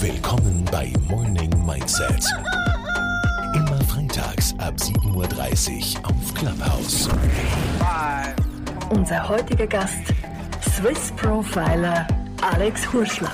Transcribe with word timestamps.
Willkommen 0.00 0.62
bei 0.70 0.92
Morning 1.08 1.50
Mindset. 1.64 2.22
Immer 3.54 3.80
freitags 3.84 4.54
ab 4.58 4.74
7.30 4.76 5.98
Uhr 5.98 6.10
auf 6.10 6.34
Clubhouse. 6.34 7.08
Unser 8.90 9.26
heutiger 9.26 9.66
Gast, 9.66 10.12
Swiss 10.62 11.10
Profiler 11.16 12.06
Alex 12.42 12.92
Hurschler. 12.92 13.32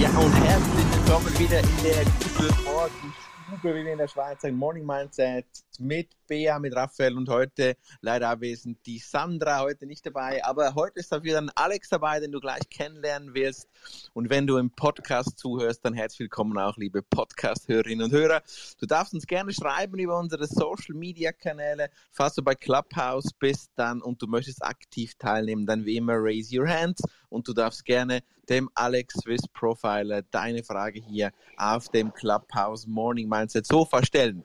Ja, 0.00 0.08
und 0.10 0.34
herzlich 0.44 0.86
willkommen 0.96 1.38
wieder 1.38 1.60
in 1.60 1.82
der 1.84 2.04
Guten 2.36 2.64
Morgen 2.64 3.14
Stube, 3.48 3.74
wie 3.74 3.84
wir 3.84 3.92
in 3.92 3.98
der 3.98 4.08
Schweiz 4.08 4.42
sagen, 4.42 4.56
Morning 4.56 4.84
Mindset 4.84 5.46
mit 5.78 6.08
Bea, 6.28 6.58
mit 6.58 6.76
Raphael 6.76 7.16
und 7.16 7.28
heute 7.28 7.76
leider 8.02 8.28
abwesend 8.28 8.78
die 8.86 8.98
Sandra, 8.98 9.60
heute 9.60 9.86
nicht 9.86 10.04
dabei, 10.04 10.44
aber 10.44 10.74
heute 10.74 11.00
ist 11.00 11.10
dafür 11.10 11.32
dann 11.32 11.50
Alex 11.54 11.88
dabei, 11.88 12.20
den 12.20 12.30
du 12.30 12.38
gleich 12.38 12.68
kennenlernen 12.70 13.34
wirst. 13.34 13.66
Und 14.12 14.28
wenn 14.28 14.46
du 14.46 14.58
im 14.58 14.70
Podcast 14.70 15.38
zuhörst, 15.38 15.84
dann 15.84 15.94
herzlich 15.94 16.20
willkommen 16.20 16.58
auch, 16.58 16.76
liebe 16.76 17.02
Podcast-Hörerinnen 17.02 18.04
und 18.04 18.12
Hörer. 18.12 18.42
Du 18.78 18.86
darfst 18.86 19.14
uns 19.14 19.26
gerne 19.26 19.52
schreiben 19.52 19.98
über 19.98 20.18
unsere 20.18 20.46
Social-Media-Kanäle. 20.46 21.88
Falls 22.12 22.34
du 22.34 22.42
bei 22.42 22.54
Clubhouse 22.54 23.32
bist 23.32 23.72
dann 23.76 24.02
und 24.02 24.20
du 24.20 24.26
möchtest 24.26 24.62
aktiv 24.62 25.14
teilnehmen, 25.14 25.66
dann 25.66 25.86
wie 25.86 25.96
immer 25.96 26.14
raise 26.16 26.56
your 26.56 26.68
hands 26.68 27.02
und 27.30 27.48
du 27.48 27.54
darfst 27.54 27.86
gerne 27.86 28.22
dem 28.50 28.68
Alex 28.74 29.14
Swiss 29.22 29.48
Profiler 29.52 30.22
deine 30.22 30.62
Frage 30.62 31.00
hier 31.00 31.32
auf 31.56 31.88
dem 31.88 32.12
Clubhouse 32.12 32.86
Morning 32.86 33.28
Mindset 33.28 33.66
Sofa 33.66 34.04
stellen. 34.04 34.44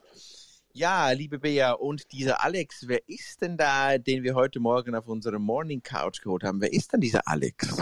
Ja, 0.75 1.11
liebe 1.11 1.37
Bea, 1.37 1.73
und 1.73 2.11
dieser 2.11 2.43
Alex, 2.43 2.87
wer 2.87 3.07
ist 3.07 3.43
denn 3.43 3.57
da, 3.57 3.99
den 3.99 4.23
wir 4.23 4.33
heute 4.33 4.59
Morgen 4.59 4.95
auf 4.95 5.07
unserer 5.07 5.37
Morning 5.37 5.83
Couch 5.83 6.19
geholt 6.23 6.43
haben? 6.43 6.61
Wer 6.61 6.73
ist 6.73 6.91
denn 6.93 6.99
dieser 6.99 7.27
Alex? 7.27 7.79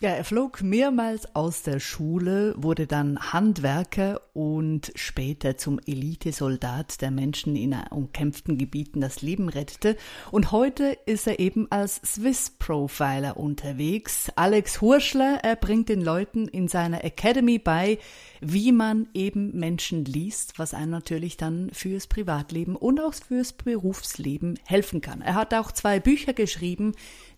Ja, 0.00 0.10
er 0.10 0.22
flog 0.22 0.62
mehrmals 0.62 1.34
aus 1.34 1.62
der 1.64 1.80
Schule, 1.80 2.54
wurde 2.56 2.86
dann 2.86 3.18
Handwerker 3.32 4.20
und 4.32 4.92
später 4.94 5.56
zum 5.56 5.80
Elitesoldat, 5.84 7.00
der 7.00 7.10
Menschen 7.10 7.56
in 7.56 7.74
umkämpften 7.90 8.58
Gebieten 8.58 9.00
das 9.00 9.22
Leben 9.22 9.48
rettete. 9.48 9.96
Und 10.30 10.52
heute 10.52 10.96
ist 11.06 11.26
er 11.26 11.40
eben 11.40 11.66
als 11.72 11.96
Swiss 11.96 12.50
Profiler 12.60 13.38
unterwegs. 13.38 14.30
Alex 14.36 14.80
Hurschler, 14.80 15.40
er 15.42 15.56
bringt 15.56 15.88
den 15.88 16.00
Leuten 16.00 16.46
in 16.46 16.68
seiner 16.68 17.02
Academy 17.02 17.58
bei, 17.58 17.98
wie 18.40 18.70
man 18.70 19.08
eben 19.14 19.58
Menschen 19.58 20.04
liest, 20.04 20.60
was 20.60 20.74
einem 20.74 20.92
natürlich 20.92 21.36
dann 21.38 21.70
fürs 21.72 22.06
Privatleben 22.06 22.76
und 22.76 23.00
auch 23.00 23.14
fürs 23.14 23.52
Berufsleben 23.52 24.60
helfen 24.64 25.00
kann. 25.00 25.22
Er 25.22 25.34
hat 25.34 25.54
auch 25.54 25.72
zwei 25.72 25.98
Bücher 25.98 26.34
geschrieben, 26.34 26.92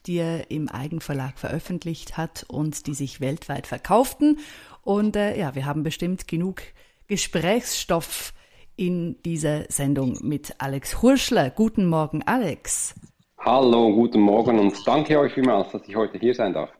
die 0.06 0.16
er 0.16 0.50
im 0.50 0.68
Eigenverlag 0.68 1.38
veröffentlicht 1.38 2.16
hat 2.16 2.44
und 2.48 2.86
die 2.86 2.94
sich 2.94 3.20
weltweit 3.20 3.66
verkauften. 3.66 4.38
Und 4.82 5.16
äh, 5.16 5.38
ja, 5.38 5.54
wir 5.54 5.66
haben 5.66 5.82
bestimmt 5.82 6.28
genug 6.28 6.62
Gesprächsstoff 7.06 8.32
in 8.76 9.20
dieser 9.24 9.64
Sendung 9.70 10.18
mit 10.22 10.54
Alex 10.58 11.02
Hurschler. 11.02 11.50
Guten 11.50 11.86
Morgen, 11.86 12.22
Alex. 12.24 12.94
Hallo, 13.38 13.92
guten 13.94 14.20
Morgen 14.20 14.58
und 14.58 14.86
danke 14.86 15.18
euch 15.18 15.32
vielmals, 15.32 15.72
dass 15.72 15.82
ich 15.86 15.96
heute 15.96 16.18
hier 16.18 16.34
sein 16.34 16.52
darf. 16.52 16.70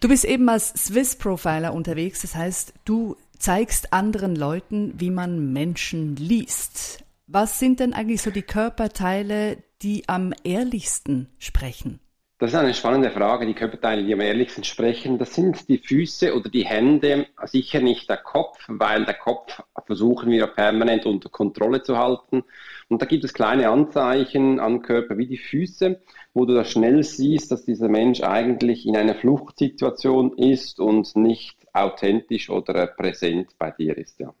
Du 0.00 0.08
bist 0.08 0.24
eben 0.24 0.48
als 0.48 0.68
Swiss 0.70 1.16
Profiler 1.16 1.74
unterwegs, 1.74 2.22
das 2.22 2.34
heißt, 2.34 2.72
du 2.84 3.16
zeigst 3.38 3.92
anderen 3.92 4.36
Leuten, 4.36 4.94
wie 4.96 5.10
man 5.10 5.52
Menschen 5.52 6.16
liest. 6.16 7.04
Was 7.32 7.60
sind 7.60 7.78
denn 7.78 7.92
eigentlich 7.92 8.22
so 8.22 8.32
die 8.32 8.42
Körperteile, 8.42 9.58
die 9.82 10.08
am 10.08 10.34
ehrlichsten 10.42 11.28
sprechen? 11.38 12.00
Das 12.38 12.50
ist 12.50 12.56
eine 12.56 12.74
spannende 12.74 13.12
Frage. 13.12 13.46
Die 13.46 13.54
Körperteile, 13.54 14.02
die 14.02 14.12
am 14.12 14.20
ehrlichsten 14.20 14.64
sprechen, 14.64 15.16
das 15.16 15.36
sind 15.36 15.68
die 15.68 15.78
Füße 15.78 16.34
oder 16.34 16.50
die 16.50 16.66
Hände, 16.66 17.28
sicher 17.44 17.80
nicht 17.80 18.10
der 18.10 18.16
Kopf, 18.16 18.58
weil 18.66 19.04
der 19.04 19.14
Kopf 19.14 19.62
versuchen 19.86 20.32
wir 20.32 20.48
permanent 20.48 21.06
unter 21.06 21.28
Kontrolle 21.28 21.84
zu 21.84 21.98
halten. 21.98 22.42
Und 22.88 23.00
da 23.00 23.06
gibt 23.06 23.22
es 23.22 23.32
kleine 23.32 23.68
Anzeichen 23.68 24.58
am 24.58 24.82
Körper 24.82 25.16
wie 25.16 25.28
die 25.28 25.38
Füße, 25.38 26.00
wo 26.34 26.46
du 26.46 26.54
da 26.54 26.64
schnell 26.64 27.04
siehst, 27.04 27.52
dass 27.52 27.64
dieser 27.64 27.88
Mensch 27.88 28.24
eigentlich 28.24 28.86
in 28.86 28.96
einer 28.96 29.14
Fluchtsituation 29.14 30.36
ist 30.36 30.80
und 30.80 31.14
nicht 31.14 31.56
authentisch 31.74 32.50
oder 32.50 32.88
präsent 32.88 33.54
bei 33.56 33.70
dir 33.70 33.96
ist, 33.96 34.18
ja. 34.18 34.34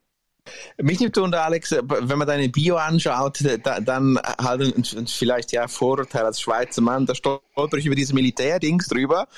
Mich 0.78 1.00
nimmt 1.00 1.16
unter 1.18 1.44
Alex, 1.44 1.72
wenn 1.72 2.18
man 2.18 2.26
deine 2.26 2.48
Bio 2.48 2.76
anschaut, 2.76 3.38
da, 3.62 3.80
dann 3.80 4.18
halt 4.18 4.74
vielleicht 5.08 5.52
ja 5.52 5.68
Vorurteil 5.68 6.24
als 6.24 6.40
Schweizer 6.40 6.82
Mann, 6.82 7.06
da 7.06 7.14
stolper 7.14 7.76
ich 7.76 7.86
über 7.86 7.94
diese 7.94 8.14
Militärdings 8.14 8.88
drüber 8.88 9.28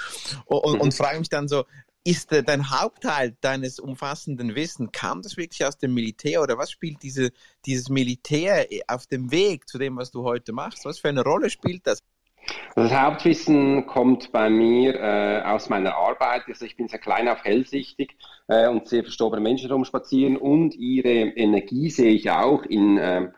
und, 0.46 0.74
mhm. 0.74 0.80
und 0.80 0.94
frage 0.94 1.18
mich 1.18 1.28
dann 1.28 1.48
so, 1.48 1.64
ist 2.04 2.32
dein 2.32 2.70
Hauptteil 2.70 3.36
deines 3.40 3.78
umfassenden 3.78 4.54
Wissens, 4.54 4.90
kam 4.92 5.22
das 5.22 5.36
wirklich 5.36 5.64
aus 5.64 5.78
dem 5.78 5.94
Militär 5.94 6.42
oder 6.42 6.58
was 6.58 6.70
spielt 6.70 7.02
diese, 7.02 7.30
dieses 7.64 7.88
Militär 7.88 8.66
auf 8.88 9.06
dem 9.06 9.30
Weg 9.30 9.68
zu 9.68 9.78
dem, 9.78 9.96
was 9.96 10.10
du 10.10 10.24
heute 10.24 10.52
machst? 10.52 10.84
Was 10.84 10.98
für 10.98 11.08
eine 11.08 11.22
Rolle 11.22 11.48
spielt 11.48 11.86
das? 11.86 12.02
Das 12.74 12.92
Hauptwissen 12.92 13.86
kommt 13.86 14.32
bei 14.32 14.48
mir 14.48 14.94
äh, 14.94 15.42
aus 15.42 15.68
meiner 15.68 15.94
Arbeit. 15.94 16.42
Also 16.48 16.64
ich 16.64 16.76
bin 16.76 16.88
sehr 16.88 16.98
klein 16.98 17.28
auf 17.28 17.44
hellsichtig 17.44 18.16
äh, 18.48 18.66
und 18.68 18.88
sehe 18.88 19.02
verstorbene 19.02 19.42
Menschen 19.42 19.70
rumspazieren 19.70 20.36
und 20.36 20.74
ihre 20.74 21.08
Energie 21.08 21.90
sehe 21.90 22.12
ich 22.12 22.30
auch 22.30 22.64
in, 22.64 22.96
äh, 22.96 23.28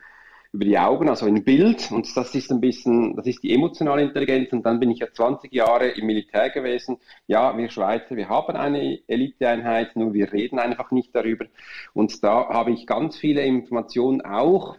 über 0.53 0.65
die 0.65 0.79
Augen, 0.79 1.09
also 1.09 1.27
in 1.27 1.43
Bild. 1.43 1.91
Und 1.91 2.17
das 2.17 2.33
ist 2.37 2.53
ein 2.53 2.61
bisschen, 2.61 3.17
das 3.17 3.27
ist 3.27 3.43
die 3.43 3.53
emotionale 3.53 4.03
Intelligenz. 4.03 4.53
Und 4.53 4.65
dann 4.65 4.79
bin 4.79 4.93
ich 4.93 5.01
ja 5.01 5.09
20 5.13 5.53
Jahre 5.53 5.89
im 5.89 6.07
Militär 6.07 6.51
gewesen. 6.51 6.99
Ja, 7.27 7.59
wir 7.59 7.69
Schweizer, 7.71 8.15
wir 8.15 8.29
haben 8.29 8.55
eine 8.55 9.01
Eliteeinheit, 9.09 9.97
nur 9.97 10.15
wir 10.15 10.33
reden 10.33 10.61
einfach 10.61 10.93
nicht 10.93 11.13
darüber. 11.13 11.47
Und 11.93 12.23
da 12.23 12.49
habe 12.51 12.71
ich 12.71 12.87
ganz 12.87 13.17
viele 13.17 13.43
Informationen 13.43 14.21
auch 14.21 14.77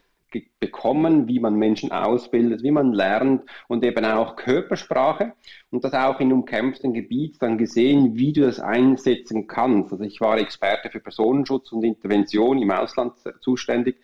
bekommen, 0.59 1.28
wie 1.28 1.40
man 1.40 1.56
Menschen 1.56 1.91
ausbildet, 1.91 2.63
wie 2.63 2.72
man 2.72 2.94
lernt 2.94 3.44
und 3.68 3.84
eben 3.85 4.06
auch 4.06 4.35
Körpersprache 4.35 5.34
und 5.69 5.84
das 5.84 5.94
auch 5.94 6.19
in 6.19 6.34
umkämpften 6.34 6.94
Gebiet 6.94 7.41
dann 7.41 7.57
gesehen, 7.57 8.16
wie 8.16 8.34
du 8.34 8.41
das 8.41 8.59
einsetzen 8.59 9.47
kannst. 9.47 9.91
Also 9.91 10.03
ich 10.03 10.22
war 10.22 10.38
Experte 10.38 10.90
für 10.90 11.00
Personenschutz 11.00 11.72
und 11.72 11.84
Intervention 11.84 12.62
im 12.62 12.72
Ausland 12.72 13.13
zuständig 13.41 13.97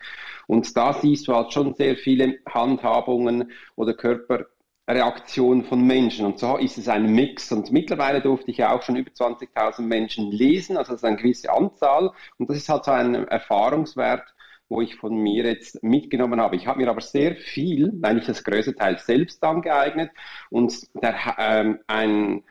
und 0.46 0.76
da 0.76 0.92
siehst 0.92 1.28
du 1.28 1.34
halt 1.34 1.52
schon 1.52 1.74
sehr 1.74 1.96
viele 1.96 2.38
Handhabungen 2.48 3.50
oder 3.76 3.94
Körperreaktionen 3.94 5.64
von 5.64 5.86
Menschen. 5.86 6.26
Und 6.26 6.38
so 6.38 6.56
ist 6.56 6.78
es 6.78 6.88
ein 6.88 7.12
Mix. 7.12 7.52
Und 7.52 7.72
mittlerweile 7.72 8.20
durfte 8.20 8.50
ich 8.50 8.58
ja 8.58 8.74
auch 8.74 8.82
schon 8.82 8.96
über 8.96 9.10
20.000 9.10 9.82
Menschen 9.82 10.30
lesen, 10.30 10.76
also 10.76 10.92
das 10.92 11.02
ist 11.02 11.04
eine 11.04 11.16
gewisse 11.16 11.52
Anzahl. 11.52 12.10
Und 12.38 12.50
das 12.50 12.56
ist 12.56 12.68
halt 12.68 12.84
so 12.84 12.90
ein 12.90 13.14
Erfahrungswert, 13.14 14.34
wo 14.68 14.80
ich 14.80 14.96
von 14.96 15.14
mir 15.14 15.44
jetzt 15.44 15.82
mitgenommen 15.82 16.40
habe. 16.40 16.56
Ich 16.56 16.66
habe 16.66 16.80
mir 16.80 16.88
aber 16.88 17.00
sehr 17.00 17.36
viel, 17.36 17.92
eigentlich 18.02 18.26
das 18.26 18.42
größte 18.42 18.74
Teil 18.74 18.98
selbst 18.98 19.42
angeeignet 19.44 20.10
und 20.50 20.88
der, 21.02 21.14
ähm, 21.38 21.80
ein, 21.86 22.42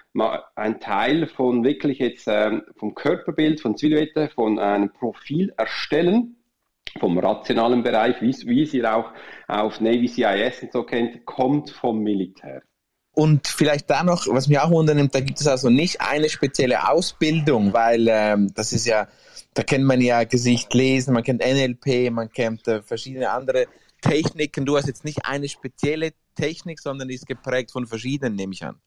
ein 0.55 0.79
Teil 0.79 1.27
von 1.27 1.63
wirklich 1.63 1.99
jetzt 1.99 2.27
ähm, 2.27 2.63
vom 2.77 2.93
Körperbild, 2.93 3.61
von 3.61 3.75
Silhouette, 3.75 4.29
von 4.29 4.59
einem 4.59 4.91
Profil 4.91 5.53
erstellen, 5.57 6.37
vom 6.99 7.17
rationalen 7.17 7.83
Bereich, 7.83 8.21
wie, 8.21 8.35
wie 8.47 8.77
ihr 8.77 8.93
auch 8.95 9.11
auf 9.47 9.79
Navy 9.81 10.07
CIS 10.07 10.63
und 10.63 10.73
so 10.73 10.83
kennt, 10.83 11.25
kommt 11.25 11.69
vom 11.69 11.99
Militär. 11.99 12.63
Und 13.13 13.47
vielleicht 13.47 13.89
da 13.89 14.03
noch, 14.03 14.25
was 14.27 14.47
mich 14.47 14.59
auch 14.59 14.71
wundernimmt, 14.71 15.13
da 15.13 15.19
gibt 15.19 15.41
es 15.41 15.47
also 15.47 15.69
nicht 15.69 15.99
eine 15.99 16.29
spezielle 16.29 16.89
Ausbildung, 16.89 17.73
weil 17.73 18.07
ähm, 18.09 18.53
das 18.55 18.71
ist 18.71 18.85
ja 18.85 19.07
da 19.53 19.63
kennt 19.63 19.85
man 19.85 20.01
ja 20.01 20.23
Gesicht 20.23 20.73
lesen, 20.73 21.13
man 21.13 21.23
kennt 21.23 21.41
NLP, 21.41 22.11
man 22.11 22.31
kennt 22.31 22.67
äh, 22.67 22.81
verschiedene 22.81 23.29
andere 23.29 23.67
Techniken. 24.01 24.65
Du 24.65 24.77
hast 24.77 24.87
jetzt 24.87 25.03
nicht 25.03 25.25
eine 25.25 25.49
spezielle 25.49 26.13
Technik, 26.35 26.79
sondern 26.79 27.09
ist 27.09 27.27
geprägt 27.27 27.71
von 27.71 27.85
verschiedenen, 27.85 28.35
nehme 28.35 28.53
ich 28.53 28.63
an. 28.63 28.79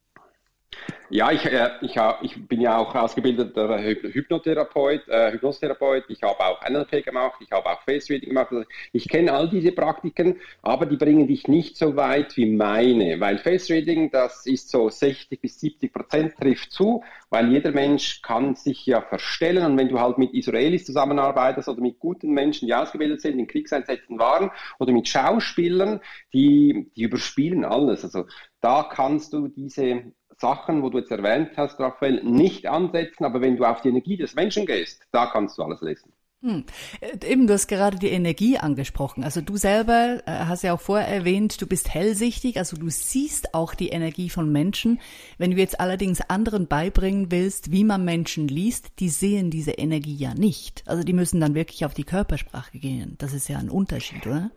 Ja, 1.10 1.30
ich, 1.30 1.44
äh, 1.44 1.70
ich, 1.82 1.96
ich 2.22 2.48
bin 2.48 2.60
ja 2.60 2.78
auch 2.78 2.94
ausgebildeter 2.94 3.78
Hypnotherapeut, 3.78 5.06
äh, 5.08 5.32
Hypnostherapeut. 5.32 6.04
Ich 6.08 6.22
habe 6.22 6.40
auch 6.40 6.68
NLP 6.68 7.04
gemacht, 7.04 7.40
ich 7.40 7.52
habe 7.52 7.66
auch 7.66 7.82
Face 7.82 8.08
Reading 8.08 8.30
gemacht. 8.30 8.48
Also 8.50 8.64
ich 8.92 9.08
kenne 9.08 9.32
all 9.32 9.48
diese 9.48 9.72
Praktiken, 9.72 10.40
aber 10.62 10.86
die 10.86 10.96
bringen 10.96 11.28
dich 11.28 11.46
nicht 11.46 11.76
so 11.76 11.94
weit 11.94 12.36
wie 12.36 12.46
meine, 12.46 13.20
weil 13.20 13.38
Face 13.38 13.70
Reading, 13.70 14.10
das 14.10 14.46
ist 14.46 14.70
so 14.70 14.88
60 14.88 15.40
bis 15.40 15.60
70 15.60 15.92
Prozent 15.92 16.36
trifft 16.36 16.72
zu, 16.72 17.04
weil 17.30 17.52
jeder 17.52 17.70
Mensch 17.70 18.22
kann 18.22 18.54
sich 18.54 18.86
ja 18.86 19.00
verstellen 19.02 19.64
und 19.64 19.78
wenn 19.78 19.88
du 19.88 20.00
halt 20.00 20.18
mit 20.18 20.32
Israelis 20.32 20.86
zusammenarbeitest 20.86 21.68
oder 21.68 21.80
mit 21.80 21.98
guten 21.98 22.32
Menschen, 22.32 22.66
die 22.66 22.74
ausgebildet 22.74 23.20
sind, 23.20 23.38
in 23.38 23.46
Kriegseinsätzen 23.46 24.18
waren 24.18 24.50
oder 24.78 24.92
mit 24.92 25.06
Schauspielern, 25.06 26.00
die, 26.32 26.90
die 26.96 27.02
überspielen 27.02 27.64
alles. 27.64 28.04
Also 28.04 28.24
da 28.60 28.82
kannst 28.82 29.34
du 29.34 29.48
diese 29.48 30.12
Sachen, 30.44 30.82
wo 30.82 30.90
du 30.90 30.98
jetzt 30.98 31.10
erwähnt 31.10 31.52
hast, 31.56 31.80
Raphael, 31.80 32.22
nicht 32.22 32.66
ansetzen, 32.66 33.24
aber 33.24 33.40
wenn 33.40 33.56
du 33.56 33.64
auf 33.64 33.80
die 33.80 33.88
Energie 33.88 34.18
des 34.18 34.34
Menschen 34.34 34.66
gehst, 34.66 35.00
da 35.10 35.24
kannst 35.24 35.56
du 35.56 35.62
alles 35.62 35.80
lesen. 35.80 36.12
Hm. 36.42 36.64
Äh, 37.00 37.26
eben, 37.26 37.46
du 37.46 37.54
hast 37.54 37.66
gerade 37.66 37.98
die 37.98 38.10
Energie 38.10 38.58
angesprochen. 38.58 39.24
Also 39.24 39.40
du 39.40 39.56
selber 39.56 40.20
äh, 40.26 40.30
hast 40.30 40.62
ja 40.62 40.74
auch 40.74 40.80
vorher 40.82 41.08
erwähnt, 41.08 41.62
du 41.62 41.66
bist 41.66 41.94
hellsichtig, 41.94 42.58
also 42.58 42.76
du 42.76 42.90
siehst 42.90 43.54
auch 43.54 43.74
die 43.74 43.88
Energie 43.88 44.28
von 44.28 44.52
Menschen. 44.52 45.00
Wenn 45.38 45.52
du 45.52 45.56
jetzt 45.56 45.80
allerdings 45.80 46.20
anderen 46.20 46.66
beibringen 46.66 47.30
willst, 47.30 47.72
wie 47.72 47.84
man 47.84 48.04
Menschen 48.04 48.46
liest, 48.46 48.88
die 48.98 49.08
sehen 49.08 49.50
diese 49.50 49.72
Energie 49.72 50.16
ja 50.16 50.34
nicht. 50.34 50.82
Also 50.84 51.04
die 51.04 51.14
müssen 51.14 51.40
dann 51.40 51.54
wirklich 51.54 51.86
auf 51.86 51.94
die 51.94 52.04
Körpersprache 52.04 52.78
gehen. 52.78 53.14
Das 53.16 53.32
ist 53.32 53.48
ja 53.48 53.56
ein 53.56 53.70
Unterschied, 53.70 54.26
oder? 54.26 54.50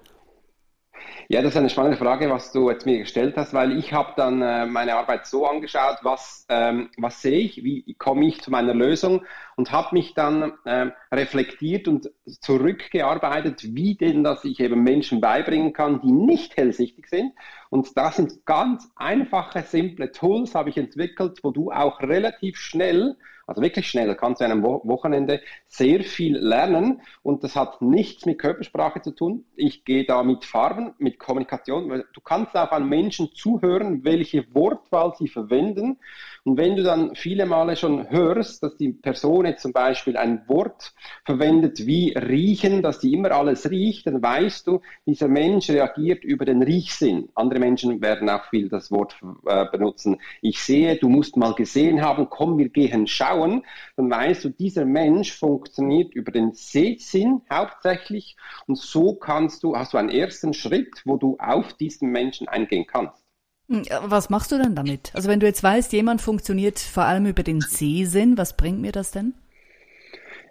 Ja, 1.30 1.42
das 1.42 1.52
ist 1.52 1.58
eine 1.58 1.70
spannende 1.70 1.98
Frage, 1.98 2.30
was 2.30 2.54
du 2.54 2.70
jetzt 2.70 2.86
mir 2.86 3.00
gestellt 3.00 3.36
hast, 3.36 3.54
weil 3.54 3.78
ich 3.78 3.92
habe 3.92 4.14
dann 4.16 4.42
äh, 4.42 4.66
meine 4.66 4.96
Arbeit 4.96 5.28
so 5.28 5.46
angeschaut, 5.46 5.98
was, 6.02 6.46
ähm, 6.48 6.90
was 6.98 7.22
sehe 7.22 7.40
ich, 7.40 7.64
wie 7.64 7.96
komme 7.96 8.26
ich 8.26 8.42
zu 8.42 8.50
meiner 8.50 8.74
Lösung 8.74 9.26
und 9.58 9.72
habe 9.72 9.96
mich 9.96 10.14
dann 10.14 10.54
ähm, 10.66 10.94
reflektiert 11.12 11.88
und 11.90 12.12
zurückgearbeitet, 12.42 13.76
wie 13.76 13.96
denn, 13.96 14.24
dass 14.24 14.46
ich 14.46 14.60
eben 14.62 14.84
Menschen 14.84 15.20
beibringen 15.20 15.74
kann, 15.74 16.00
die 16.00 16.12
nicht 16.14 16.56
hellsichtig 16.56 17.10
sind. 17.10 17.34
Und 17.70 17.98
das 17.98 18.16
sind 18.16 18.46
ganz 18.46 18.90
einfache, 18.96 19.64
simple 19.64 20.12
Tools, 20.12 20.56
habe 20.56 20.70
ich 20.70 20.78
entwickelt, 20.78 21.40
wo 21.44 21.52
du 21.52 21.72
auch 21.72 22.00
relativ 22.00 22.58
schnell 22.58 23.18
also 23.48 23.62
wirklich 23.62 23.88
schnell, 23.88 24.08
da 24.08 24.14
kannst 24.14 24.42
du 24.42 24.46
an 24.46 24.52
einem 24.52 24.64
Wochenende 24.64 25.42
sehr 25.68 26.04
viel 26.04 26.38
lernen 26.38 27.02
und 27.24 27.44
das 27.44 27.56
hat 27.56 27.82
nichts 27.82 28.26
mit 28.26 28.40
Körpersprache 28.40 29.02
zu 29.02 29.12
tun. 29.12 29.46
Ich 29.56 29.86
gehe 29.86 30.06
da 30.06 30.22
mit 30.22 30.46
Farben, 30.46 30.94
mit 31.00 31.18
Kommunikation, 31.18 31.90
du 31.90 32.22
kannst 32.22 32.56
auch 32.56 32.72
an 32.72 32.88
Menschen 32.88 33.32
zuhören, 33.34 34.04
welche 34.04 34.54
Wortwahl 34.54 35.14
sie 35.18 35.30
verwenden 35.30 35.98
und 36.48 36.58
wenn 36.58 36.78
du 36.78 36.84
dann 36.84 37.14
viele 37.14 37.46
Male 37.46 37.76
schon 37.76 38.10
hörst, 38.10 38.64
dass 38.64 38.78
die 38.78 38.94
Person 38.94 39.46
jetzt 39.46 39.62
zum 39.62 39.74
Beispiel 39.74 40.16
ein 40.16 40.48
Wort 40.48 40.94
verwendet 41.26 41.86
wie 41.86 42.14
riechen, 42.18 42.82
dass 42.82 43.00
die 43.00 43.14
immer 43.14 43.32
alles 43.32 43.70
riecht, 43.70 44.08
dann 44.08 44.24
weißt 44.24 44.66
du, 44.66 44.80
dieser 45.06 45.28
Mensch 45.28 45.70
reagiert 45.70 46.24
über 46.24 46.46
den 46.46 46.64
Riechsinn. 46.64 47.28
Andere 47.36 47.60
Menschen 47.60 48.02
werden 48.02 48.30
auch 48.30 48.46
viel 48.50 48.70
das 48.70 48.92
Wort 48.92 49.18
äh, 49.46 49.66
benutzen. 49.70 50.22
Ich 50.42 50.62
sehe, 50.62 50.96
du 50.96 51.10
musst 51.10 51.36
mal 51.36 51.54
gesehen 51.54 52.02
haben, 52.02 52.30
komm, 52.30 52.58
wir 52.58 52.70
gehen 52.70 53.08
schauen. 53.08 53.37
Dann 53.38 54.10
weißt 54.10 54.46
du, 54.46 54.50
dieser 54.50 54.86
Mensch 54.86 55.34
funktioniert 55.34 56.14
über 56.14 56.32
den 56.32 56.54
Sehsinn 56.54 57.42
hauptsächlich 57.52 58.36
und 58.68 58.78
so 58.78 59.16
kannst 59.16 59.64
du, 59.64 59.76
hast 59.76 59.94
du 59.94 59.98
einen 59.98 60.10
ersten 60.10 60.54
Schritt, 60.54 61.02
wo 61.06 61.18
du 61.18 61.38
auf 61.40 61.74
diesen 61.74 62.10
Menschen 62.10 62.48
eingehen 62.48 62.86
kannst. 62.88 63.24
Hm, 63.70 63.84
was 64.04 64.30
machst 64.30 64.52
du 64.52 64.58
denn 64.58 64.76
damit? 64.76 65.12
Also 65.14 65.30
wenn 65.30 65.40
du 65.40 65.46
jetzt 65.46 65.64
weißt, 65.64 65.92
jemand 65.94 66.22
funktioniert 66.22 66.80
vor 66.80 67.04
allem 67.04 67.26
über 67.26 67.44
den 67.44 67.62
Sehsinn, 67.62 68.38
was 68.38 68.56
bringt 68.56 68.80
mir 68.80 68.92
das 68.92 69.12
denn? 69.12 69.34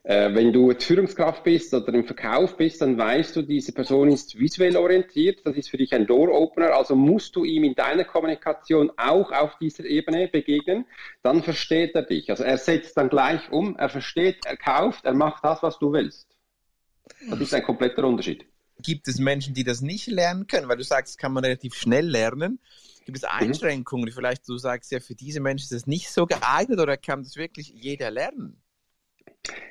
Äh, 0.07 0.33
wenn 0.37 0.53
du 0.53 0.71
jetzt 0.71 0.85
Führungskraft 0.85 1.43
bist 1.43 1.75
oder 1.75 1.93
im 1.93 2.05
Verkauf 2.05 2.57
bist, 2.57 2.81
dann 2.81 2.97
weißt 2.97 3.35
du, 3.35 3.43
diese 3.43 3.73
Person 3.73 4.09
ist 4.09 4.39
visuell 4.39 4.77
orientiert, 4.77 5.41
das 5.45 5.57
ist 5.57 5.69
für 5.69 5.79
dich 5.79 5.93
ein 5.93 6.07
Door-Opener, 6.07 6.77
also 6.77 6.95
musst 6.95 7.35
du 7.35 7.43
ihm 7.43 7.65
in 7.65 7.75
deiner 7.75 8.05
Kommunikation 8.05 8.93
auch 8.97 9.33
auf 9.33 9.59
dieser 9.59 9.85
Ebene 9.85 10.29
begegnen, 10.29 10.85
dann 11.25 11.43
versteht 11.43 11.97
er 11.97 12.03
dich. 12.03 12.31
Also 12.31 12.45
er 12.45 12.57
setzt 12.57 12.97
dann 12.97 13.09
gleich 13.09 13.51
um, 13.51 13.75
er 13.79 13.89
versteht, 13.89 14.47
er 14.47 14.57
kauft, 14.57 15.05
er 15.05 15.15
macht 15.15 15.43
das, 15.43 15.61
was 15.65 15.77
du 15.81 15.93
willst. 15.93 16.29
Das 17.29 17.41
ist 17.41 17.53
ein 17.53 17.65
kompletter 17.65 18.05
Unterschied. 18.05 18.47
Gibt 18.81 19.09
es 19.09 19.19
Menschen, 19.19 19.55
die 19.55 19.65
das 19.65 19.81
nicht 19.81 20.07
lernen 20.07 20.47
können? 20.47 20.69
Weil 20.69 20.77
du 20.77 20.85
sagst, 20.85 21.15
das 21.15 21.19
kann 21.19 21.33
man 21.33 21.43
relativ 21.43 21.75
schnell 21.75 22.07
lernen. 22.07 22.61
Gibt 23.07 23.19
es 23.19 23.25
mhm. 23.25 23.29
Einschränkungen, 23.31 24.07
die 24.07 24.13
vielleicht 24.13 24.49
du 24.49 24.57
sagst, 24.57 24.93
ja, 24.93 25.01
für 25.01 25.17
diese 25.17 25.41
Menschen 25.41 25.65
ist 25.65 25.73
es 25.73 25.87
nicht 25.89 26.11
so 26.11 26.27
geeignet 26.27 26.79
oder 26.79 26.97
kann 26.97 27.25
das 27.25 27.35
wirklich 27.35 27.73
jeder 27.75 28.13
lernen? 28.13 28.63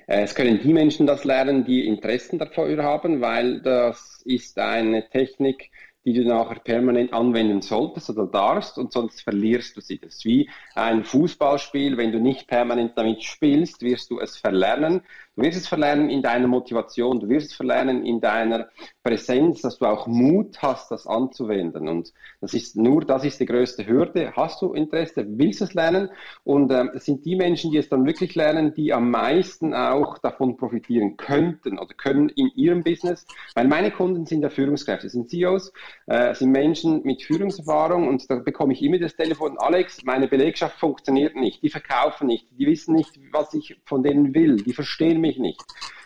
Es 0.07 0.35
können 0.35 0.59
die 0.61 0.73
Menschen 0.73 1.07
das 1.07 1.23
lernen, 1.23 1.65
die 1.65 1.87
Interessen 1.87 2.37
dafür 2.37 2.83
haben, 2.83 3.21
weil 3.21 3.61
das 3.61 4.21
ist 4.25 4.59
eine 4.59 5.09
Technik, 5.09 5.71
die 6.05 6.13
du 6.13 6.23
nachher 6.23 6.59
permanent 6.59 7.11
anwenden 7.13 7.61
solltest 7.61 8.11
oder 8.11 8.27
darfst 8.27 8.77
und 8.77 8.93
sonst 8.93 9.21
verlierst 9.21 9.75
du 9.75 9.81
sie. 9.81 9.97
Das 9.97 10.15
ist 10.15 10.25
wie 10.25 10.49
ein 10.75 11.03
Fußballspiel, 11.03 11.97
wenn 11.97 12.11
du 12.11 12.19
nicht 12.19 12.47
permanent 12.47 12.93
damit 12.95 13.23
spielst, 13.23 13.81
wirst 13.81 14.11
du 14.11 14.19
es 14.19 14.37
verlernen. 14.37 15.01
Du 15.35 15.41
wirst 15.41 15.57
es 15.57 15.67
verlernen 15.67 16.09
in 16.09 16.21
deiner 16.21 16.47
Motivation, 16.47 17.19
du 17.19 17.27
wirst 17.27 17.47
es 17.47 17.53
verlernen 17.53 18.05
in 18.05 18.21
deiner 18.21 18.69
Präsenz, 19.03 19.61
dass 19.61 19.77
du 19.77 19.85
auch 19.85 20.07
Mut 20.07 20.61
hast, 20.61 20.91
das 20.91 21.05
anzuwenden. 21.05 21.89
Und 21.89 22.13
das 22.39 22.53
ist 22.53 22.77
nur, 22.77 23.03
das 23.03 23.25
ist 23.25 23.41
die 23.41 23.45
größte 23.45 23.85
Hürde. 23.85 24.31
Hast 24.33 24.61
du 24.61 24.73
Interesse, 24.73 25.25
willst 25.27 25.59
du 25.59 25.65
es 25.65 25.73
lernen? 25.73 26.09
Und 26.45 26.71
ähm, 26.71 26.91
es 26.95 27.03
sind 27.03 27.25
die 27.25 27.35
Menschen, 27.35 27.71
die 27.71 27.79
es 27.79 27.89
dann 27.89 28.05
wirklich 28.05 28.33
lernen, 28.35 28.73
die 28.73 28.93
am 28.93 29.11
meisten 29.11 29.73
auch 29.73 30.17
davon 30.19 30.55
profitieren 30.55 31.17
könnten 31.17 31.79
oder 31.79 31.93
können 31.93 32.29
in 32.29 32.49
ihrem 32.55 32.83
Business. 32.83 33.27
Weil 33.55 33.67
meine 33.67 33.91
Kunden 33.91 34.25
sind 34.25 34.41
ja 34.41 34.49
Führungskräfte, 34.49 35.09
sind 35.09 35.29
CEOs, 35.29 35.73
äh, 36.05 36.33
sind 36.33 36.51
Menschen 36.51 37.03
mit 37.03 37.23
Führungserfahrung 37.23 38.07
und 38.07 38.29
da 38.31 38.35
bekomme 38.35 38.71
ich 38.71 38.81
immer 38.81 38.99
das 38.99 39.17
Telefon, 39.17 39.57
Alex, 39.57 40.01
meine 40.05 40.29
Belegschaft 40.29 40.79
funktioniert 40.79 41.35
nicht, 41.35 41.61
die 41.61 41.69
verkaufen 41.69 42.27
nicht, 42.27 42.47
die 42.57 42.65
wissen 42.65 42.95
nicht, 42.95 43.19
was 43.33 43.53
ich 43.53 43.77
von 43.85 44.01
denen 44.01 44.33
will, 44.33 44.55
die 44.55 44.73
verstehen 44.73 45.24
mich 45.25 45.39
nicht. 45.39 45.61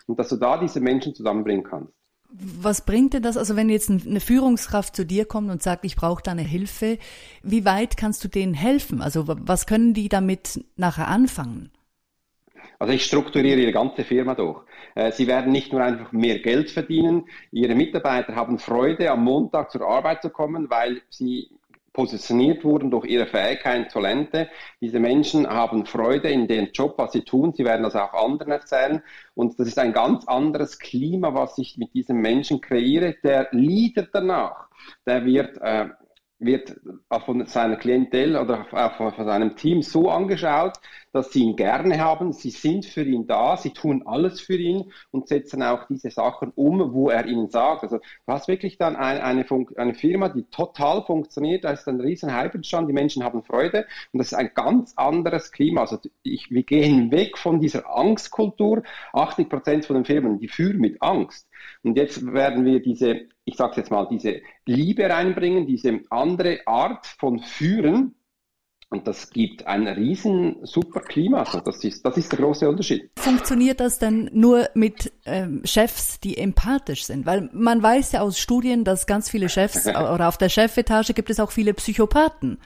Und 0.07 0.17
dass 0.17 0.29
du 0.29 0.37
da 0.37 0.57
diese 0.57 0.79
Menschen 0.79 1.13
zusammenbringen 1.13 1.63
kannst. 1.63 1.93
Was 2.31 2.85
bringt 2.85 3.13
denn 3.13 3.23
das, 3.23 3.37
also 3.37 3.55
wenn 3.55 3.69
jetzt 3.69 3.89
eine 3.89 4.19
Führungskraft 4.19 4.95
zu 4.95 5.03
dir 5.03 5.25
kommt 5.25 5.49
und 5.49 5.63
sagt, 5.63 5.83
ich 5.83 5.95
brauche 5.95 6.21
deine 6.21 6.43
Hilfe, 6.43 6.99
wie 7.41 7.65
weit 7.65 7.97
kannst 7.97 8.23
du 8.23 8.27
denen 8.27 8.53
helfen? 8.53 9.01
Also 9.01 9.25
was 9.27 9.65
können 9.65 9.95
die 9.95 10.09
damit 10.09 10.63
nachher 10.75 11.07
anfangen? 11.07 11.71
Also 12.77 12.93
ich 12.93 13.03
strukturiere 13.03 13.59
Ihre 13.59 13.71
ganze 13.71 14.03
Firma 14.03 14.35
durch. 14.35 14.61
Äh, 14.95 15.11
sie 15.11 15.27
werden 15.27 15.51
nicht 15.51 15.73
nur 15.73 15.83
einfach 15.83 16.11
mehr 16.11 16.39
Geld 16.39 16.69
verdienen, 16.69 17.25
Ihre 17.51 17.75
Mitarbeiter 17.75 18.35
haben 18.35 18.59
Freude, 18.59 19.11
am 19.11 19.23
Montag 19.23 19.71
zur 19.71 19.87
Arbeit 19.87 20.21
zu 20.21 20.29
kommen, 20.29 20.69
weil 20.69 21.01
sie 21.09 21.49
positioniert 21.99 22.63
wurden 22.63 22.91
durch 22.91 23.05
ihre 23.07 23.27
Fähigkeiten, 23.27 23.89
Talente. 23.89 24.47
Diese 24.79 25.01
Menschen 25.01 25.45
haben 25.45 25.85
Freude 25.85 26.29
in 26.29 26.47
dem 26.47 26.69
Job, 26.71 26.93
was 26.95 27.11
sie 27.11 27.23
tun. 27.25 27.51
Sie 27.51 27.65
werden 27.65 27.83
das 27.83 27.93
auch 27.93 28.13
anderen 28.13 28.53
erzählen. 28.53 29.03
Und 29.35 29.59
das 29.59 29.67
ist 29.67 29.77
ein 29.77 29.91
ganz 29.91 30.25
anderes 30.25 30.79
Klima, 30.79 31.33
was 31.33 31.57
ich 31.57 31.77
mit 31.77 31.93
diesem 31.93 32.21
Menschen 32.21 32.61
kreiere. 32.61 33.17
Der 33.21 33.49
Leader 33.51 34.07
danach, 34.13 34.69
der 35.05 35.25
wird 35.25 35.57
äh, 35.61 35.89
wird 36.39 36.79
von 37.25 37.45
seiner 37.45 37.75
Klientel 37.75 38.37
oder 38.37 38.63
von 38.95 39.25
seinem 39.25 39.57
Team 39.57 39.81
so 39.81 40.09
angeschaut, 40.09 40.77
dass 41.11 41.31
sie 41.31 41.43
ihn 41.43 41.55
gerne 41.55 41.99
haben, 41.99 42.33
sie 42.33 42.49
sind 42.49 42.85
für 42.85 43.03
ihn 43.03 43.27
da, 43.27 43.57
sie 43.57 43.71
tun 43.71 44.03
alles 44.05 44.41
für 44.41 44.57
ihn 44.57 44.91
und 45.11 45.27
setzen 45.27 45.63
auch 45.63 45.85
diese 45.87 46.11
Sachen 46.11 46.51
um, 46.55 46.93
wo 46.93 47.09
er 47.09 47.25
ihnen 47.25 47.49
sagt. 47.49 47.83
Also 47.83 47.97
du 47.97 48.33
hast 48.33 48.47
wirklich 48.47 48.77
dann 48.77 48.95
eine, 48.95 49.23
eine, 49.23 49.45
eine 49.75 49.93
Firma, 49.93 50.29
die 50.29 50.43
total 50.43 51.03
funktioniert, 51.03 51.63
da 51.63 51.71
ist 51.71 51.87
ein 51.87 51.99
riesen 51.99 52.33
Hype 52.33 52.55
entstanden, 52.55 52.89
die 52.89 52.93
Menschen 52.93 53.23
haben 53.23 53.43
Freude 53.43 53.85
und 54.11 54.19
das 54.19 54.31
ist 54.31 54.37
ein 54.37 54.51
ganz 54.53 54.93
anderes 54.95 55.51
Klima. 55.51 55.81
Also 55.81 55.99
ich, 56.23 56.51
wir 56.51 56.63
gehen 56.63 57.11
weg 57.11 57.37
von 57.37 57.59
dieser 57.59 57.89
Angstkultur. 57.89 58.83
80 59.13 59.49
Prozent 59.49 59.85
von 59.85 59.95
den 59.95 60.05
Firmen, 60.05 60.39
die 60.39 60.47
führen 60.47 60.79
mit 60.79 61.01
Angst. 61.01 61.47
Und 61.83 61.97
jetzt 61.97 62.25
werden 62.25 62.65
wir 62.65 62.81
diese, 62.81 63.27
ich 63.45 63.55
sage 63.55 63.77
jetzt 63.77 63.91
mal, 63.91 64.07
diese 64.09 64.41
Liebe 64.65 65.09
reinbringen, 65.09 65.65
diese 65.65 66.01
andere 66.09 66.59
Art 66.65 67.05
von 67.07 67.39
Führen. 67.39 68.15
Und 68.91 69.07
das 69.07 69.29
gibt 69.29 69.67
ein 69.67 69.87
riesen 69.87 70.57
super 70.63 71.01
Klima. 71.01 71.41
Also 71.41 71.59
das 71.59 71.83
ist, 71.83 72.03
das 72.03 72.17
ist 72.17 72.31
der 72.31 72.39
große 72.39 72.67
Unterschied. 72.67 73.11
Funktioniert 73.17 73.79
das 73.79 73.99
denn 73.99 74.31
nur 74.33 74.67
mit 74.73 75.11
ähm, 75.25 75.61
Chefs, 75.63 76.19
die 76.19 76.37
empathisch 76.37 77.05
sind? 77.05 77.27
Weil 77.27 77.49
man 77.53 77.83
weiß 77.83 78.13
ja 78.13 78.21
aus 78.21 78.39
Studien, 78.39 78.83
dass 78.83 79.05
ganz 79.05 79.29
viele 79.29 79.47
Chefs 79.47 79.85
oder 79.87 80.27
auf 80.27 80.39
der 80.39 80.49
Chefetage 80.49 81.13
gibt 81.13 81.29
es 81.29 81.39
auch 81.39 81.51
viele 81.51 81.75
Psychopathen. 81.75 82.57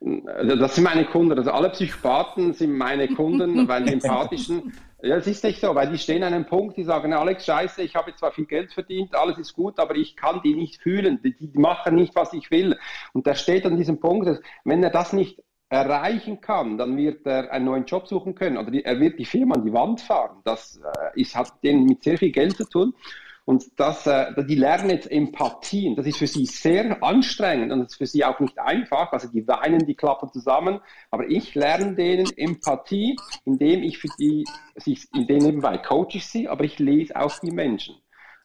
Das 0.00 0.76
sind 0.76 0.84
meine 0.84 1.04
Kunden. 1.06 1.36
Also 1.36 1.50
alle 1.50 1.70
Psychopathen 1.70 2.52
sind 2.52 2.76
meine 2.78 3.08
Kunden, 3.08 3.66
weil 3.66 3.84
die 3.84 3.94
empathischen 3.94 4.72
ja, 5.02 5.16
es 5.16 5.26
ist 5.26 5.44
nicht 5.44 5.60
so, 5.60 5.74
weil 5.74 5.90
die 5.90 5.98
stehen 5.98 6.22
an 6.24 6.34
einem 6.34 6.46
Punkt, 6.46 6.76
die 6.76 6.82
sagen, 6.82 7.12
Alex, 7.12 7.46
scheiße, 7.46 7.82
ich 7.82 7.94
habe 7.94 8.10
jetzt 8.10 8.18
zwar 8.18 8.32
viel 8.32 8.46
Geld 8.46 8.72
verdient, 8.72 9.14
alles 9.14 9.38
ist 9.38 9.54
gut, 9.54 9.78
aber 9.78 9.94
ich 9.94 10.16
kann 10.16 10.40
die 10.42 10.54
nicht 10.54 10.82
fühlen, 10.82 11.20
die, 11.22 11.34
die 11.36 11.58
machen 11.58 11.94
nicht, 11.94 12.14
was 12.16 12.32
ich 12.32 12.50
will. 12.50 12.76
Und 13.12 13.26
der 13.26 13.34
steht 13.34 13.64
an 13.64 13.76
diesem 13.76 14.00
Punkt, 14.00 14.26
dass, 14.26 14.40
wenn 14.64 14.82
er 14.82 14.90
das 14.90 15.12
nicht 15.12 15.40
erreichen 15.68 16.40
kann, 16.40 16.78
dann 16.78 16.96
wird 16.96 17.26
er 17.26 17.52
einen 17.52 17.66
neuen 17.66 17.84
Job 17.84 18.08
suchen 18.08 18.34
können 18.34 18.56
oder 18.56 18.70
die, 18.70 18.84
er 18.84 18.98
wird 18.98 19.18
die 19.18 19.24
Firma 19.24 19.54
an 19.54 19.64
die 19.64 19.72
Wand 19.72 20.00
fahren. 20.00 20.40
Das 20.44 20.80
äh, 20.82 21.20
ist, 21.20 21.36
hat 21.36 21.52
denen 21.62 21.84
mit 21.84 22.02
sehr 22.02 22.18
viel 22.18 22.32
Geld 22.32 22.56
zu 22.56 22.64
tun. 22.64 22.94
Und 23.48 23.80
das, 23.80 24.06
äh, 24.06 24.44
die 24.44 24.56
lernen 24.56 24.90
jetzt 24.90 25.10
Empathie. 25.10 25.88
Und 25.88 25.96
das 25.96 26.04
ist 26.04 26.18
für 26.18 26.26
sie 26.26 26.44
sehr 26.44 27.02
anstrengend 27.02 27.72
und 27.72 27.78
das 27.78 27.92
ist 27.92 27.96
für 27.96 28.06
sie 28.06 28.22
auch 28.22 28.38
nicht 28.40 28.58
einfach. 28.58 29.10
Also 29.10 29.28
die 29.28 29.48
weinen, 29.48 29.86
die 29.86 29.94
klappen 29.94 30.30
zusammen. 30.30 30.80
Aber 31.10 31.30
ich 31.30 31.54
lerne 31.54 31.94
denen 31.94 32.30
Empathie, 32.36 33.16
indem 33.46 33.82
ich 33.82 33.96
für 33.96 34.10
die, 34.18 34.44
indem 35.14 35.38
nebenbei 35.38 35.78
coache 35.78 36.18
ich 36.18 36.26
sie, 36.26 36.46
aber 36.46 36.64
ich 36.64 36.78
lese 36.78 37.16
auch 37.16 37.38
die 37.38 37.50
Menschen. 37.50 37.94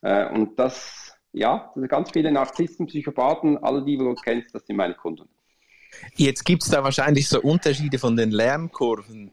Äh, 0.00 0.26
und 0.30 0.58
das, 0.58 1.14
ja, 1.32 1.70
das 1.76 1.86
ganz 1.90 2.10
viele 2.10 2.32
Narzissten, 2.32 2.86
Psychopathen, 2.86 3.58
alle 3.58 3.84
die, 3.84 3.98
die 3.98 4.04
du 4.04 4.14
kennst, 4.14 4.54
das 4.54 4.64
sind 4.64 4.76
meine 4.76 4.94
Kunden. 4.94 5.28
Jetzt 6.14 6.46
gibt 6.46 6.62
es 6.62 6.70
da 6.70 6.82
wahrscheinlich 6.82 7.28
so 7.28 7.42
Unterschiede 7.42 7.98
von 7.98 8.16
den 8.16 8.30
Lernkurven 8.30 9.32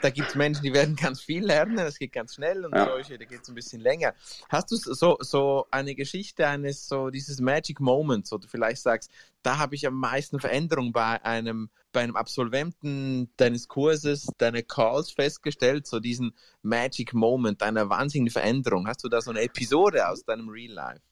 da 0.00 0.10
gibt 0.10 0.28
es 0.28 0.34
Menschen, 0.34 0.62
die 0.62 0.72
werden 0.72 0.96
ganz 0.96 1.20
viel 1.20 1.44
lernen, 1.44 1.78
es 1.78 1.98
geht 1.98 2.12
ganz 2.12 2.34
schnell 2.34 2.64
und 2.64 2.74
ja. 2.74 2.86
solche, 2.86 3.18
da 3.18 3.24
geht 3.24 3.42
es 3.42 3.48
ein 3.48 3.54
bisschen 3.54 3.80
länger. 3.80 4.14
Hast 4.48 4.70
du 4.70 4.76
so, 4.76 5.18
so 5.20 5.66
eine 5.70 5.94
Geschichte 5.94 6.46
eines, 6.46 6.88
so 6.88 7.10
dieses 7.10 7.40
Magic 7.40 7.80
Moments, 7.80 8.32
wo 8.32 8.38
du 8.38 8.48
vielleicht 8.48 8.82
sagst, 8.82 9.10
da 9.42 9.58
habe 9.58 9.74
ich 9.74 9.86
am 9.86 9.94
meisten 9.94 10.40
Veränderung 10.40 10.92
bei 10.92 11.22
einem, 11.24 11.68
bei 11.92 12.00
einem 12.00 12.16
Absolventen 12.16 13.30
deines 13.36 13.68
Kurses, 13.68 14.28
deiner 14.38 14.62
Calls 14.62 15.10
festgestellt, 15.10 15.86
so 15.86 16.00
diesen 16.00 16.32
Magic 16.62 17.12
Moment, 17.12 17.62
eine 17.62 17.90
wahnsinnige 17.90 18.30
Veränderung. 18.30 18.86
Hast 18.86 19.04
du 19.04 19.08
da 19.08 19.20
so 19.20 19.30
eine 19.30 19.42
Episode 19.42 20.08
aus 20.08 20.24
deinem 20.24 20.48
Real 20.48 20.72
Life? 20.72 21.02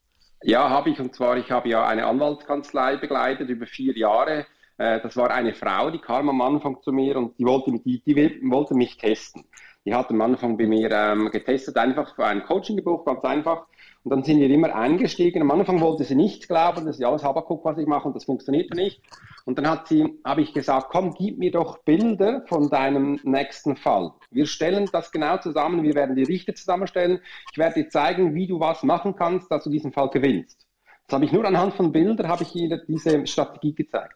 Ja, 0.43 0.71
habe 0.71 0.91
ich. 0.91 1.01
Und 1.01 1.15
zwar, 1.15 1.37
ich 1.37 1.51
habe 1.51 1.69
ja 1.69 1.87
eine 1.87 2.07
Anwaltskanzlei 2.07 2.97
begleitet 2.97 3.49
über 3.51 3.67
vier 3.67 3.97
Jahre. 3.97 4.47
Äh, 4.81 4.99
das 5.03 5.15
war 5.17 5.31
eine 5.31 5.53
Frau, 5.53 5.91
die 5.91 5.99
kam 5.99 6.31
am 6.31 6.41
Anfang 6.41 6.81
zu 6.81 6.91
mir 6.91 7.17
und 7.19 7.39
die 7.39 7.45
wollte, 7.45 7.71
die, 7.85 8.01
die 8.01 8.17
wollte 8.51 8.75
mich 8.75 8.97
testen. 8.97 9.45
Die 9.85 9.95
hat 9.95 10.11
am 10.11 10.21
Anfang 10.23 10.57
bei 10.57 10.67
mir 10.67 10.91
ähm, 10.91 11.31
getestet, 11.31 11.77
einfach 11.77 12.15
für 12.15 12.25
ein 12.25 12.45
Coaching 12.45 12.77
gebucht, 12.77 13.05
ganz 13.05 13.23
einfach. 13.25 13.67
Und 14.03 14.11
dann 14.11 14.23
sind 14.25 14.41
wir 14.41 14.49
immer 14.49 14.75
eingestiegen. 14.75 15.43
Am 15.43 15.51
Anfang 15.51 15.83
wollte 15.83 16.05
sie 16.05 16.15
nicht 16.15 16.49
glauben, 16.49 16.87
dass 16.87 16.99
ja, 16.99 17.11
das 17.11 17.23
Habakuk, 17.23 17.63
was 17.63 17.77
ich 17.77 17.87
mache, 17.87 18.09
und 18.09 18.17
das 18.17 18.25
funktioniert 18.25 18.75
nicht. 18.75 19.03
Und 19.45 19.59
dann 19.59 19.69
hat 19.69 19.87
sie, 19.87 20.19
habe 20.25 20.41
ich 20.41 20.55
gesagt, 20.55 20.87
komm, 20.91 21.13
gib 21.13 21.39
mir 21.39 21.51
doch 21.51 21.79
Bilder 21.85 22.43
von 22.47 22.71
deinem 22.71 23.21
nächsten 23.23 23.77
Fall. 23.77 24.13
Wir 24.31 24.47
stellen 24.47 24.89
das 24.93 25.13
genau 25.13 25.37
zusammen, 25.37 25.83
wir 25.83 25.95
werden 25.95 26.17
die 26.17 26.25
Richter 26.25 26.55
zusammenstellen. 26.55 27.21
Ich 27.53 27.59
werde 27.59 27.83
dir 27.83 27.91
zeigen, 27.91 28.35
wie 28.35 28.47
du 28.47 28.61
was 28.61 28.83
machen 28.83 29.15
kannst, 29.15 29.51
dass 29.51 29.65
du 29.65 29.71
diesen 29.71 29.93
Fall 29.93 30.09
gewinnst. 30.09 30.70
Das 31.11 31.17
habe 31.17 31.25
ich 31.25 31.33
nur 31.33 31.45
anhand 31.45 31.75
von 31.75 31.91
Bildern, 31.91 32.29
habe 32.29 32.45
ich 32.45 32.55
ihr 32.55 32.85
diese 32.87 33.27
Strategie 33.27 33.75
gezeigt. 33.75 34.15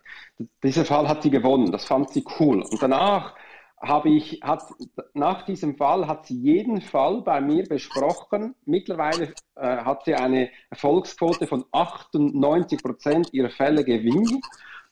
Dieser 0.62 0.84
Fall 0.84 1.08
hat 1.08 1.24
sie 1.24 1.30
gewonnen, 1.30 1.72
das 1.72 1.86
fand 1.86 2.10
sie 2.10 2.24
cool. 2.38 2.62
Und 2.62 2.80
danach 2.80 3.34
habe 3.80 4.10
ich, 4.10 4.40
hat, 4.44 4.62
nach 5.12 5.42
diesem 5.44 5.76
Fall 5.76 6.06
hat 6.06 6.26
sie 6.26 6.38
jeden 6.38 6.80
Fall 6.80 7.22
bei 7.22 7.40
mir 7.40 7.64
besprochen. 7.64 8.54
Mittlerweile 8.64 9.34
äh, 9.56 9.78
hat 9.78 10.04
sie 10.04 10.14
eine 10.14 10.50
Erfolgsquote 10.70 11.48
von 11.48 11.64
98 11.72 12.80
Prozent 12.80 13.34
ihrer 13.34 13.50
Fälle 13.50 13.82
gewinnen. 13.82 14.40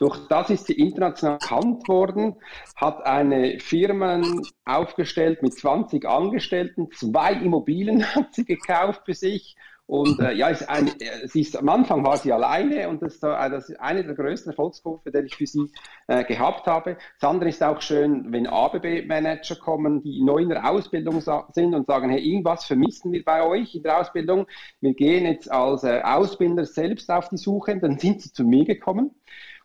Durch 0.00 0.26
das 0.26 0.50
ist 0.50 0.66
sie 0.66 0.72
international 0.72 1.38
bekannt 1.38 1.86
worden, 1.86 2.34
hat 2.74 3.06
eine 3.06 3.60
Firma 3.60 4.20
aufgestellt 4.64 5.40
mit 5.44 5.56
20 5.56 6.04
Angestellten, 6.04 6.90
zwei 6.90 7.34
Immobilien 7.34 8.04
hat 8.16 8.34
sie 8.34 8.44
gekauft 8.44 9.02
für 9.04 9.14
sich 9.14 9.54
und 9.86 10.20
äh, 10.20 10.32
ja, 10.32 10.48
ist 10.48 10.68
ein, 10.68 10.86
äh, 10.86 11.26
sie 11.26 11.40
ist, 11.40 11.56
am 11.56 11.68
Anfang 11.68 12.04
war 12.04 12.16
sie 12.16 12.32
alleine 12.32 12.88
und 12.88 13.02
das, 13.02 13.16
äh, 13.16 13.50
das 13.50 13.68
ist 13.68 13.80
eine 13.80 14.04
der 14.04 14.14
größten 14.14 14.52
Erfolgskurve, 14.52 15.10
die 15.10 15.26
ich 15.26 15.36
für 15.36 15.46
sie 15.46 15.70
äh, 16.06 16.24
gehabt 16.24 16.66
habe. 16.66 16.96
Das 17.20 17.28
andere 17.28 17.50
ist 17.50 17.62
auch 17.62 17.82
schön, 17.82 18.32
wenn 18.32 18.46
ABB-Manager 18.46 19.56
kommen, 19.56 20.02
die 20.02 20.22
neu 20.22 20.38
in 20.38 20.48
der 20.48 20.70
Ausbildung 20.70 21.20
sind 21.20 21.74
und 21.74 21.86
sagen, 21.86 22.10
hey, 22.10 22.20
irgendwas 22.20 22.64
vermissen 22.64 23.12
wir 23.12 23.24
bei 23.24 23.44
euch 23.44 23.74
in 23.74 23.82
der 23.82 24.00
Ausbildung. 24.00 24.46
Wir 24.80 24.94
gehen 24.94 25.26
jetzt 25.26 25.50
als 25.50 25.84
äh, 25.84 26.00
Ausbilder 26.02 26.64
selbst 26.64 27.10
auf 27.10 27.28
die 27.28 27.36
Suche. 27.36 27.78
Dann 27.78 27.98
sind 27.98 28.22
sie 28.22 28.32
zu 28.32 28.44
mir 28.44 28.64
gekommen 28.64 29.10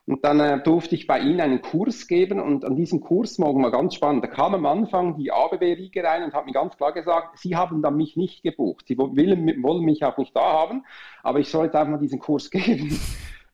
und 0.08 0.24
dann 0.24 0.40
äh, 0.40 0.64
durfte 0.64 0.96
ich 0.96 1.06
bei 1.06 1.20
Ihnen 1.20 1.42
einen 1.42 1.62
Kurs 1.62 2.08
geben 2.08 2.40
und 2.40 2.64
an 2.64 2.78
diesem 2.78 3.02
Kurs 3.02 3.38
morgen 3.40 3.60
mal 3.62 3.72
ganz 3.72 3.94
spannend. 3.94 4.24
Da 4.24 4.30
kam 4.30 4.56
am 4.56 4.66
Anfang 4.66 5.18
die 5.18 5.34
ABB-Riege 5.34 6.02
rein 6.02 6.24
und 6.24 6.34
hat 6.34 6.46
mir 6.46 6.54
ganz 6.54 6.78
klar 6.78 6.94
gesagt, 6.94 7.38
Sie 7.38 7.58
haben 7.58 7.82
dann 7.82 7.98
mich 7.98 8.16
nicht 8.16 8.42
gebucht. 8.42 8.86
Sie 8.88 8.98
wollen, 8.98 9.62
wollen 9.62 9.84
mich 9.84 10.06
auch 10.06 10.18
nicht 10.18 10.34
da 10.34 10.42
haben, 10.42 10.86
aber 11.24 11.40
ich 11.40 11.50
soll 11.50 11.66
jetzt 11.66 11.76
einfach 11.76 11.92
mal 11.92 12.00
diesen 12.00 12.20
Kurs 12.20 12.50
geben. 12.52 12.98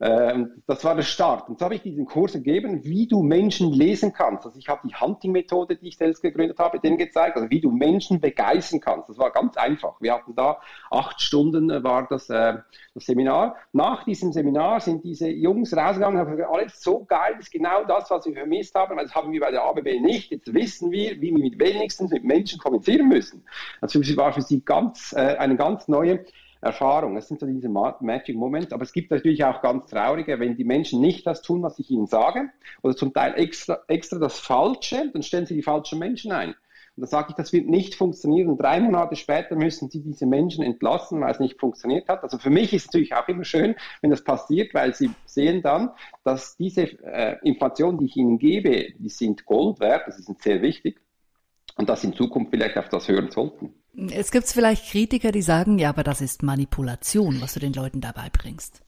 Ähm, 0.03 0.62
das 0.67 0.83
war 0.83 0.95
der 0.95 1.03
Start. 1.03 1.48
Und 1.48 1.60
so 1.60 1.63
habe 1.63 1.75
ich 1.75 1.81
diesen 1.81 2.05
Kurs 2.05 2.33
gegeben, 2.33 2.83
wie 2.83 3.07
du 3.07 3.24
Menschen 3.24 3.72
lesen 3.72 4.12
kannst. 4.12 4.45
Also 4.45 4.60
ich 4.60 4.67
habe 4.67 4.86
die 4.86 4.93
Hunting-Methode, 4.93 5.77
die 5.77 5.88
ich 5.88 5.98
selbst 5.98 6.22
gegründet 6.22 6.60
habe, 6.60 6.81
denen 6.81 6.98
gezeigt, 6.98 7.38
also 7.38 7.50
wie 7.50 7.62
du 7.62 7.72
Menschen 7.72 8.19
begeistern 8.19 8.81
kannst. 8.81 9.07
Das 9.07 9.17
war 9.17 9.31
ganz 9.31 9.55
einfach. 9.55 10.01
Wir 10.01 10.15
hatten 10.15 10.36
da 10.36 10.60
acht 10.91 11.22
Stunden 11.22 11.69
äh, 11.69 11.81
war 11.86 12.05
das, 12.10 12.29
äh, 12.29 12.55
das 12.93 13.05
Seminar. 13.05 13.55
Nach 13.72 14.03
diesem 14.03 14.33
Seminar 14.33 14.81
sind 14.81 15.05
diese 15.05 15.29
Jungs 15.29 15.74
rausgegangen 15.74 16.19
und 16.19 16.25
haben 16.27 16.36
gesagt, 16.36 16.53
alles 16.53 16.83
so 16.83 17.05
geil, 17.05 17.36
das 17.38 17.45
ist 17.45 17.51
genau 17.53 17.86
das, 17.86 18.12
was 18.12 18.25
wir 18.25 18.33
vermisst 18.33 18.75
haben. 18.75 18.98
Das 18.98 19.15
haben 19.15 19.31
wir 19.31 19.39
bei 19.39 19.51
der 19.51 19.63
ABB 19.63 20.01
nicht. 20.01 20.31
Jetzt 20.31 20.53
wissen 20.53 20.91
wir, 20.91 21.22
wie 21.22 21.33
wir 21.33 21.41
mit 21.41 21.57
wenigstens 21.57 22.12
mit 22.12 22.25
Menschen 22.25 22.60
kommunizieren 22.60 23.07
müssen. 23.07 23.45
Also 23.79 24.01
es 24.01 24.17
war 24.17 24.33
für 24.33 24.41
sie 24.41 24.60
ganz, 24.65 25.13
äh, 25.13 25.38
eine 25.38 25.55
ganz 25.55 25.88
neue 25.88 26.25
Erfahrung. 26.63 27.15
Das 27.15 27.27
sind 27.27 27.39
so 27.39 27.46
diese 27.46 27.70
Magic 27.70 28.36
Moments. 28.36 28.74
Aber 28.74 28.84
es 28.84 28.93
gibt 28.93 29.12
natürlich 29.12 29.43
auch 29.43 29.62
ganz 29.62 29.89
traurige, 29.89 30.39
wenn 30.39 30.55
die 30.55 30.63
Menschen 30.63 31.01
nicht 31.01 31.27
das 31.27 31.41
tun, 31.41 31.62
was 31.63 31.79
ich 31.79 31.89
ihnen 31.89 32.08
sage, 32.08 32.50
oder 32.82 32.96
zum 32.96 33.13
Teil 33.13 33.34
extra, 33.36 33.79
extra 33.88 34.20
das 34.20 34.39
Falsche, 34.39 35.10
dann 35.13 35.24
stellen 35.24 35.46
sie 35.46 35.55
die 35.55 35.63
falschen 35.63 36.00
Menschen 36.00 36.32
ein. 36.32 36.55
Und 36.96 37.01
dann 37.01 37.10
sage 37.10 37.27
ich, 37.29 37.36
das 37.36 37.51
wird 37.53 37.67
nicht 37.67 37.96
funktionieren. 37.96 38.55
Drei 38.55 38.79
Monate 38.79 39.15
später 39.15 39.55
müssen 39.55 39.89
sie 39.89 40.03
diese 40.03 40.27
Menschen 40.27 40.63
entlassen, 40.63 41.22
weil 41.22 41.32
es 41.32 41.39
nicht 41.39 41.60
funktioniert 41.60 42.08
hat. 42.08 42.22
Also 42.22 42.38
für 42.38 42.51
mich 42.51 42.72
ist 42.72 42.84
es 42.84 42.88
natürlich 42.88 43.15
auch 43.15 43.27
immer 43.27 43.46
schön, 43.46 43.75
wenn 44.01 44.12
das 44.12 44.24
passiert, 44.24 44.75
weil 44.75 44.93
sie 44.93 45.10
sehen 45.25 45.63
dann, 45.63 45.89
dass 46.24 46.55
diese 46.55 46.84
äh, 47.03 47.38
Informationen, 47.43 47.98
die 47.98 48.05
ich 48.05 48.15
ihnen 48.15 48.38
gebe, 48.38 48.93
die 49.00 49.10
sind 49.10 49.46
Gold 49.46 49.79
wert, 49.79 50.03
das 50.08 50.20
ist 50.20 50.43
sehr 50.43 50.62
wichtig 50.62 51.01
und 51.77 51.89
dass 51.89 52.01
sie 52.01 52.08
in 52.08 52.13
Zukunft 52.13 52.51
vielleicht 52.51 52.77
auf 52.77 52.89
das 52.89 53.08
hören 53.08 53.32
sollten. 53.32 53.74
Es 53.95 54.31
gibt 54.31 54.47
vielleicht 54.47 54.91
Kritiker, 54.91 55.31
die 55.31 55.43
sagen, 55.43 55.77
ja, 55.77 55.89
aber 55.89 56.03
das 56.03 56.19
ist 56.21 56.41
Manipulation, 56.41 57.41
was 57.41 57.53
du 57.53 57.59
den 57.59 57.73
Leuten 57.73 58.01
dabei 58.01 58.29
bringst. 58.31 58.81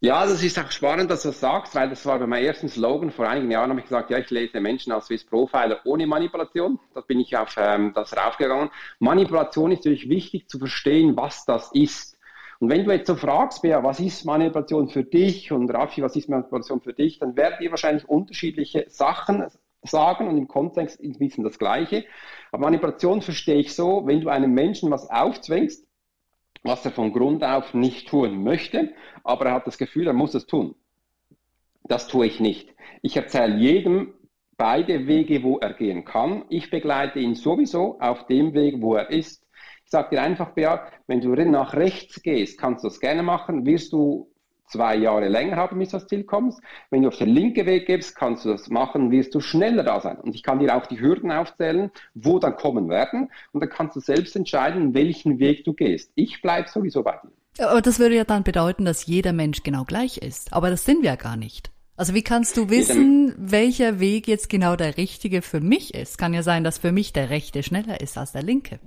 Ja, 0.00 0.26
das 0.26 0.42
ist 0.42 0.58
auch 0.58 0.70
spannend, 0.70 1.10
dass 1.10 1.22
du 1.22 1.28
das 1.28 1.40
sagst, 1.40 1.74
weil 1.74 1.88
das 1.88 2.04
war 2.04 2.18
bei 2.18 2.26
meinem 2.26 2.44
ersten 2.44 2.68
Slogan. 2.68 3.10
Vor 3.10 3.26
einigen 3.26 3.50
Jahren 3.50 3.70
habe 3.70 3.80
ich 3.80 3.86
gesagt, 3.86 4.10
ja, 4.10 4.18
ich 4.18 4.28
lese 4.30 4.60
Menschen 4.60 4.92
als 4.92 5.06
Swiss 5.06 5.24
Profiler 5.24 5.80
ohne 5.84 6.06
Manipulation. 6.06 6.78
Da 6.94 7.00
bin 7.00 7.18
ich 7.18 7.34
auf 7.34 7.54
ähm, 7.56 7.92
das 7.94 8.14
raufgegangen. 8.14 8.68
Manipulation 8.98 9.72
ist 9.72 9.78
natürlich 9.78 10.10
wichtig 10.10 10.50
zu 10.50 10.58
verstehen, 10.58 11.16
was 11.16 11.46
das 11.46 11.70
ist. 11.72 12.18
Und 12.58 12.70
wenn 12.70 12.84
du 12.84 12.92
jetzt 12.92 13.06
so 13.06 13.16
fragst, 13.16 13.62
Bea, 13.62 13.82
was 13.82 13.98
ist 13.98 14.26
Manipulation 14.26 14.88
für 14.90 15.04
dich 15.04 15.50
und 15.50 15.70
Raffi, 15.70 16.02
was 16.02 16.14
ist 16.14 16.28
Manipulation 16.28 16.82
für 16.82 16.92
dich, 16.92 17.18
dann 17.18 17.36
werden 17.36 17.56
dir 17.60 17.70
wahrscheinlich 17.70 18.06
unterschiedliche 18.06 18.84
Sachen 18.88 19.46
sagen 19.86 20.28
und 20.28 20.36
im 20.36 20.48
Kontext 20.48 21.00
ein 21.00 21.18
bisschen 21.18 21.44
das 21.44 21.58
Gleiche. 21.58 22.04
Aber 22.52 22.64
Manipulation 22.64 23.22
verstehe 23.22 23.56
ich 23.56 23.74
so, 23.74 24.06
wenn 24.06 24.20
du 24.20 24.28
einem 24.28 24.52
Menschen 24.52 24.90
was 24.90 25.08
aufzwängst, 25.10 25.86
was 26.62 26.84
er 26.84 26.90
von 26.90 27.12
Grund 27.12 27.44
auf 27.44 27.74
nicht 27.74 28.08
tun 28.08 28.42
möchte, 28.42 28.92
aber 29.24 29.46
er 29.46 29.54
hat 29.54 29.66
das 29.66 29.78
Gefühl, 29.78 30.06
er 30.06 30.12
muss 30.12 30.34
es 30.34 30.46
tun. 30.46 30.74
Das 31.84 32.08
tue 32.08 32.26
ich 32.26 32.40
nicht. 32.40 32.74
Ich 33.02 33.16
erzähle 33.16 33.56
jedem 33.56 34.14
beide 34.56 35.06
Wege, 35.06 35.42
wo 35.42 35.58
er 35.58 35.74
gehen 35.74 36.04
kann. 36.04 36.44
Ich 36.48 36.70
begleite 36.70 37.18
ihn 37.18 37.34
sowieso 37.34 37.98
auf 38.00 38.26
dem 38.26 38.54
Weg, 38.54 38.80
wo 38.80 38.94
er 38.94 39.10
ist. 39.10 39.44
Ich 39.84 39.90
sage 39.90 40.16
dir 40.16 40.22
einfach, 40.22 40.52
Beat, 40.54 40.80
wenn 41.06 41.20
du 41.20 41.32
nach 41.34 41.74
rechts 41.74 42.22
gehst, 42.22 42.58
kannst 42.58 42.82
du 42.82 42.88
das 42.88 42.98
gerne 42.98 43.22
machen, 43.22 43.66
wirst 43.66 43.92
du 43.92 44.32
zwei 44.66 44.96
Jahre 44.96 45.28
länger 45.28 45.56
haben, 45.56 45.78
bis 45.78 45.90
du 45.90 45.98
das 45.98 46.06
Ziel 46.06 46.24
kommst. 46.24 46.60
Wenn 46.90 47.02
du 47.02 47.08
auf 47.08 47.16
den 47.16 47.28
linken 47.28 47.66
Weg 47.66 47.86
gibst, 47.86 48.16
kannst 48.16 48.44
du 48.44 48.50
das 48.50 48.68
machen, 48.68 49.10
wirst 49.10 49.34
du 49.34 49.40
schneller 49.40 49.82
da 49.82 50.00
sein. 50.00 50.18
Und 50.18 50.34
ich 50.34 50.42
kann 50.42 50.58
dir 50.58 50.76
auch 50.76 50.86
die 50.86 51.00
Hürden 51.00 51.30
aufzählen, 51.30 51.90
wo 52.14 52.38
dann 52.38 52.56
kommen 52.56 52.88
werden. 52.88 53.30
Und 53.52 53.60
dann 53.60 53.70
kannst 53.70 53.96
du 53.96 54.00
selbst 54.00 54.36
entscheiden, 54.36 54.94
welchen 54.94 55.38
Weg 55.38 55.64
du 55.64 55.72
gehst. 55.72 56.12
Ich 56.14 56.42
bleibe 56.42 56.68
sowieso 56.68 57.02
bei 57.02 57.18
dir. 57.22 57.68
Aber 57.68 57.80
das 57.80 57.98
würde 57.98 58.16
ja 58.16 58.24
dann 58.24 58.42
bedeuten, 58.42 58.84
dass 58.84 59.06
jeder 59.06 59.32
Mensch 59.32 59.62
genau 59.62 59.84
gleich 59.84 60.18
ist. 60.18 60.52
Aber 60.52 60.70
das 60.70 60.84
sind 60.84 61.02
wir 61.02 61.10
ja 61.10 61.16
gar 61.16 61.36
nicht. 61.36 61.70
Also 61.96 62.12
wie 62.12 62.22
kannst 62.22 62.58
du 62.58 62.68
wissen, 62.68 63.34
welcher 63.38 63.98
Weg 64.00 64.28
jetzt 64.28 64.50
genau 64.50 64.76
der 64.76 64.98
richtige 64.98 65.40
für 65.40 65.60
mich 65.60 65.94
ist? 65.94 66.18
Kann 66.18 66.34
ja 66.34 66.42
sein, 66.42 66.62
dass 66.62 66.76
für 66.76 66.92
mich 66.92 67.14
der 67.14 67.30
rechte 67.30 67.62
schneller 67.62 68.02
ist 68.02 68.18
als 68.18 68.32
der 68.32 68.42
linke. 68.42 68.78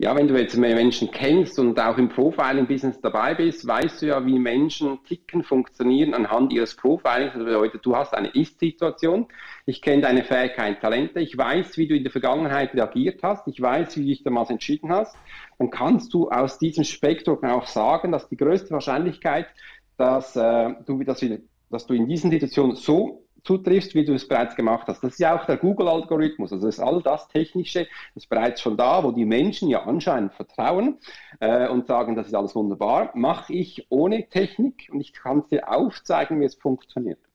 Ja, 0.00 0.14
wenn 0.14 0.28
du 0.28 0.38
jetzt 0.38 0.56
mehr 0.56 0.76
Menschen 0.76 1.10
kennst 1.10 1.58
und 1.58 1.80
auch 1.80 1.98
im 1.98 2.08
Profiling-Business 2.08 3.00
dabei 3.00 3.34
bist, 3.34 3.66
weißt 3.66 4.00
du 4.00 4.06
ja, 4.06 4.24
wie 4.24 4.38
Menschen 4.38 5.02
ticken, 5.02 5.42
funktionieren 5.42 6.14
anhand 6.14 6.52
ihres 6.52 6.76
Profilings. 6.76 7.32
Das 7.34 7.44
bedeutet, 7.44 7.84
du 7.84 7.96
hast 7.96 8.14
eine 8.14 8.28
Ist-Situation. 8.28 9.26
Ich 9.66 9.82
kenne 9.82 10.02
deine 10.02 10.22
Fähigkeiten, 10.22 10.80
Talente. 10.80 11.18
Ich 11.18 11.36
weiß, 11.36 11.76
wie 11.78 11.88
du 11.88 11.96
in 11.96 12.04
der 12.04 12.12
Vergangenheit 12.12 12.74
reagiert 12.74 13.24
hast. 13.24 13.48
Ich 13.48 13.60
weiß, 13.60 13.96
wie 13.96 14.02
du 14.02 14.06
dich 14.06 14.22
damals 14.22 14.50
entschieden 14.50 14.92
hast. 14.92 15.16
Dann 15.58 15.70
kannst 15.70 16.14
du 16.14 16.28
aus 16.28 16.60
diesem 16.60 16.84
Spektrum 16.84 17.42
auch 17.42 17.66
sagen, 17.66 18.12
dass 18.12 18.28
die 18.28 18.36
größte 18.36 18.70
Wahrscheinlichkeit, 18.70 19.48
dass, 19.96 20.36
äh, 20.36 20.74
du, 20.86 21.02
dass, 21.02 21.24
dass 21.70 21.86
du 21.86 21.94
in 21.94 22.06
diesen 22.06 22.30
Situationen 22.30 22.76
so 22.76 23.24
zutriffst, 23.48 23.94
wie 23.94 24.04
du 24.04 24.12
es 24.12 24.28
bereits 24.28 24.54
gemacht 24.54 24.88
hast. 24.88 25.02
Das 25.02 25.12
ist 25.12 25.20
ja 25.20 25.34
auch 25.34 25.46
der 25.46 25.56
Google-Algorithmus. 25.56 26.52
Also 26.52 26.68
ist 26.68 26.80
all 26.80 27.00
das 27.00 27.28
Technische 27.28 27.88
ist 28.14 28.28
bereits 28.28 28.60
schon 28.60 28.76
da, 28.76 29.02
wo 29.02 29.10
die 29.10 29.24
Menschen 29.24 29.70
ja 29.70 29.84
anscheinend 29.84 30.34
vertrauen 30.34 30.98
äh, 31.40 31.66
und 31.66 31.86
sagen, 31.86 32.14
das 32.14 32.26
ist 32.26 32.34
alles 32.34 32.54
wunderbar. 32.54 33.10
Mache 33.14 33.54
ich 33.54 33.86
ohne 33.88 34.28
Technik 34.28 34.90
und 34.92 35.00
ich 35.00 35.14
kann 35.14 35.38
es 35.38 35.48
dir 35.48 35.72
aufzeigen, 35.72 36.42
wie 36.42 36.44
es 36.44 36.56
funktioniert. 36.56 37.27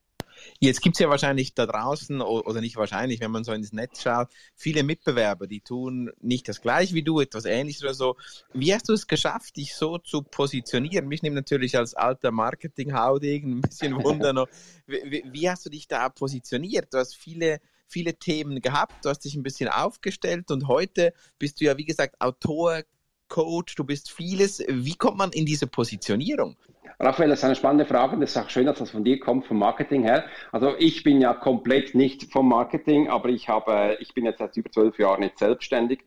Jetzt 0.63 0.82
gibt 0.82 0.96
es 0.96 1.00
ja 1.01 1.10
wahrscheinlich 1.10 1.55
da 1.55 1.65
draußen, 1.65 2.22
oder 2.22 2.62
nicht 2.62 2.77
wahrscheinlich, 2.77 3.20
wenn 3.20 3.32
man 3.32 3.43
so 3.43 3.51
ins 3.51 3.74
Netz 3.74 4.01
schaut, 4.01 4.29
viele 4.55 4.84
Mitbewerber, 4.84 5.46
die 5.46 5.60
tun 5.60 6.10
nicht 6.22 6.48
das 6.48 6.62
gleiche 6.62 6.96
wie 6.96 7.03
du, 7.03 7.20
etwas 7.20 7.43
ähnliches 7.43 7.84
oder 7.84 7.93
so. 7.93 8.15
Wie 8.53 8.74
hast 8.74 8.88
du 8.88 8.93
es 8.93 9.08
geschafft, 9.08 9.58
dich 9.58 9.75
so 9.75 9.98
zu 9.98 10.22
positionieren? 10.22 11.10
Mich 11.10 11.22
nimmt 11.22 11.36
natürlich 11.36 11.77
als 11.77 11.96
alter 11.96 12.32
Marketing-Haudegen 12.32 13.58
ein 13.58 13.62
bisschen 13.62 14.01
Wunder 14.05 14.32
noch. 14.32 14.48
Wie, 14.88 15.24
wie, 15.29 15.50
hast 15.50 15.65
du 15.65 15.70
dich 15.70 15.89
da 15.89 16.08
positioniert? 16.08 16.93
Du 16.93 16.98
hast 16.98 17.15
viele 17.15 17.60
viele 17.88 18.17
Themen 18.17 18.62
gehabt, 18.62 19.03
du 19.03 19.10
hast 19.10 19.20
dich 19.20 19.36
ein 19.36 19.43
bisschen 19.43 19.70
aufgestellt 19.70 20.50
und 20.50 20.67
heute 20.67 21.13
bist 21.39 21.60
du 21.60 21.65
ja, 21.65 21.77
wie 21.77 21.86
gesagt, 21.86 22.20
Autor, 22.20 22.84
Coach, 23.27 23.75
du 23.75 23.84
bist 23.84 24.12
vieles. 24.12 24.63
Wie 24.67 24.96
kommt 24.96 25.17
man 25.17 25.32
in 25.32 25.46
diese 25.46 25.67
Positionierung? 25.67 26.55
Raphael, 27.00 27.30
das 27.30 27.40
ist 27.40 27.46
eine 27.46 27.56
spannende 27.56 27.86
Frage. 27.86 28.18
Das 28.18 28.32
ist 28.32 28.38
auch 28.38 28.50
schön, 28.50 28.66
dass 28.66 28.80
das 28.80 28.92
von 28.92 29.04
dir 29.04 29.20
kommt, 29.20 29.46
vom 29.46 29.58
Marketing 29.60 30.04
her. 30.04 30.26
Also 30.52 30.76
ich 30.78 31.04
bin 31.04 31.22
ja 31.22 31.34
komplett 31.34 31.96
nicht 31.96 32.32
vom 32.32 32.50
Marketing, 32.50 33.10
aber 33.10 33.30
ich 33.30 33.50
habe, 33.50 33.98
ich 34.00 34.14
bin 34.14 34.26
jetzt 34.26 34.40
seit 34.40 34.56
über 34.58 34.72
zwölf 34.72 34.98
Jahren 35.00 35.24
jetzt 35.24 35.40
selbstständig 35.40 36.04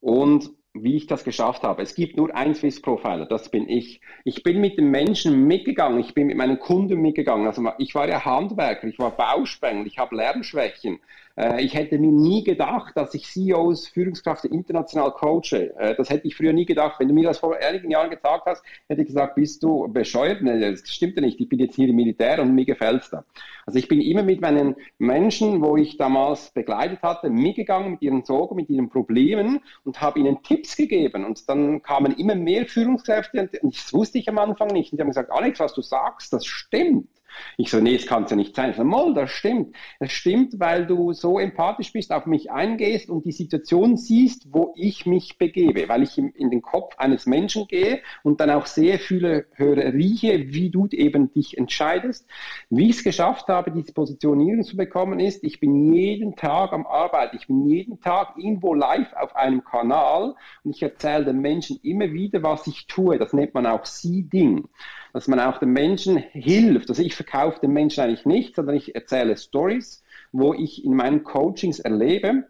und 0.00 0.50
wie 0.74 0.96
ich 0.96 1.06
das 1.06 1.22
geschafft 1.22 1.62
habe. 1.62 1.82
Es 1.82 1.94
gibt 1.94 2.16
nur 2.16 2.34
ein 2.34 2.54
Swiss 2.54 2.82
Profiler, 2.82 3.26
das 3.26 3.48
bin 3.48 3.68
ich. 3.68 4.00
Ich 4.24 4.42
bin 4.42 4.60
mit 4.60 4.76
den 4.76 4.90
Menschen 4.90 5.46
mitgegangen, 5.46 6.00
ich 6.00 6.14
bin 6.14 6.26
mit 6.26 6.36
meinen 6.36 6.58
Kunden 6.58 7.00
mitgegangen. 7.00 7.46
Also 7.46 7.62
ich 7.78 7.94
war 7.94 8.08
ja 8.08 8.24
Handwerker, 8.24 8.88
ich 8.88 8.98
war 8.98 9.12
Bausprengel, 9.16 9.86
ich 9.86 9.98
habe 9.98 10.16
Lernschwächen. 10.16 10.98
Äh, 11.36 11.64
ich 11.64 11.74
hätte 11.74 11.98
mir 11.98 12.12
nie 12.12 12.44
gedacht, 12.44 12.96
dass 12.96 13.14
ich 13.14 13.26
CEOs, 13.26 13.88
Führungskräfte 13.88 14.48
international 14.48 15.12
coache. 15.12 15.74
Äh, 15.78 15.94
das 15.96 16.10
hätte 16.10 16.26
ich 16.26 16.36
früher 16.36 16.52
nie 16.52 16.64
gedacht. 16.64 16.98
Wenn 16.98 17.08
du 17.08 17.14
mir 17.14 17.24
das 17.24 17.38
vor 17.38 17.56
einigen 17.56 17.90
Jahren 17.90 18.10
gesagt 18.10 18.46
hast, 18.46 18.62
hätte 18.88 19.02
ich 19.02 19.08
gesagt, 19.08 19.34
bist 19.34 19.62
du 19.62 19.88
bescheuert? 19.88 20.42
Nee, 20.42 20.60
das 20.60 20.88
stimmt 20.88 21.16
ja 21.16 21.22
nicht. 21.22 21.40
Ich 21.40 21.48
bin 21.48 21.58
jetzt 21.58 21.76
hier 21.76 21.88
im 21.88 21.96
Militär 21.96 22.40
und 22.40 22.54
mir 22.54 22.64
gefällt's 22.64 23.10
da. 23.10 23.24
Also 23.66 23.78
ich 23.78 23.88
bin 23.88 24.00
immer 24.00 24.22
mit 24.22 24.40
meinen 24.40 24.76
Menschen, 24.98 25.62
wo 25.62 25.76
ich 25.76 25.96
damals 25.96 26.50
begleitet 26.50 27.02
hatte, 27.02 27.30
mitgegangen 27.30 27.92
mit 27.92 28.02
ihren 28.02 28.24
Sorgen, 28.24 28.56
mit 28.56 28.68
ihren 28.68 28.90
Problemen 28.90 29.60
und 29.84 30.00
habe 30.00 30.20
ihnen 30.20 30.42
Tipps 30.42 30.76
gegeben. 30.76 31.24
Und 31.24 31.48
dann 31.48 31.82
kamen 31.82 32.14
immer 32.16 32.34
mehr 32.34 32.66
Führungskräfte 32.66 33.48
und 33.62 33.74
das 33.74 33.92
wusste 33.92 34.18
ich 34.18 34.28
am 34.28 34.38
Anfang 34.38 34.68
nicht. 34.68 34.92
Und 34.92 34.98
die 34.98 35.02
haben 35.02 35.08
gesagt, 35.08 35.32
Alex, 35.32 35.60
was 35.60 35.74
du 35.74 35.82
sagst, 35.82 36.32
das 36.32 36.46
stimmt. 36.46 37.08
Ich 37.56 37.70
so, 37.70 37.80
nee, 37.80 37.96
das 37.96 38.06
kann 38.06 38.24
es 38.24 38.30
ja 38.30 38.36
nicht 38.36 38.54
sein. 38.54 38.70
Ich 38.70 38.76
so, 38.76 38.84
Moll, 38.84 39.14
das 39.14 39.30
stimmt. 39.30 39.74
Das 40.00 40.12
stimmt, 40.12 40.58
weil 40.58 40.86
du 40.86 41.12
so 41.12 41.38
empathisch 41.38 41.92
bist, 41.92 42.12
auf 42.12 42.26
mich 42.26 42.50
eingehst 42.50 43.10
und 43.10 43.24
die 43.24 43.32
Situation 43.32 43.96
siehst, 43.96 44.52
wo 44.52 44.72
ich 44.76 45.06
mich 45.06 45.38
begebe, 45.38 45.88
weil 45.88 46.02
ich 46.02 46.18
in 46.18 46.50
den 46.50 46.62
Kopf 46.62 46.96
eines 46.98 47.26
Menschen 47.26 47.66
gehe 47.66 48.00
und 48.22 48.40
dann 48.40 48.50
auch 48.50 48.66
sehr 48.66 48.98
viele 48.98 49.46
höre, 49.54 49.92
rieche, 49.92 50.52
wie 50.52 50.70
du 50.70 50.86
eben 50.90 51.32
dich 51.32 51.58
entscheidest. 51.58 52.26
Wie 52.70 52.90
ich 52.90 52.96
es 52.96 53.04
geschafft 53.04 53.48
habe, 53.48 53.70
diese 53.70 53.92
Positionierung 53.92 54.64
zu 54.64 54.76
bekommen, 54.76 55.20
ist, 55.20 55.44
ich 55.44 55.60
bin 55.60 55.92
jeden 55.92 56.36
Tag 56.36 56.72
am 56.72 56.86
Arbeiten. 56.86 57.36
Ich 57.36 57.46
bin 57.46 57.66
jeden 57.66 58.00
Tag 58.00 58.34
irgendwo 58.36 58.74
live 58.74 59.12
auf 59.14 59.34
einem 59.36 59.64
Kanal 59.64 60.34
und 60.62 60.74
ich 60.74 60.82
erzähle 60.82 61.26
den 61.26 61.40
Menschen 61.40 61.78
immer 61.82 62.12
wieder, 62.12 62.42
was 62.42 62.66
ich 62.66 62.86
tue. 62.86 63.18
Das 63.18 63.32
nennt 63.32 63.54
man 63.54 63.66
auch 63.66 63.84
Sie-Ding 63.84 64.68
dass 65.14 65.28
man 65.28 65.38
auch 65.38 65.58
den 65.58 65.72
Menschen 65.72 66.16
hilft. 66.16 66.90
Also 66.90 67.00
ich 67.00 67.14
verkaufe 67.24 67.60
den 67.60 67.72
Menschen 67.72 68.02
eigentlich 68.04 68.26
nicht, 68.26 68.56
sondern 68.56 68.76
ich 68.76 68.94
erzähle 68.94 69.36
Stories, 69.36 70.02
wo 70.32 70.54
ich 70.54 70.84
in 70.84 70.94
meinen 70.94 71.24
Coachings 71.24 71.80
erlebe, 71.80 72.44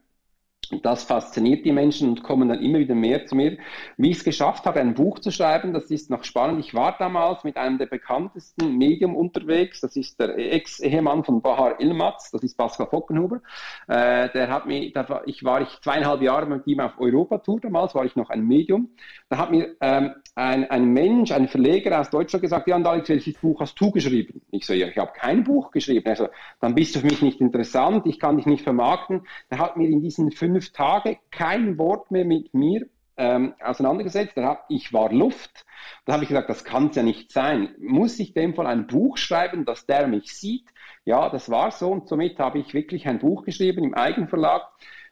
das 0.83 1.05
fasziniert 1.05 1.65
die 1.65 1.73
Menschen 1.73 2.09
und 2.09 2.23
kommen 2.23 2.49
dann 2.49 2.61
immer 2.61 2.79
wieder 2.79 2.95
mehr 2.95 3.27
zu 3.27 3.37
mir. 3.37 3.59
Wie 3.97 4.11
ich 4.11 4.19
es 4.19 4.25
geschafft 4.25 4.65
habe, 4.67 4.81
ein 4.81 4.95
Buch 4.95 5.19
zu 5.19 5.31
schreiben, 5.31 5.73
das 5.73 5.91
ist 5.91 6.11
noch 6.11 6.25
spannend. 6.25 6.61
Ich 6.61 6.75
war 6.75 6.97
damals 6.99 7.45
mit 7.45 7.57
einem 7.57 7.79
der 7.79 7.87
bekanntesten 7.87 8.77
Medium 8.77 9.17
unterwegs. 9.17 9.81
Das 9.81 9.97
ist 9.97 10.19
der 10.21 10.37
Ex-Ehemann 10.37 11.25
von 11.25 11.43
Bahar 11.43 11.81
Ilmaz. 11.81 12.31
Das 12.31 12.43
ist 12.43 12.57
Pascal 12.57 12.87
Fockenhuber. 12.87 13.41
Äh, 13.89 14.31
der 14.31 14.49
hat 14.49 14.67
mir, 14.67 14.93
da 14.93 15.23
ich 15.27 15.45
war 15.45 15.61
ich 15.61 15.81
zweieinhalb 15.83 16.23
Jahre 16.23 16.47
mit 16.47 16.67
ihm 16.67 16.81
auf 16.81 16.99
Europatour. 16.99 17.61
Damals 17.61 17.95
war 17.95 18.05
ich 18.05 18.17
noch 18.17 18.31
ein 18.31 18.47
Medium. 18.47 18.91
Da 19.29 19.39
hat 19.39 19.51
mir 19.51 19.77
ähm, 19.81 20.15
ein, 20.37 20.69
ein 20.71 20.93
Mensch, 20.93 21.33
ein 21.33 21.49
Verleger 21.49 22.01
aus 22.01 22.11
Deutschland 22.11 22.43
gesagt, 22.43 22.67
ja, 22.67 22.77
und 22.77 22.87
Alex, 22.87 23.09
welches 23.09 23.35
Buch 23.35 23.61
hast 23.61 23.81
du 23.81 23.91
geschrieben? 23.91 24.43
Ich 24.51 24.67
so, 24.67 24.73
ja, 24.73 24.89
ich 24.89 24.99
habe 24.99 25.13
kein 25.15 25.45
Buch 25.45 25.71
geschrieben. 25.71 26.09
Also, 26.09 26.29
dann 26.61 26.75
bist 26.75 26.95
du 26.95 27.01
für 27.01 27.07
mich 27.07 27.23
nicht 27.23 27.41
interessant. 27.41 28.07
Ich 28.07 28.19
kann 28.19 28.37
dich 28.37 28.47
nicht 28.47 28.63
vermarkten. 28.63 29.23
Der 29.51 29.59
hat 29.59 29.77
mir 29.77 29.89
in 29.89 30.01
diesen 30.01 30.31
fünf 30.31 30.54
fünf 30.55 30.73
Tage 30.73 31.19
kein 31.33 31.79
Wort 31.79 32.13
mehr 32.13 32.25
mit 32.25 32.55
mir 32.55 32.87
ähm, 33.17 33.55
auseinandergesetzt. 33.61 34.37
Hab, 34.37 34.67
ich 34.69 34.93
war 34.93 35.13
Luft. 35.13 35.67
Da 36.05 36.13
habe 36.13 36.23
ich 36.23 36.29
gesagt, 36.29 36.49
das 36.49 36.65
kann 36.65 36.89
es 36.89 36.97
ja 36.97 37.03
nicht 37.03 37.33
sein. 37.33 37.75
Muss 37.81 38.21
ich 38.21 38.35
dem 38.35 38.55
Fall 38.55 38.67
ein 38.69 38.87
Buch 38.87 39.17
schreiben, 39.17 39.65
dass 39.65 39.87
der 39.87 40.07
mich 40.07 40.33
sieht? 40.33 40.69
Ja, 41.05 41.29
das 41.29 41.51
war 41.51 41.73
so 41.73 41.91
und 41.91 42.09
somit 42.09 42.39
habe 42.39 42.61
ich 42.61 42.73
wirklich 42.73 43.09
ein 43.09 43.19
Buch 43.19 43.45
geschrieben 43.45 43.83
im 43.83 43.95
Eigenverlag 43.95 44.63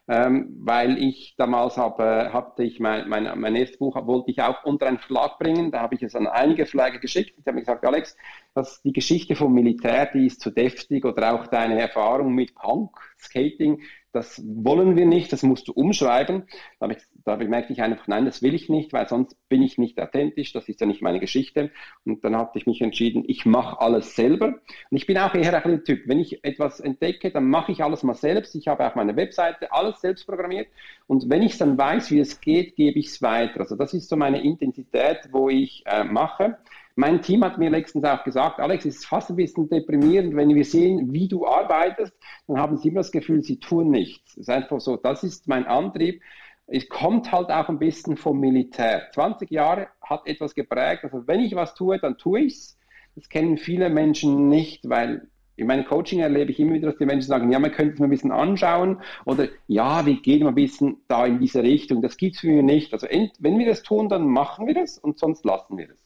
ähm, 0.08 0.56
weil 0.58 0.99
ich 0.99 1.34
damals 1.37 1.76
habe, 1.76 2.30
hatte 2.32 2.64
ich 2.64 2.80
mein, 2.80 3.08
mein, 3.08 3.38
mein 3.38 3.54
erstes 3.54 3.78
Buch 3.78 3.94
wollte 4.07 4.33
ich 4.33 4.42
auch 4.42 4.64
unter 4.64 4.87
einen 4.87 4.98
Verlag 4.98 5.38
bringen. 5.38 5.70
Da 5.70 5.81
habe 5.81 5.94
ich 5.94 6.02
es 6.02 6.16
an 6.16 6.26
einige 6.26 6.66
Verlage 6.66 6.98
geschickt. 6.98 7.38
Die 7.38 7.48
haben 7.48 7.57
gesagt, 7.57 7.85
Alex, 7.85 8.16
das, 8.55 8.83
die 8.83 8.92
Geschichte 8.92 9.37
vom 9.37 9.55
Militär, 9.55 10.07
die 10.07 10.26
ist 10.26 10.40
zu 10.40 10.50
deftig 10.50 11.05
oder 11.05 11.35
auch 11.35 11.46
deine 11.46 11.81
Erfahrung 11.81 12.35
mit 12.35 12.55
Punk, 12.55 12.96
Skating, 13.18 13.81
das 14.12 14.42
wollen 14.44 14.96
wir 14.96 15.07
nicht, 15.07 15.33
das 15.33 15.42
musst 15.42 15.68
du 15.68 15.72
umschreiben. 15.72 16.44
Da, 16.79 16.88
ich, 16.88 16.98
da 17.25 17.37
bemerkte 17.37 17.72
ich 17.72 17.83
einfach, 17.83 18.07
nein, 18.09 18.25
das 18.25 18.42
will 18.42 18.55
ich 18.55 18.68
nicht, 18.68 18.92
weil 18.92 19.09
sonst 19.09 19.37
bin 19.48 19.62
ich 19.62 19.79
nicht 19.79 19.98
authentisch, 20.01 20.53
das 20.53 20.68
ist 20.68 20.81
ja 20.81 20.87
nicht 20.87 21.03
meine 21.03 21.20
Geschichte. 21.20 21.70
Und 22.05 22.22
dann 22.25 22.37
hatte 22.37 22.59
ich 22.59 22.66
mich 22.66 22.81
entschieden, 22.83 23.25
ich 23.27 23.46
mache 23.46 23.81
alles 23.81 24.14
selber. 24.14 24.48
Und 24.48 24.96
ich 24.96 25.07
bin 25.07 25.18
auch 25.18 25.35
eher 25.35 25.64
ein 25.64 25.85
Typ, 25.85 26.07
wenn 26.07 26.20
ich 26.20 26.44
etwas 26.44 26.81
entdecke, 26.81 27.31
dann 27.31 27.48
mache 27.48 27.72
ich 27.72 27.83
alles 27.83 28.03
mal 28.03 28.14
selbst. 28.14 28.55
Ich 28.55 28.68
habe 28.68 28.87
auch 28.87 28.94
meine 28.94 29.16
Webseite, 29.16 29.72
alles 29.72 30.01
selbst 30.01 30.27
programmiert. 30.27 30.68
Und 31.07 31.31
wenn 31.31 31.42
ich 31.42 31.57
dann 31.59 31.79
weiß, 31.79 32.11
wie 32.11 32.20
es 32.20 32.40
geht, 32.40 32.77
gebe 32.77 32.98
ich 32.98 33.07
es 33.07 33.22
weiter. 33.22 33.61
Also 33.61 33.77
das 33.77 33.94
ist 33.94 34.09
so 34.09 34.16
meine 34.16 34.42
Intensität, 34.42 35.29
wo 35.31 35.48
ich 35.48 35.85
äh, 35.87 36.05
mache. 36.05 36.59
Mein 36.94 37.22
Team 37.22 37.44
hat 37.44 37.59
mir 37.59 37.70
letztens 37.70 38.05
auch 38.05 38.22
gesagt, 38.24 38.61
Alex, 38.61 38.85
es 38.85 38.96
ist 38.96 39.07
fast 39.07 39.31
ein 39.31 39.37
bisschen 39.37 39.68
deprimierend, 39.68 40.37
wenn 40.37 40.55
wir 40.55 40.64
sehen, 40.64 41.12
wie 41.12 41.28
du 41.28 41.46
arbeitest, 41.46 42.12
dann 42.46 42.59
haben 42.59 42.76
sie 42.76 42.88
immer 42.88 43.00
das 43.00 43.12
Gefühl, 43.12 43.42
sie 43.42 43.59
tun 43.59 43.90
nichts. 43.90 44.33
Es 44.33 44.42
ist 44.42 44.50
einfach 44.50 44.81
so, 44.81 44.96
das 44.96 45.22
ist 45.24 45.48
mein 45.48 45.66
Antrieb. 45.66 46.22
Es 46.66 46.88
kommt 46.88 47.33
halt 47.33 47.50
auch 47.50 47.68
ein 47.68 47.78
bisschen 47.78 48.16
vom 48.16 48.40
Militär. 48.40 49.11
20 49.14 49.50
Jahre 49.50 49.88
hat 50.02 50.26
etwas 50.26 50.55
geprägt. 50.55 51.05
Also 51.05 51.26
wenn 51.26 51.40
ich 51.40 51.55
was 51.55 51.74
tue, 51.74 51.98
dann 51.98 52.18
tue 52.18 52.42
ich 52.42 52.55
es. 52.55 52.78
Das 53.14 53.28
kennen 53.28 53.59
viele 53.59 53.90
Menschen 53.90 54.48
nicht, 54.48 54.88
weil 54.88 55.28
in 55.57 55.66
meinem 55.66 55.85
Coaching 55.85 56.20
erlebe 56.20 56.50
ich 56.50 56.61
immer 56.61 56.74
wieder, 56.74 56.90
dass 56.90 56.98
die 56.98 57.07
Menschen 57.07 57.28
sagen, 57.28 57.52
ja, 57.52 57.59
man 57.59 57.72
könnte 57.72 57.94
es 57.94 58.00
mal 58.00 58.07
ein 58.07 58.11
bisschen 58.11 58.33
anschauen 58.33 59.00
oder 59.26 59.48
ja, 59.66 60.07
wir 60.07 60.20
gehen 60.20 60.44
mal 60.44 60.50
ein 60.50 60.55
bisschen 60.55 61.02
da 61.09 61.26
in 61.26 61.40
diese 61.40 61.62
Richtung. 61.62 62.00
Das 62.00 62.16
gibt 62.16 62.37
es 62.37 62.40
für 62.40 62.48
mich 62.48 62.64
nicht. 62.64 62.92
Also 62.92 63.07
wenn 63.07 63.59
wir 63.59 63.66
das 63.66 63.83
tun, 63.83 64.09
dann 64.09 64.26
machen 64.26 64.66
wir 64.66 64.74
das 64.74 64.98
und 64.98 65.18
sonst 65.18 65.44
lassen 65.44 65.76
wir 65.76 65.88
das. 65.88 65.98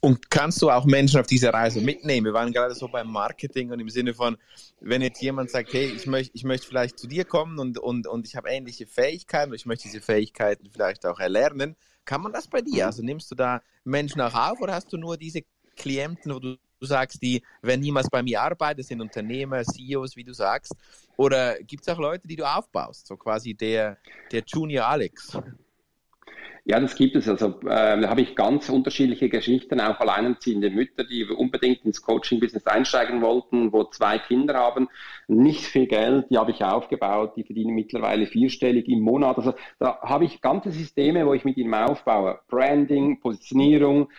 Und 0.00 0.30
kannst 0.30 0.62
du 0.62 0.70
auch 0.70 0.84
Menschen 0.84 1.18
auf 1.18 1.26
diese 1.26 1.52
Reise 1.52 1.80
mitnehmen? 1.80 2.26
Wir 2.26 2.32
waren 2.32 2.52
gerade 2.52 2.74
so 2.74 2.88
beim 2.88 3.10
Marketing 3.10 3.72
und 3.72 3.80
im 3.80 3.88
Sinne 3.88 4.14
von, 4.14 4.36
wenn 4.80 5.02
jetzt 5.02 5.20
jemand 5.20 5.50
sagt, 5.50 5.72
hey, 5.72 5.86
ich 5.86 6.06
möchte, 6.06 6.32
ich 6.34 6.44
möchte 6.44 6.66
vielleicht 6.66 6.98
zu 6.98 7.08
dir 7.08 7.24
kommen 7.24 7.58
und, 7.58 7.78
und, 7.78 8.06
und 8.06 8.26
ich 8.26 8.36
habe 8.36 8.48
ähnliche 8.48 8.86
Fähigkeiten 8.86 9.50
und 9.50 9.56
ich 9.56 9.66
möchte 9.66 9.88
diese 9.88 10.00
Fähigkeiten 10.00 10.68
vielleicht 10.70 11.04
auch 11.04 11.18
erlernen, 11.18 11.76
kann 12.04 12.22
man 12.22 12.32
das 12.32 12.46
bei 12.46 12.62
dir? 12.62 12.86
Also 12.86 13.02
nimmst 13.02 13.30
du 13.30 13.34
da 13.34 13.60
Menschen 13.84 14.20
auch 14.20 14.34
auf 14.34 14.60
oder 14.60 14.74
hast 14.74 14.92
du 14.92 14.96
nur 14.96 15.16
diese 15.16 15.42
Klienten, 15.76 16.32
wo 16.32 16.38
du, 16.38 16.56
du 16.80 16.86
sagst, 16.86 17.20
die 17.20 17.42
werden 17.60 17.80
niemals 17.80 18.08
bei 18.08 18.22
mir 18.22 18.40
arbeiten, 18.40 18.82
sind 18.82 19.00
Unternehmer, 19.00 19.62
CEOs, 19.64 20.16
wie 20.16 20.24
du 20.24 20.32
sagst? 20.32 20.74
Oder 21.16 21.58
gibt 21.62 21.82
es 21.82 21.88
auch 21.92 21.98
Leute, 21.98 22.26
die 22.28 22.36
du 22.36 22.44
aufbaust, 22.44 23.06
so 23.06 23.16
quasi 23.16 23.54
der, 23.54 23.98
der 24.30 24.42
Junior 24.46 24.86
Alex? 24.86 25.36
Ja, 26.70 26.78
das 26.80 26.96
gibt 26.96 27.16
es. 27.16 27.26
Also 27.26 27.60
äh, 27.62 27.98
da 27.98 28.10
habe 28.10 28.20
ich 28.20 28.36
ganz 28.36 28.68
unterschiedliche 28.68 29.30
Geschichten, 29.30 29.80
auch 29.80 30.00
alleinerziehende 30.00 30.68
Mütter, 30.68 31.02
die 31.02 31.24
unbedingt 31.24 31.82
ins 31.86 32.02
Coaching-Business 32.02 32.66
einsteigen 32.66 33.22
wollten, 33.22 33.72
wo 33.72 33.84
zwei 33.84 34.18
Kinder 34.18 34.52
haben, 34.52 34.88
nicht 35.28 35.64
viel 35.64 35.86
Geld, 35.86 36.26
die 36.28 36.36
habe 36.36 36.50
ich 36.50 36.62
aufgebaut, 36.62 37.36
die 37.36 37.44
verdienen 37.44 37.74
mittlerweile 37.74 38.26
vierstellig 38.26 38.86
im 38.86 39.00
Monat. 39.00 39.38
Also 39.38 39.54
da 39.78 39.98
habe 40.02 40.26
ich 40.26 40.42
ganze 40.42 40.70
Systeme, 40.70 41.24
wo 41.24 41.32
ich 41.32 41.46
mit 41.46 41.56
ihnen 41.56 41.72
aufbaue. 41.72 42.38
Branding, 42.48 43.18
Positionierung, 43.20 44.10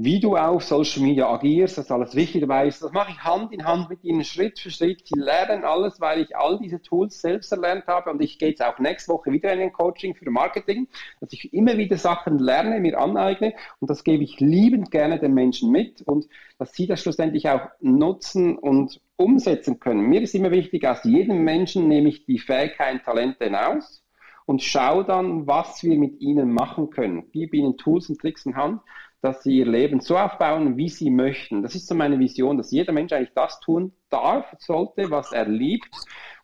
wie 0.00 0.20
du 0.20 0.36
auf 0.36 0.62
Social 0.62 1.02
Media 1.02 1.28
agierst, 1.28 1.76
dass 1.76 1.90
alles 1.90 2.14
wichtig 2.14 2.42
dabei 2.42 2.68
ist. 2.68 2.80
Das 2.80 2.92
mache 2.92 3.10
ich 3.10 3.18
Hand 3.24 3.52
in 3.52 3.64
Hand 3.64 3.90
mit 3.90 4.04
ihnen, 4.04 4.22
Schritt 4.22 4.60
für 4.60 4.70
Schritt. 4.70 5.04
Sie 5.04 5.18
lernen 5.18 5.64
alles, 5.64 6.00
weil 6.00 6.20
ich 6.20 6.36
all 6.36 6.56
diese 6.60 6.80
Tools 6.80 7.20
selbst 7.20 7.50
erlernt 7.50 7.88
habe 7.88 8.08
und 8.12 8.22
ich 8.22 8.38
gehe 8.38 8.50
jetzt 8.50 8.62
auch 8.62 8.78
nächste 8.78 9.12
Woche 9.12 9.32
wieder 9.32 9.52
in 9.52 9.58
ein 9.58 9.72
Coaching 9.72 10.14
für 10.14 10.30
Marketing, 10.30 10.86
dass 11.20 11.32
ich 11.32 11.52
immer 11.52 11.76
wieder 11.78 11.96
Sachen 11.96 12.38
lerne, 12.38 12.78
mir 12.78 12.96
aneigne 12.96 13.54
und 13.80 13.90
das 13.90 14.04
gebe 14.04 14.22
ich 14.22 14.38
liebend 14.38 14.92
gerne 14.92 15.18
den 15.18 15.34
Menschen 15.34 15.72
mit 15.72 16.00
und 16.02 16.28
dass 16.58 16.72
sie 16.74 16.86
das 16.86 17.02
schlussendlich 17.02 17.48
auch 17.48 17.62
nutzen 17.80 18.56
und 18.56 19.00
umsetzen 19.16 19.80
können. 19.80 20.02
Mir 20.02 20.22
ist 20.22 20.32
immer 20.32 20.52
wichtig, 20.52 20.86
aus 20.86 21.02
jedem 21.02 21.42
Menschen 21.42 21.88
nehme 21.88 22.08
ich 22.08 22.24
die 22.24 22.38
Fähigkeiten, 22.38 23.02
Talente 23.02 23.46
hinaus 23.46 24.04
und 24.46 24.62
schaue 24.62 25.04
dann, 25.04 25.48
was 25.48 25.82
wir 25.82 25.98
mit 25.98 26.20
ihnen 26.20 26.52
machen 26.52 26.88
können. 26.88 27.30
Gebe 27.32 27.56
ihnen 27.56 27.76
Tools 27.76 28.08
und 28.08 28.20
Tricks 28.20 28.46
in 28.46 28.54
Hand, 28.56 28.80
dass 29.20 29.42
sie 29.42 29.58
ihr 29.58 29.66
Leben 29.66 30.00
so 30.00 30.16
aufbauen, 30.16 30.76
wie 30.76 30.88
sie 30.88 31.10
möchten. 31.10 31.62
Das 31.62 31.74
ist 31.74 31.88
so 31.88 31.94
meine 31.94 32.18
Vision, 32.18 32.56
dass 32.56 32.70
jeder 32.70 32.92
Mensch 32.92 33.12
eigentlich 33.12 33.34
das 33.34 33.58
tun 33.60 33.92
darf, 34.10 34.54
sollte, 34.58 35.10
was 35.10 35.32
er 35.32 35.48
liebt. 35.48 35.90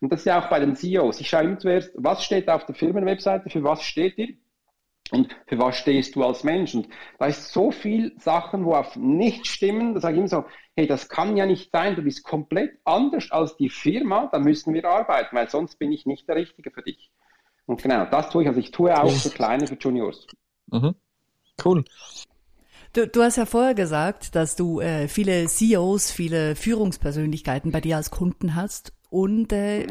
Und 0.01 0.13
das 0.13 0.21
ist 0.21 0.27
ja 0.27 0.41
auch 0.41 0.51
bei 0.51 0.61
den 0.61 0.75
CEOs. 0.75 1.21
Ich 1.21 1.29
schaue 1.29 1.45
immer 1.45 1.59
zuerst, 1.59 1.93
was 1.95 2.25
steht 2.25 2.49
auf 2.49 2.67
der 2.67 2.75
Firmenwebseite, 2.75 3.49
für 3.49 3.63
was 3.63 3.83
steht 3.83 4.19
ihr? 4.19 4.35
Und 5.11 5.37
für 5.47 5.59
was 5.59 5.77
stehst 5.77 6.17
du 6.17 6.25
als 6.25 6.45
Mensch? 6.45 6.75
Und 6.75 6.89
da 7.19 7.27
ist 7.27 7.53
so 7.53 7.71
viel 7.71 8.19
Sachen, 8.19 8.65
wo 8.65 8.75
auf 8.75 8.97
nicht 8.97 9.47
stimmen. 9.47 9.95
Da 9.95 10.01
sage 10.01 10.15
ich 10.15 10.19
immer 10.19 10.29
so, 10.29 10.45
hey, 10.77 10.87
das 10.87 11.09
kann 11.09 11.37
ja 11.37 11.47
nicht 11.47 11.71
sein. 11.71 11.95
Du 11.95 12.03
bist 12.03 12.25
komplett 12.25 12.79
anders 12.85 13.31
als 13.31 13.57
die 13.57 13.69
Firma. 13.69 14.29
Da 14.33 14.39
müssen 14.39 14.73
wir 14.73 14.85
arbeiten, 14.87 15.37
weil 15.37 15.49
sonst 15.51 15.79
bin 15.79 15.93
ich 15.93 16.07
nicht 16.07 16.27
der 16.27 16.37
Richtige 16.37 16.71
für 16.71 16.83
dich. 16.83 17.11
Und 17.67 17.83
genau, 17.83 18.07
das 18.07 18.31
tue 18.31 18.43
ich. 18.43 18.49
Also 18.49 18.61
ich 18.61 18.71
tue 18.71 18.99
auch 18.99 19.11
für 19.11 19.31
Kleine, 19.31 19.67
für 19.67 19.77
Juniors. 19.77 20.27
Mhm. 20.71 20.95
Cool. 21.63 21.85
Du, 22.94 23.09
du 23.09 23.22
hast 23.22 23.37
ja 23.37 23.44
vorher 23.44 23.74
gesagt, 23.74 24.37
dass 24.37 24.54
du 24.54 24.80
äh, 24.80 25.09
viele 25.09 25.46
CEOs, 25.48 26.12
viele 26.12 26.54
Führungspersönlichkeiten 26.54 27.72
bei 27.72 27.80
dir 27.80 27.96
als 27.96 28.12
Kunden 28.12 28.54
hast. 28.54 28.92
Und 29.11 29.52
äh, 29.52 29.87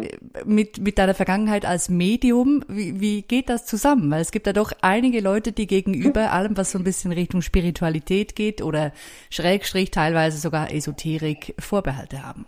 mit, 0.45 0.79
mit 0.79 0.97
deiner 0.97 1.13
Vergangenheit 1.13 1.65
als 1.65 1.89
Medium, 1.89 2.63
wie, 2.69 3.01
wie 3.01 3.21
geht 3.21 3.49
das 3.49 3.65
zusammen? 3.65 4.09
Weil 4.09 4.21
es 4.21 4.31
gibt 4.31 4.47
ja 4.47 4.53
doch 4.53 4.71
einige 4.81 5.19
Leute, 5.19 5.51
die 5.51 5.67
gegenüber 5.67 6.31
allem, 6.31 6.55
was 6.55 6.71
so 6.71 6.77
ein 6.77 6.85
bisschen 6.85 7.11
Richtung 7.11 7.41
Spiritualität 7.41 8.37
geht 8.37 8.61
oder 8.61 8.93
Schrägstrich 9.29 9.91
teilweise 9.91 10.37
sogar 10.37 10.73
Esoterik 10.73 11.55
Vorbehalte 11.59 12.23
haben. 12.23 12.45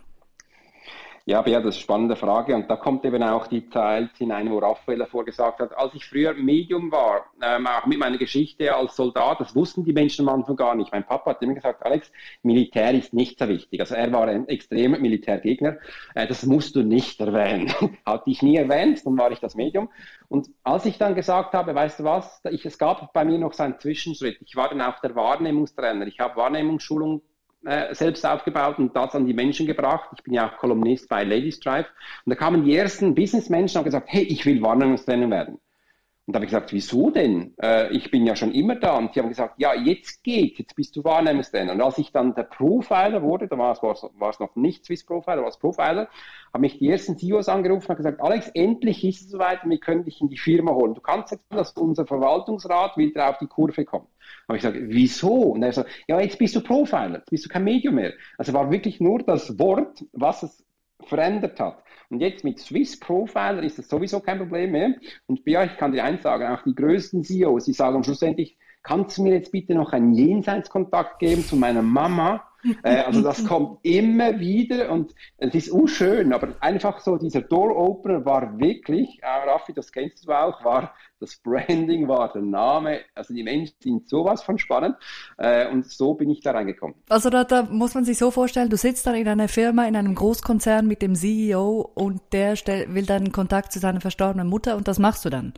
Ja, 1.28 1.42
Bea, 1.42 1.58
das 1.60 1.70
ist 1.70 1.78
eine 1.78 1.82
spannende 1.82 2.14
Frage. 2.14 2.54
Und 2.54 2.70
da 2.70 2.76
kommt 2.76 3.04
eben 3.04 3.20
auch 3.24 3.48
die 3.48 3.68
Zeit 3.68 4.10
hinein, 4.16 4.48
wo 4.48 4.58
Raphael 4.58 4.98
davor 4.98 5.24
gesagt 5.24 5.58
hat, 5.58 5.76
als 5.76 5.92
ich 5.94 6.06
früher 6.06 6.34
Medium 6.34 6.92
war, 6.92 7.32
ähm, 7.42 7.66
auch 7.66 7.84
mit 7.84 7.98
meiner 7.98 8.16
Geschichte 8.16 8.72
als 8.72 8.94
Soldat, 8.94 9.40
das 9.40 9.56
wussten 9.56 9.82
die 9.82 9.92
Menschen 9.92 10.28
am 10.28 10.36
Anfang 10.36 10.54
gar 10.54 10.76
nicht. 10.76 10.92
Mein 10.92 11.04
Papa 11.04 11.30
hat 11.30 11.42
immer 11.42 11.54
gesagt, 11.54 11.84
Alex, 11.84 12.12
Militär 12.44 12.94
ist 12.94 13.12
nicht 13.12 13.40
so 13.40 13.48
wichtig. 13.48 13.80
Also 13.80 13.96
er 13.96 14.12
war 14.12 14.28
ein 14.28 14.46
extremer 14.46 15.00
Militärgegner. 15.00 15.78
Äh, 16.14 16.28
das 16.28 16.46
musst 16.46 16.76
du 16.76 16.84
nicht 16.84 17.20
erwähnen. 17.20 17.74
Hatte 18.06 18.30
ich 18.30 18.40
nie 18.42 18.54
erwähnt, 18.54 19.04
dann 19.04 19.18
war 19.18 19.32
ich 19.32 19.40
das 19.40 19.56
Medium. 19.56 19.88
Und 20.28 20.48
als 20.62 20.86
ich 20.86 20.96
dann 20.96 21.16
gesagt 21.16 21.54
habe, 21.54 21.74
weißt 21.74 21.98
du 21.98 22.04
was, 22.04 22.40
ich, 22.52 22.64
es 22.64 22.78
gab 22.78 23.12
bei 23.12 23.24
mir 23.24 23.38
noch 23.38 23.52
so 23.52 23.64
einen 23.64 23.80
Zwischenschritt. 23.80 24.38
Ich 24.42 24.54
war 24.54 24.68
dann 24.68 24.80
auch 24.80 25.00
der 25.00 25.16
Wahrnehmungstrainer. 25.16 26.06
Ich 26.06 26.20
habe 26.20 26.36
Wahrnehmungsschulung 26.36 27.22
äh, 27.66 27.94
selbst 27.94 28.24
aufgebaut 28.24 28.78
und 28.78 28.94
das 28.94 29.14
an 29.14 29.26
die 29.26 29.34
Menschen 29.34 29.66
gebracht. 29.66 30.10
Ich 30.16 30.22
bin 30.22 30.34
ja 30.34 30.48
auch 30.48 30.56
Kolumnist 30.58 31.08
bei 31.08 31.24
Ladies 31.24 31.60
Drive. 31.60 31.86
Und 32.24 32.30
da 32.30 32.36
kamen 32.36 32.64
die 32.64 32.76
ersten 32.76 33.14
Businessmenschen 33.14 33.76
und 33.76 33.78
haben 33.80 33.84
gesagt, 33.86 34.06
hey, 34.08 34.22
ich 34.22 34.46
will 34.46 34.62
Wahrnehmungstrainer 34.62 35.30
werden. 35.30 35.58
Und 36.26 36.32
da 36.32 36.38
habe 36.38 36.44
ich 36.44 36.50
gesagt, 36.50 36.72
wieso 36.72 37.10
denn? 37.10 37.54
Äh, 37.62 37.94
ich 37.94 38.10
bin 38.10 38.26
ja 38.26 38.34
schon 38.34 38.52
immer 38.52 38.74
da. 38.74 38.98
Und 38.98 39.14
die 39.14 39.20
haben 39.20 39.28
gesagt, 39.28 39.54
ja, 39.58 39.74
jetzt 39.74 40.24
geht, 40.24 40.58
jetzt 40.58 40.74
bist 40.74 40.96
du 40.96 41.04
Wahrnehmungstrainer. 41.04 41.72
Und 41.72 41.80
als 41.80 41.98
ich 41.98 42.10
dann 42.10 42.34
der 42.34 42.42
Profiler 42.42 43.22
wurde, 43.22 43.46
da 43.46 43.56
war 43.56 43.72
es, 43.72 43.80
war 43.82 44.30
es 44.30 44.40
noch 44.40 44.56
nicht 44.56 44.84
Swiss 44.84 45.06
Profiler, 45.06 45.42
war 45.42 45.48
es 45.48 45.58
Profiler, 45.58 46.08
haben 46.52 46.60
mich 46.62 46.78
die 46.78 46.90
ersten 46.90 47.16
CEOs 47.16 47.48
angerufen 47.48 47.88
und 47.88 47.96
gesagt, 47.96 48.20
Alex, 48.20 48.48
endlich 48.54 49.04
ist 49.04 49.20
es 49.22 49.30
soweit 49.30 49.60
wir 49.64 49.78
können 49.78 50.04
dich 50.04 50.20
in 50.20 50.28
die 50.28 50.36
Firma 50.36 50.72
holen. 50.72 50.94
Du 50.94 51.00
kannst 51.00 51.30
jetzt, 51.30 51.44
dass 51.50 51.72
unser 51.74 52.06
Verwaltungsrat 52.06 52.96
wieder 52.96 53.30
auf 53.30 53.38
die 53.38 53.46
Kurve 53.46 53.84
kommt. 53.84 54.08
Aber 54.48 54.56
ich 54.56 54.62
sage, 54.62 54.80
wieso? 54.88 55.32
Und 55.32 55.62
er 55.62 55.72
so, 55.72 55.84
ja, 56.08 56.20
jetzt 56.20 56.38
bist 56.38 56.56
du 56.56 56.60
Profiler, 56.60 57.18
jetzt 57.18 57.30
bist 57.30 57.44
du 57.44 57.48
kein 57.48 57.62
Medium 57.62 57.94
mehr. 57.94 58.14
Also 58.36 58.52
war 58.52 58.72
wirklich 58.72 58.98
nur 58.98 59.20
das 59.20 59.60
Wort, 59.60 60.04
was 60.12 60.42
es 60.42 60.66
verändert 61.04 61.60
hat. 61.60 61.82
Und 62.10 62.20
jetzt 62.20 62.44
mit 62.44 62.58
Swiss 62.58 62.98
Profiler 62.98 63.62
ist 63.62 63.78
das 63.78 63.88
sowieso 63.88 64.20
kein 64.20 64.38
Problem 64.38 64.72
mehr. 64.72 64.94
Und 65.26 65.40
ja, 65.46 65.64
ich 65.64 65.76
kann 65.76 65.92
dir 65.92 66.04
eins 66.04 66.22
sagen, 66.22 66.46
auch 66.46 66.62
die 66.62 66.74
größten 66.74 67.24
CEOs, 67.24 67.64
die 67.64 67.72
sagen 67.72 68.04
schlussendlich, 68.04 68.56
kannst 68.82 69.18
du 69.18 69.22
mir 69.22 69.34
jetzt 69.34 69.52
bitte 69.52 69.74
noch 69.74 69.92
einen 69.92 70.14
Jenseitskontakt 70.14 71.18
geben 71.18 71.44
zu 71.44 71.56
meiner 71.56 71.82
Mama? 71.82 72.45
Äh, 72.82 73.02
also 73.02 73.22
das 73.22 73.44
kommt 73.44 73.78
immer 73.82 74.38
wieder 74.38 74.90
und 74.90 75.14
es 75.38 75.54
ist 75.54 75.70
unschön, 75.70 76.32
aber 76.32 76.54
einfach 76.60 77.00
so 77.00 77.16
dieser 77.16 77.42
Door-Opener 77.42 78.24
war 78.24 78.58
wirklich, 78.58 79.20
äh, 79.22 79.26
Raffi, 79.26 79.72
das 79.72 79.92
kennst 79.92 80.26
du 80.26 80.32
auch, 80.32 80.64
war 80.64 80.94
das 81.20 81.36
Branding, 81.36 82.08
war 82.08 82.32
der 82.32 82.42
Name, 82.42 83.00
also 83.14 83.32
die 83.32 83.42
Menschen 83.42 83.74
sind 83.80 84.08
sowas 84.08 84.42
von 84.42 84.58
spannend 84.58 84.96
äh, 85.38 85.68
und 85.68 85.90
so 85.90 86.14
bin 86.14 86.30
ich 86.30 86.40
da 86.40 86.52
reingekommen. 86.52 86.96
Also 87.08 87.30
da, 87.30 87.44
da 87.44 87.62
muss 87.62 87.94
man 87.94 88.04
sich 88.04 88.18
so 88.18 88.30
vorstellen, 88.30 88.68
du 88.68 88.76
sitzt 88.76 89.06
dann 89.06 89.14
in 89.14 89.28
einer 89.28 89.48
Firma, 89.48 89.86
in 89.86 89.96
einem 89.96 90.14
Großkonzern 90.14 90.86
mit 90.86 91.02
dem 91.02 91.14
CEO 91.14 91.90
und 91.94 92.20
der 92.32 92.56
stell, 92.56 92.94
will 92.94 93.06
dann 93.06 93.32
Kontakt 93.32 93.72
zu 93.72 93.78
seiner 93.78 94.00
verstorbenen 94.00 94.48
Mutter 94.48 94.76
und 94.76 94.88
das 94.88 94.98
machst 94.98 95.24
du 95.24 95.30
dann? 95.30 95.54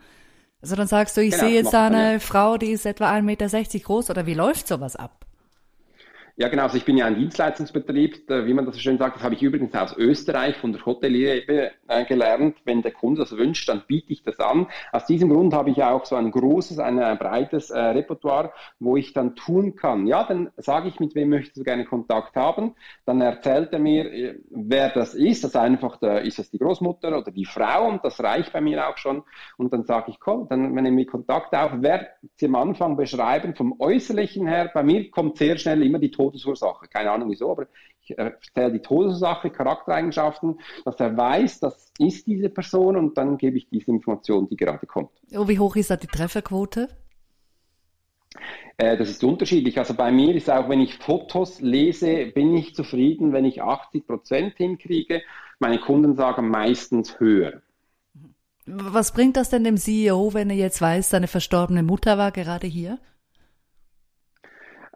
Also 0.60 0.74
dann 0.74 0.88
sagst 0.88 1.16
du, 1.16 1.22
ich 1.22 1.32
genau, 1.32 1.44
sehe 1.44 1.54
jetzt 1.54 1.72
da 1.72 1.86
eine 1.86 2.14
ja. 2.14 2.18
Frau, 2.18 2.56
die 2.56 2.70
ist 2.70 2.84
etwa 2.84 3.10
1,60 3.12 3.22
Meter 3.22 3.48
groß 3.84 4.10
oder 4.10 4.26
wie 4.26 4.34
läuft 4.34 4.66
sowas 4.66 4.96
ab? 4.96 5.27
Ja, 6.40 6.46
genau. 6.46 6.62
Also 6.62 6.76
ich 6.76 6.84
bin 6.84 6.96
ja 6.96 7.06
ein 7.06 7.16
Dienstleistungsbetrieb, 7.16 8.28
wie 8.28 8.54
man 8.54 8.64
das 8.64 8.76
so 8.76 8.80
schön 8.80 8.96
sagt. 8.96 9.16
Das 9.16 9.24
habe 9.24 9.34
ich 9.34 9.42
übrigens 9.42 9.74
aus 9.74 9.96
Österreich 9.96 10.56
von 10.56 10.72
der 10.72 10.86
Hotelier 10.86 11.48
äh, 11.48 12.04
gelernt. 12.04 12.58
Wenn 12.64 12.80
der 12.80 12.92
Kunde 12.92 13.22
das 13.22 13.36
wünscht, 13.36 13.68
dann 13.68 13.82
biete 13.88 14.12
ich 14.12 14.22
das 14.22 14.38
an. 14.38 14.68
Aus 14.92 15.04
diesem 15.06 15.30
Grund 15.30 15.52
habe 15.52 15.70
ich 15.70 15.82
auch 15.82 16.04
so 16.04 16.14
ein 16.14 16.30
großes, 16.30 16.78
ein 16.78 17.18
breites 17.18 17.70
äh, 17.70 17.80
Repertoire, 17.80 18.52
wo 18.78 18.96
ich 18.96 19.12
dann 19.12 19.34
tun 19.34 19.74
kann. 19.74 20.06
Ja, 20.06 20.22
dann 20.22 20.52
sage 20.58 20.86
ich, 20.86 21.00
mit 21.00 21.16
wem 21.16 21.30
möchtest 21.30 21.56
du 21.56 21.64
gerne 21.64 21.84
Kontakt 21.84 22.36
haben. 22.36 22.76
Dann 23.04 23.20
erzählt 23.20 23.72
er 23.72 23.80
mir, 23.80 24.04
äh, 24.04 24.38
wer 24.50 24.90
das 24.90 25.14
ist. 25.14 25.44
Also 25.44 25.58
einfach, 25.58 25.96
der, 25.96 26.22
ist 26.22 26.38
es 26.38 26.52
die 26.52 26.58
Großmutter 26.58 27.18
oder 27.18 27.32
die 27.32 27.46
Frau 27.46 27.88
und 27.88 28.04
das 28.04 28.22
reicht 28.22 28.52
bei 28.52 28.60
mir 28.60 28.88
auch 28.88 28.96
schon. 28.96 29.24
Und 29.56 29.72
dann 29.72 29.82
sage 29.82 30.12
ich, 30.12 30.20
komm, 30.20 30.46
dann 30.48 30.76
wenn 30.76 30.98
ich 30.98 31.08
Kontakt 31.08 31.52
auf, 31.52 31.72
wer 31.78 32.10
Sie 32.36 32.46
am 32.46 32.54
Anfang 32.54 32.96
beschreiben 32.96 33.56
vom 33.56 33.74
Äußerlichen 33.80 34.46
her, 34.46 34.70
bei 34.72 34.84
mir 34.84 35.10
kommt 35.10 35.36
sehr 35.36 35.58
schnell 35.58 35.82
immer 35.82 35.98
die 35.98 36.12
Tod 36.12 36.27
Todesursache. 36.28 36.88
Keine 36.88 37.10
Ahnung 37.10 37.30
wieso, 37.30 37.50
aber 37.50 37.66
ich 38.02 38.16
erzähle 38.16 38.72
die 38.72 38.82
Todesursache, 38.82 39.50
Charaktereigenschaften, 39.50 40.60
dass 40.84 41.00
er 41.00 41.16
weiß, 41.16 41.60
das 41.60 41.92
ist 41.98 42.26
diese 42.26 42.48
Person 42.48 42.96
und 42.96 43.16
dann 43.16 43.38
gebe 43.38 43.56
ich 43.56 43.68
diese 43.68 43.90
Information, 43.90 44.48
die 44.48 44.56
gerade 44.56 44.86
kommt. 44.86 45.10
Oh, 45.34 45.48
wie 45.48 45.58
hoch 45.58 45.76
ist 45.76 45.90
da 45.90 45.96
die 45.96 46.06
Trefferquote? 46.06 46.88
Äh, 48.76 48.96
das 48.96 49.10
ist 49.10 49.24
unterschiedlich. 49.24 49.78
Also 49.78 49.94
bei 49.94 50.12
mir 50.12 50.34
ist 50.34 50.50
auch, 50.50 50.68
wenn 50.68 50.80
ich 50.80 50.94
Fotos 50.98 51.60
lese, 51.60 52.26
bin 52.26 52.56
ich 52.56 52.74
zufrieden, 52.74 53.32
wenn 53.32 53.44
ich 53.44 53.62
80 53.62 54.06
Prozent 54.06 54.56
hinkriege. 54.56 55.22
Meine 55.58 55.78
Kunden 55.78 56.14
sagen 56.14 56.48
meistens 56.48 57.18
höher. 57.18 57.62
Was 58.66 59.12
bringt 59.12 59.36
das 59.38 59.48
denn 59.48 59.64
dem 59.64 59.78
CEO, 59.78 60.34
wenn 60.34 60.50
er 60.50 60.56
jetzt 60.56 60.82
weiß, 60.82 61.08
seine 61.08 61.26
verstorbene 61.26 61.82
Mutter 61.82 62.18
war 62.18 62.32
gerade 62.32 62.66
hier? 62.66 62.98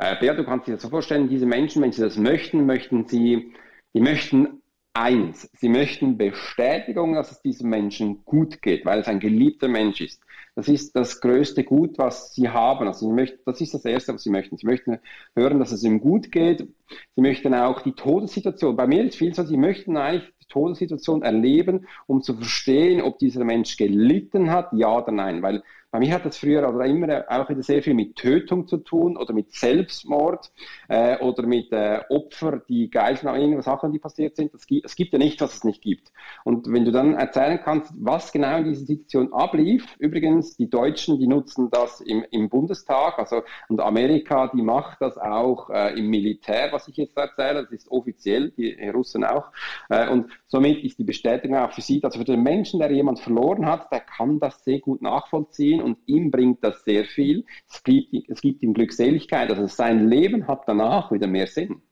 Äh, 0.02 0.16
Bert, 0.18 0.36
du 0.36 0.44
kannst 0.44 0.66
dir 0.66 0.72
das 0.72 0.82
so 0.82 0.88
vorstellen, 0.88 1.28
diese 1.28 1.46
Menschen, 1.46 1.80
wenn 1.80 1.92
sie 1.92 2.02
das 2.02 2.16
möchten, 2.16 2.66
möchten 2.66 3.06
sie, 3.06 3.52
die 3.94 4.00
möchten 4.00 4.60
eins, 4.94 5.48
sie 5.54 5.68
möchten 5.68 6.18
Bestätigung, 6.18 7.14
dass 7.14 7.30
es 7.30 7.40
diesem 7.40 7.70
Menschen 7.70 8.24
gut 8.24 8.62
geht, 8.62 8.84
weil 8.84 8.98
es 8.98 9.06
ein 9.06 9.20
geliebter 9.20 9.68
Mensch 9.68 10.00
ist. 10.00 10.20
Das 10.56 10.66
ist 10.66 10.96
das 10.96 11.20
größte 11.20 11.62
Gut, 11.62 11.98
was 11.98 12.34
sie 12.34 12.48
haben. 12.48 12.88
Also 12.88 13.06
sie 13.06 13.12
möchten, 13.12 13.38
das 13.46 13.60
ist 13.60 13.74
das 13.74 13.84
Erste, 13.84 14.12
was 14.12 14.24
sie 14.24 14.30
möchten. 14.30 14.56
Sie 14.56 14.66
möchten 14.66 14.98
hören, 15.36 15.60
dass 15.60 15.70
es 15.70 15.84
ihm 15.84 16.00
gut 16.00 16.32
geht. 16.32 16.66
Sie 17.14 17.20
möchten 17.20 17.54
auch 17.54 17.80
die 17.82 17.92
Todessituation. 17.92 18.74
Bei 18.74 18.88
mir 18.88 19.04
ist 19.04 19.16
viel 19.16 19.32
so, 19.32 19.44
sie 19.44 19.56
möchten 19.56 19.96
eigentlich 19.96 20.32
die 20.42 20.48
Todessituation 20.48 21.22
erleben, 21.22 21.86
um 22.08 22.22
zu 22.22 22.34
verstehen, 22.34 23.02
ob 23.02 23.20
dieser 23.20 23.44
Mensch 23.44 23.76
gelitten 23.76 24.50
hat, 24.50 24.72
ja 24.72 24.98
oder 24.98 25.12
nein. 25.12 25.42
Weil 25.42 25.62
bei 25.92 25.98
mir 25.98 26.14
hat 26.14 26.24
das 26.24 26.38
früher 26.38 26.66
oder 26.66 26.86
immer 26.86 27.22
auch 27.28 27.50
wieder 27.50 27.62
sehr 27.62 27.82
viel 27.82 27.92
mit 27.92 28.16
Tötung 28.16 28.66
zu 28.66 28.78
tun 28.78 29.18
oder 29.18 29.34
mit 29.34 29.52
Selbstmord 29.52 30.50
äh, 30.88 31.18
oder 31.18 31.46
mit 31.46 31.70
äh, 31.70 32.00
Opfer, 32.08 32.62
die 32.66 32.88
Geiseln, 32.88 33.34
irgendwelche 33.34 33.62
Sachen, 33.64 33.92
die 33.92 33.98
passiert 33.98 34.34
sind. 34.34 34.54
Das 34.54 34.66
gibt, 34.66 34.86
es 34.86 34.96
gibt 34.96 35.12
ja 35.12 35.18
nichts, 35.18 35.42
was 35.42 35.54
es 35.54 35.64
nicht 35.64 35.82
gibt. 35.82 36.10
Und 36.44 36.72
wenn 36.72 36.86
du 36.86 36.92
dann 36.92 37.12
erzählen 37.12 37.60
kannst, 37.62 37.92
was 37.98 38.32
genau 38.32 38.56
in 38.56 38.64
dieser 38.64 38.86
Situation 38.86 39.34
ablief, 39.34 39.84
übrigens, 39.98 40.56
die 40.56 40.70
Deutschen, 40.70 41.18
die 41.18 41.26
nutzen 41.26 41.68
das 41.70 42.00
im, 42.00 42.24
im 42.30 42.48
Bundestag, 42.48 43.18
also 43.18 43.42
und 43.68 43.80
Amerika, 43.80 44.50
die 44.54 44.62
macht 44.62 45.02
das 45.02 45.18
auch 45.18 45.68
äh, 45.68 45.98
im 45.98 46.08
Militär, 46.08 46.72
was 46.72 46.88
ich 46.88 46.96
jetzt 46.96 47.18
erzähle, 47.18 47.64
das 47.64 47.72
ist 47.72 47.90
offiziell, 47.90 48.50
die 48.52 48.72
Russen 48.88 49.24
auch. 49.24 49.52
Äh, 49.90 50.08
und 50.08 50.30
somit 50.46 50.82
ist 50.84 50.98
die 50.98 51.04
Bestätigung 51.04 51.58
auch 51.58 51.72
für 51.72 51.82
sie, 51.82 52.02
also 52.02 52.18
für 52.18 52.24
den 52.24 52.42
Menschen, 52.42 52.80
der 52.80 52.90
jemand 52.90 53.20
verloren 53.20 53.66
hat, 53.66 53.92
der 53.92 54.00
kann 54.00 54.40
das 54.40 54.64
sehr 54.64 54.80
gut 54.80 55.02
nachvollziehen 55.02 55.81
und 55.82 55.98
ihm 56.06 56.30
bringt 56.30 56.62
das 56.64 56.84
sehr 56.84 57.04
viel. 57.04 57.44
Es 57.68 57.82
gibt, 57.82 58.30
es 58.30 58.40
gibt 58.40 58.62
ihm 58.62 58.74
Glückseligkeit, 58.74 59.50
also 59.50 59.66
sein 59.66 60.08
Leben 60.08 60.46
hat 60.46 60.62
danach 60.66 61.12
wieder 61.12 61.26
mehr 61.26 61.46
Sinn. 61.46 61.82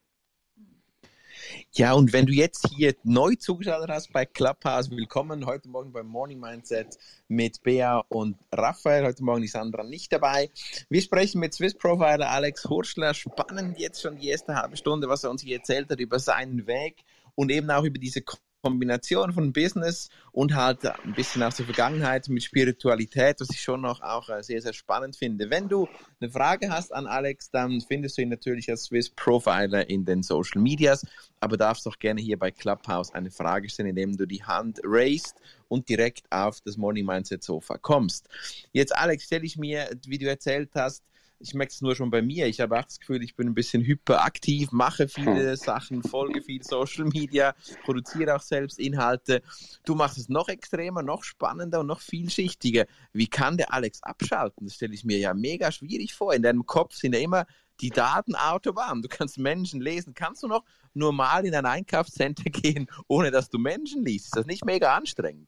Ja, 1.73 1.93
und 1.93 2.11
wenn 2.11 2.25
du 2.25 2.33
jetzt 2.33 2.67
hier 2.75 2.95
neu 3.03 3.35
zugeschaut 3.35 3.87
hast 3.87 4.11
bei 4.11 4.25
Clubhouse, 4.25 4.91
willkommen 4.91 5.45
heute 5.45 5.69
Morgen 5.69 5.93
beim 5.93 6.07
Morning 6.07 6.37
Mindset 6.39 6.97
mit 7.29 7.63
Bea 7.63 8.03
und 8.09 8.35
Raphael. 8.51 9.05
Heute 9.05 9.23
Morgen 9.23 9.43
ist 9.43 9.53
Sandra 9.53 9.83
nicht 9.83 10.11
dabei. 10.11 10.49
Wir 10.89 11.01
sprechen 11.01 11.39
mit 11.39 11.53
Swiss 11.53 11.73
Provider 11.73 12.29
Alex 12.29 12.65
Hurschler. 12.65 13.13
Spannend 13.13 13.79
jetzt 13.79 14.01
schon 14.01 14.17
die 14.17 14.27
erste 14.27 14.55
halbe 14.55 14.75
Stunde, 14.75 15.07
was 15.07 15.23
er 15.23 15.31
uns 15.31 15.43
hier 15.43 15.57
erzählt 15.57 15.89
hat 15.89 16.01
über 16.01 16.19
seinen 16.19 16.67
Weg 16.67 17.03
und 17.35 17.49
eben 17.49 17.71
auch 17.71 17.85
über 17.85 17.99
diese 17.99 18.21
Kombination 18.61 19.33
von 19.33 19.51
Business 19.51 20.09
und 20.31 20.55
halt 20.55 20.85
ein 20.85 21.13
bisschen 21.13 21.41
aus 21.41 21.55
der 21.55 21.65
Vergangenheit 21.65 22.29
mit 22.29 22.43
Spiritualität, 22.43 23.39
was 23.39 23.49
ich 23.49 23.61
schon 23.61 23.81
noch 23.81 24.01
auch 24.01 24.29
äh, 24.29 24.43
sehr, 24.43 24.61
sehr 24.61 24.73
spannend 24.73 25.15
finde. 25.15 25.49
Wenn 25.49 25.67
du 25.67 25.87
eine 26.19 26.29
Frage 26.29 26.69
hast 26.69 26.93
an 26.93 27.07
Alex, 27.07 27.49
dann 27.49 27.81
findest 27.81 28.17
du 28.17 28.21
ihn 28.21 28.29
natürlich 28.29 28.69
als 28.69 28.83
Swiss 28.83 29.09
Profiler 29.09 29.89
in 29.89 30.05
den 30.05 30.21
Social 30.21 30.61
Medias, 30.61 31.05
aber 31.39 31.57
darfst 31.57 31.87
auch 31.87 31.97
gerne 31.97 32.21
hier 32.21 32.37
bei 32.37 32.51
Clubhouse 32.51 33.13
eine 33.13 33.31
Frage 33.31 33.67
stellen, 33.69 33.89
indem 33.89 34.15
du 34.15 34.27
die 34.27 34.43
Hand 34.43 34.79
raised 34.83 35.35
und 35.67 35.89
direkt 35.89 36.31
auf 36.31 36.61
das 36.61 36.77
Morning 36.77 37.05
Mindset 37.05 37.43
Sofa 37.43 37.77
kommst. 37.77 38.29
Jetzt, 38.73 38.95
Alex, 38.95 39.25
stelle 39.25 39.45
ich 39.45 39.57
mir, 39.57 39.89
wie 40.05 40.19
du 40.19 40.27
erzählt 40.27 40.69
hast, 40.75 41.03
ich 41.41 41.53
merke 41.53 41.71
es 41.71 41.81
nur 41.81 41.95
schon 41.95 42.09
bei 42.09 42.21
mir. 42.21 42.47
Ich 42.47 42.61
habe 42.61 42.77
auch 42.77 42.83
das 42.83 42.99
Gefühl, 42.99 43.23
ich 43.23 43.35
bin 43.35 43.47
ein 43.47 43.53
bisschen 43.53 43.83
hyperaktiv, 43.83 44.71
mache 44.71 45.07
viele 45.07 45.51
hm. 45.51 45.55
Sachen, 45.55 46.03
folge 46.03 46.41
viel 46.41 46.63
Social 46.63 47.05
Media, 47.05 47.53
produziere 47.83 48.35
auch 48.35 48.41
selbst 48.41 48.79
Inhalte. 48.79 49.41
Du 49.85 49.95
machst 49.95 50.17
es 50.17 50.29
noch 50.29 50.47
extremer, 50.47 51.03
noch 51.03 51.23
spannender 51.23 51.81
und 51.81 51.87
noch 51.87 52.01
vielschichtiger. 52.01 52.85
Wie 53.13 53.27
kann 53.27 53.57
der 53.57 53.73
Alex 53.73 54.03
abschalten? 54.03 54.67
Das 54.67 54.75
stelle 54.75 54.93
ich 54.93 55.03
mir 55.03 55.17
ja 55.17 55.33
mega 55.33 55.71
schwierig 55.71 56.13
vor. 56.13 56.33
In 56.33 56.43
deinem 56.43 56.65
Kopf 56.65 56.95
sind 56.95 57.15
ja 57.15 57.21
immer 57.21 57.45
die 57.81 57.89
Datenautobahn. 57.89 59.01
Du 59.01 59.09
kannst 59.09 59.37
Menschen 59.37 59.81
lesen. 59.81 60.13
Kannst 60.13 60.43
du 60.43 60.47
noch 60.47 60.63
normal 60.93 61.45
in 61.45 61.55
ein 61.55 61.65
Einkaufscenter 61.65 62.43
gehen, 62.49 62.87
ohne 63.07 63.31
dass 63.31 63.49
du 63.49 63.57
Menschen 63.57 64.03
liest? 64.03 64.25
Ist 64.25 64.35
das 64.35 64.45
nicht 64.45 64.65
mega 64.65 64.95
anstrengend? 64.95 65.47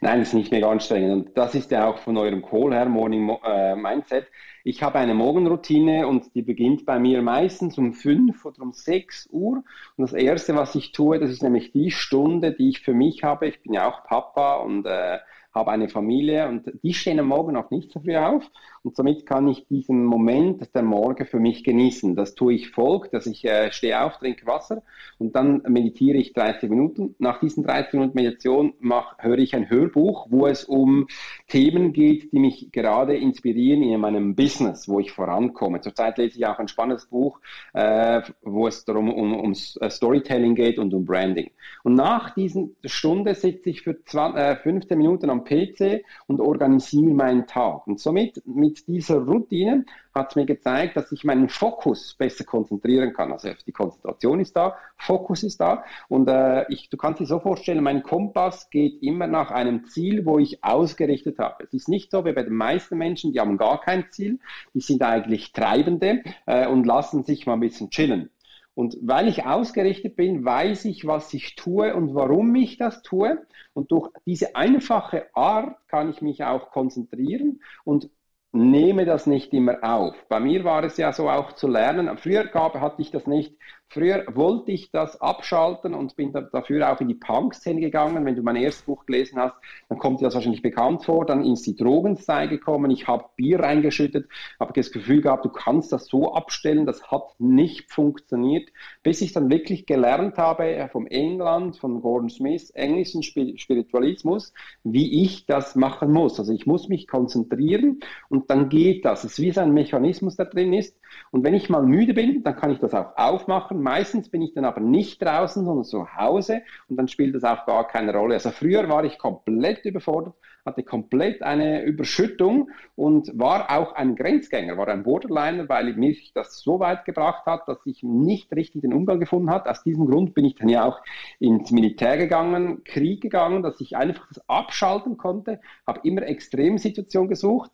Nein, 0.00 0.20
das 0.20 0.28
ist 0.28 0.34
nicht 0.34 0.52
mega 0.52 0.70
anstrengend. 0.70 1.12
Und 1.12 1.38
das 1.38 1.54
ist 1.54 1.70
ja 1.70 1.86
auch 1.86 1.98
von 1.98 2.16
eurem 2.16 2.42
Call 2.42 2.72
her, 2.72 2.86
Morning 2.86 3.36
äh, 3.44 3.74
Mindset. 3.76 4.26
Ich 4.64 4.82
habe 4.82 4.98
eine 4.98 5.14
Morgenroutine 5.14 6.06
und 6.06 6.34
die 6.34 6.42
beginnt 6.42 6.86
bei 6.86 6.98
mir 6.98 7.22
meistens 7.22 7.78
um 7.78 7.92
5 7.92 8.44
oder 8.44 8.62
um 8.62 8.72
6 8.72 9.28
Uhr. 9.30 9.62
Und 9.96 10.02
das 10.02 10.12
Erste, 10.12 10.56
was 10.56 10.74
ich 10.74 10.92
tue, 10.92 11.18
das 11.18 11.30
ist 11.30 11.42
nämlich 11.42 11.72
die 11.72 11.90
Stunde, 11.90 12.52
die 12.52 12.70
ich 12.70 12.80
für 12.80 12.94
mich 12.94 13.22
habe. 13.22 13.46
Ich 13.46 13.62
bin 13.62 13.74
ja 13.74 13.88
auch 13.88 14.04
Papa 14.04 14.56
und 14.56 14.86
äh, 14.86 15.18
habe 15.56 15.72
eine 15.72 15.88
Familie 15.88 16.48
und 16.48 16.70
die 16.82 16.92
stehen 16.92 17.18
am 17.18 17.28
Morgen 17.28 17.56
auch 17.56 17.70
nicht 17.70 17.90
so 17.90 18.00
früh 18.00 18.16
auf 18.16 18.44
und 18.82 18.94
somit 18.94 19.24
kann 19.24 19.48
ich 19.48 19.66
diesen 19.66 20.04
Moment 20.04 20.74
der 20.74 20.82
Morgen 20.82 21.24
für 21.24 21.40
mich 21.40 21.64
genießen. 21.64 22.14
Das 22.14 22.34
tue 22.34 22.54
ich 22.54 22.70
folgt, 22.70 23.14
dass 23.14 23.26
ich 23.26 23.44
äh, 23.44 23.72
stehe 23.72 24.00
auf, 24.02 24.18
trinke 24.18 24.46
Wasser 24.46 24.82
und 25.18 25.34
dann 25.34 25.62
meditiere 25.66 26.18
ich 26.18 26.34
30 26.34 26.68
Minuten. 26.68 27.14
Nach 27.18 27.40
diesen 27.40 27.64
30 27.64 27.94
Minuten 27.94 28.14
Meditation 28.14 28.74
mach, 28.80 29.16
höre 29.18 29.38
ich 29.38 29.56
ein 29.56 29.70
Hörbuch, 29.70 30.26
wo 30.30 30.46
es 30.46 30.64
um 30.64 31.06
Themen 31.48 31.94
geht, 31.94 32.32
die 32.32 32.38
mich 32.38 32.70
gerade 32.70 33.16
inspirieren 33.16 33.82
in 33.82 33.98
meinem 33.98 34.34
Business, 34.34 34.88
wo 34.88 35.00
ich 35.00 35.10
vorankomme. 35.10 35.80
Zurzeit 35.80 36.18
lese 36.18 36.38
ich 36.38 36.46
auch 36.46 36.58
ein 36.58 36.68
spannendes 36.68 37.06
Buch, 37.06 37.40
äh, 37.72 38.20
wo 38.42 38.68
es 38.68 38.84
darum 38.84 39.10
um, 39.10 39.34
um 39.34 39.52
äh, 39.52 39.90
Storytelling 39.90 40.54
geht 40.54 40.78
und 40.78 40.92
um 40.92 41.06
Branding. 41.06 41.50
Und 41.82 41.94
nach 41.94 42.34
diesen 42.34 42.76
Stunde 42.84 43.34
sitze 43.34 43.70
ich 43.70 43.82
für 43.82 44.04
20, 44.04 44.38
äh, 44.38 44.56
15 44.56 44.98
Minuten 44.98 45.30
am 45.30 45.45
PC 45.46 46.04
und 46.26 46.40
organisiere 46.40 47.14
meinen 47.14 47.46
Tag. 47.46 47.86
Und 47.86 48.00
somit 48.00 48.42
mit 48.46 48.86
dieser 48.86 49.18
Routine 49.18 49.86
hat 50.14 50.30
es 50.30 50.36
mir 50.36 50.46
gezeigt, 50.46 50.96
dass 50.96 51.12
ich 51.12 51.24
meinen 51.24 51.48
Fokus 51.48 52.14
besser 52.14 52.44
konzentrieren 52.44 53.12
kann. 53.12 53.32
Also 53.32 53.50
die 53.66 53.72
Konzentration 53.72 54.40
ist 54.40 54.56
da, 54.56 54.76
Fokus 54.96 55.42
ist 55.42 55.60
da 55.60 55.84
und 56.08 56.28
äh, 56.28 56.64
ich, 56.72 56.88
du 56.88 56.96
kannst 56.96 57.20
dir 57.20 57.26
so 57.26 57.38
vorstellen, 57.38 57.82
mein 57.82 58.02
Kompass 58.02 58.70
geht 58.70 59.02
immer 59.02 59.26
nach 59.26 59.50
einem 59.50 59.86
Ziel, 59.86 60.26
wo 60.26 60.38
ich 60.38 60.64
ausgerichtet 60.64 61.38
habe. 61.38 61.64
Es 61.64 61.72
ist 61.72 61.88
nicht 61.88 62.10
so 62.10 62.24
wie 62.24 62.32
bei 62.32 62.42
den 62.42 62.54
meisten 62.54 62.98
Menschen, 62.98 63.32
die 63.32 63.40
haben 63.40 63.58
gar 63.58 63.80
kein 63.80 64.06
Ziel, 64.10 64.40
die 64.74 64.80
sind 64.80 65.02
eigentlich 65.02 65.52
Treibende 65.52 66.22
äh, 66.46 66.66
und 66.66 66.86
lassen 66.86 67.24
sich 67.24 67.46
mal 67.46 67.54
ein 67.54 67.60
bisschen 67.60 67.90
chillen. 67.90 68.30
Und 68.76 68.98
weil 69.00 69.26
ich 69.26 69.46
ausgerichtet 69.46 70.16
bin, 70.16 70.44
weiß 70.44 70.84
ich, 70.84 71.06
was 71.06 71.32
ich 71.32 71.56
tue 71.56 71.94
und 71.94 72.14
warum 72.14 72.54
ich 72.56 72.76
das 72.76 73.00
tue. 73.00 73.38
Und 73.72 73.90
durch 73.90 74.10
diese 74.26 74.54
einfache 74.54 75.34
Art 75.34 75.78
kann 75.88 76.10
ich 76.10 76.20
mich 76.20 76.44
auch 76.44 76.70
konzentrieren 76.72 77.62
und 77.84 78.10
nehme 78.52 79.06
das 79.06 79.26
nicht 79.26 79.54
immer 79.54 79.78
auf. 79.82 80.14
Bei 80.28 80.40
mir 80.40 80.64
war 80.64 80.84
es 80.84 80.98
ja 80.98 81.14
so 81.14 81.30
auch 81.30 81.52
zu 81.52 81.68
lernen. 81.68 82.18
Früher 82.18 82.44
gab, 82.44 82.74
hatte 82.74 83.00
ich 83.00 83.10
das 83.10 83.26
nicht. 83.26 83.56
Früher 83.88 84.24
wollte 84.34 84.72
ich 84.72 84.90
das 84.90 85.20
abschalten 85.20 85.94
und 85.94 86.16
bin 86.16 86.32
dafür 86.32 86.92
auch 86.92 87.00
in 87.00 87.08
die 87.08 87.14
Punk-Szene 87.14 87.80
gegangen. 87.80 88.24
Wenn 88.24 88.34
du 88.34 88.42
mein 88.42 88.56
erstes 88.56 88.84
Buch 88.84 89.06
gelesen 89.06 89.38
hast, 89.38 89.54
dann 89.88 89.98
kommt 89.98 90.20
dir 90.20 90.24
das 90.24 90.34
wahrscheinlich 90.34 90.60
bekannt 90.60 91.04
vor. 91.04 91.24
Dann 91.24 91.44
ist 91.44 91.66
die 91.66 91.76
Drogenzeit 91.76 92.50
gekommen. 92.50 92.90
Ich 92.90 93.06
habe 93.06 93.26
Bier 93.36 93.60
reingeschüttet, 93.60 94.28
habe 94.58 94.72
das 94.74 94.90
Gefühl 94.90 95.22
gehabt, 95.22 95.44
du 95.44 95.50
kannst 95.50 95.92
das 95.92 96.06
so 96.06 96.34
abstellen. 96.34 96.84
Das 96.84 97.10
hat 97.10 97.38
nicht 97.38 97.90
funktioniert, 97.90 98.68
bis 99.02 99.20
ich 99.20 99.32
dann 99.32 99.50
wirklich 99.50 99.86
gelernt 99.86 100.36
habe 100.36 100.64
äh, 100.64 100.88
vom 100.88 101.06
England, 101.06 101.76
von 101.76 102.02
Gordon 102.02 102.28
Smith, 102.28 102.70
englischen 102.70 103.22
Spiritualismus, 103.22 104.52
wie 104.82 105.22
ich 105.22 105.46
das 105.46 105.76
machen 105.76 106.12
muss. 106.12 106.38
Also 106.38 106.52
ich 106.52 106.66
muss 106.66 106.88
mich 106.88 107.06
konzentrieren 107.06 108.00
und 108.28 108.50
dann 108.50 108.68
geht 108.68 109.04
das. 109.04 109.24
Es 109.24 109.32
ist 109.32 109.40
wie 109.40 109.52
so 109.52 109.60
ein 109.60 109.72
Mechanismus, 109.72 110.36
der 110.36 110.46
drin 110.46 110.72
ist. 110.72 110.98
Und 111.30 111.44
wenn 111.44 111.54
ich 111.54 111.70
mal 111.70 111.82
müde 111.82 112.14
bin, 112.14 112.42
dann 112.42 112.56
kann 112.56 112.72
ich 112.72 112.78
das 112.78 112.92
auch 112.94 113.16
aufmachen. 113.16 113.75
Meistens 113.82 114.28
bin 114.28 114.42
ich 114.42 114.54
dann 114.54 114.64
aber 114.64 114.80
nicht 114.80 115.22
draußen, 115.22 115.64
sondern 115.64 115.84
zu 115.84 116.16
Hause 116.16 116.62
und 116.88 116.96
dann 116.96 117.08
spielt 117.08 117.34
das 117.34 117.44
auch 117.44 117.66
gar 117.66 117.86
keine 117.86 118.12
Rolle. 118.12 118.34
Also 118.34 118.50
früher 118.50 118.88
war 118.88 119.04
ich 119.04 119.18
komplett 119.18 119.84
überfordert, 119.84 120.34
hatte 120.64 120.82
komplett 120.82 121.42
eine 121.42 121.82
Überschüttung 121.82 122.70
und 122.94 123.30
war 123.38 123.70
auch 123.70 123.92
ein 123.92 124.16
Grenzgänger, 124.16 124.76
war 124.76 124.88
ein 124.88 125.04
Borderliner, 125.04 125.68
weil 125.68 125.94
mich 125.94 126.32
das 126.34 126.60
so 126.60 126.80
weit 126.80 127.04
gebracht 127.04 127.46
hat, 127.46 127.68
dass 127.68 127.78
ich 127.84 128.02
nicht 128.02 128.54
richtig 128.54 128.82
den 128.82 128.92
Umgang 128.92 129.20
gefunden 129.20 129.50
hat. 129.50 129.68
Aus 129.68 129.82
diesem 129.82 130.06
Grund 130.06 130.34
bin 130.34 130.44
ich 130.44 130.56
dann 130.56 130.68
ja 130.68 130.84
auch 130.84 131.00
ins 131.38 131.70
Militär 131.70 132.18
gegangen, 132.18 132.82
Krieg 132.84 133.20
gegangen, 133.20 133.62
dass 133.62 133.80
ich 133.80 133.96
einfach 133.96 134.26
das 134.28 134.48
abschalten 134.48 135.16
konnte, 135.16 135.60
habe 135.86 136.00
immer 136.02 136.22
Extremsituationen 136.22 137.28
gesucht 137.28 137.70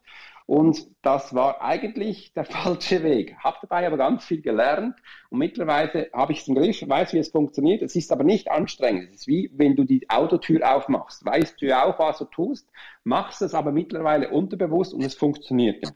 und 0.46 0.86
das 1.02 1.34
war 1.34 1.62
eigentlich 1.62 2.32
der 2.34 2.44
falsche 2.44 3.02
Weg. 3.02 3.36
Habe 3.38 3.58
dabei 3.62 3.86
aber 3.86 3.96
ganz 3.96 4.24
viel 4.24 4.42
gelernt 4.42 4.96
und 5.30 5.38
mittlerweile 5.38 6.10
habe 6.12 6.32
ich 6.32 6.40
es 6.40 6.48
im 6.48 6.54
Griff, 6.54 6.82
weiß, 6.86 7.12
wie 7.12 7.18
es 7.18 7.30
funktioniert. 7.30 7.82
Es 7.82 7.96
ist 7.96 8.12
aber 8.12 8.24
nicht 8.24 8.50
anstrengend. 8.50 9.10
Es 9.10 9.22
ist 9.22 9.28
wie, 9.28 9.50
wenn 9.54 9.76
du 9.76 9.84
die 9.84 10.08
Autotür 10.10 10.74
aufmachst. 10.74 11.24
Weißt 11.24 11.60
du 11.60 11.66
ja 11.66 11.84
auch, 11.84 11.98
was 11.98 12.18
du 12.18 12.24
tust, 12.24 12.68
machst 13.04 13.42
es 13.42 13.54
aber 13.54 13.72
mittlerweile 13.72 14.30
unterbewusst 14.30 14.94
und 14.94 15.02
es 15.02 15.14
funktioniert. 15.14 15.92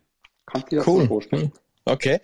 Kannst 0.46 0.68
du 0.68 0.70
dir 0.70 0.76
das 0.76 0.87
cool. 0.87 1.02
so 1.02 1.06
vorstellen? 1.09 1.52
Okay. 1.88 2.18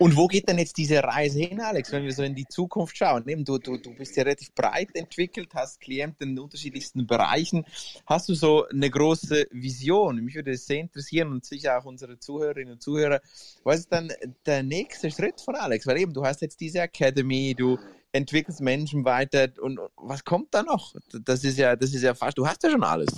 Und 0.00 0.16
wo 0.16 0.26
geht 0.26 0.48
denn 0.48 0.58
jetzt 0.58 0.76
diese 0.76 1.04
Reise 1.04 1.38
hin, 1.38 1.60
Alex, 1.60 1.92
wenn 1.92 2.02
wir 2.02 2.12
so 2.12 2.24
in 2.24 2.34
die 2.34 2.46
Zukunft 2.48 2.96
schauen? 2.96 3.22
Du, 3.44 3.58
du, 3.58 3.76
du 3.76 3.94
bist 3.94 4.16
ja 4.16 4.24
relativ 4.24 4.52
breit 4.52 4.88
entwickelt, 4.94 5.50
hast 5.54 5.80
Klienten 5.80 6.30
in 6.30 6.38
unterschiedlichsten 6.40 7.06
Bereichen. 7.06 7.64
Hast 8.06 8.28
du 8.28 8.34
so 8.34 8.66
eine 8.66 8.90
große 8.90 9.46
Vision? 9.52 10.16
Mich 10.24 10.34
würde 10.34 10.50
es 10.50 10.66
sehr 10.66 10.80
interessieren 10.80 11.30
und 11.30 11.44
sicher 11.44 11.78
auch 11.78 11.84
unsere 11.84 12.18
Zuhörerinnen 12.18 12.72
und 12.72 12.82
Zuhörer. 12.82 13.20
Was 13.62 13.78
ist 13.78 13.92
dann 13.92 14.12
der 14.44 14.64
nächste 14.64 15.12
Schritt 15.12 15.40
von 15.40 15.54
Alex? 15.54 15.86
Weil 15.86 15.98
eben, 15.98 16.12
du 16.12 16.24
hast 16.24 16.42
jetzt 16.42 16.60
diese 16.60 16.80
Academy, 16.80 17.54
du 17.56 17.78
entwickelst 18.10 18.60
Menschen 18.60 19.04
weiter 19.04 19.46
und 19.60 19.78
was 19.96 20.24
kommt 20.24 20.52
da 20.54 20.64
noch? 20.64 20.96
Das 21.24 21.44
ist 21.44 21.56
ja, 21.56 21.76
das 21.76 21.94
ist 21.94 22.02
ja 22.02 22.14
fast, 22.14 22.36
du 22.36 22.48
hast 22.48 22.64
ja 22.64 22.70
schon 22.70 22.82
alles. 22.82 23.14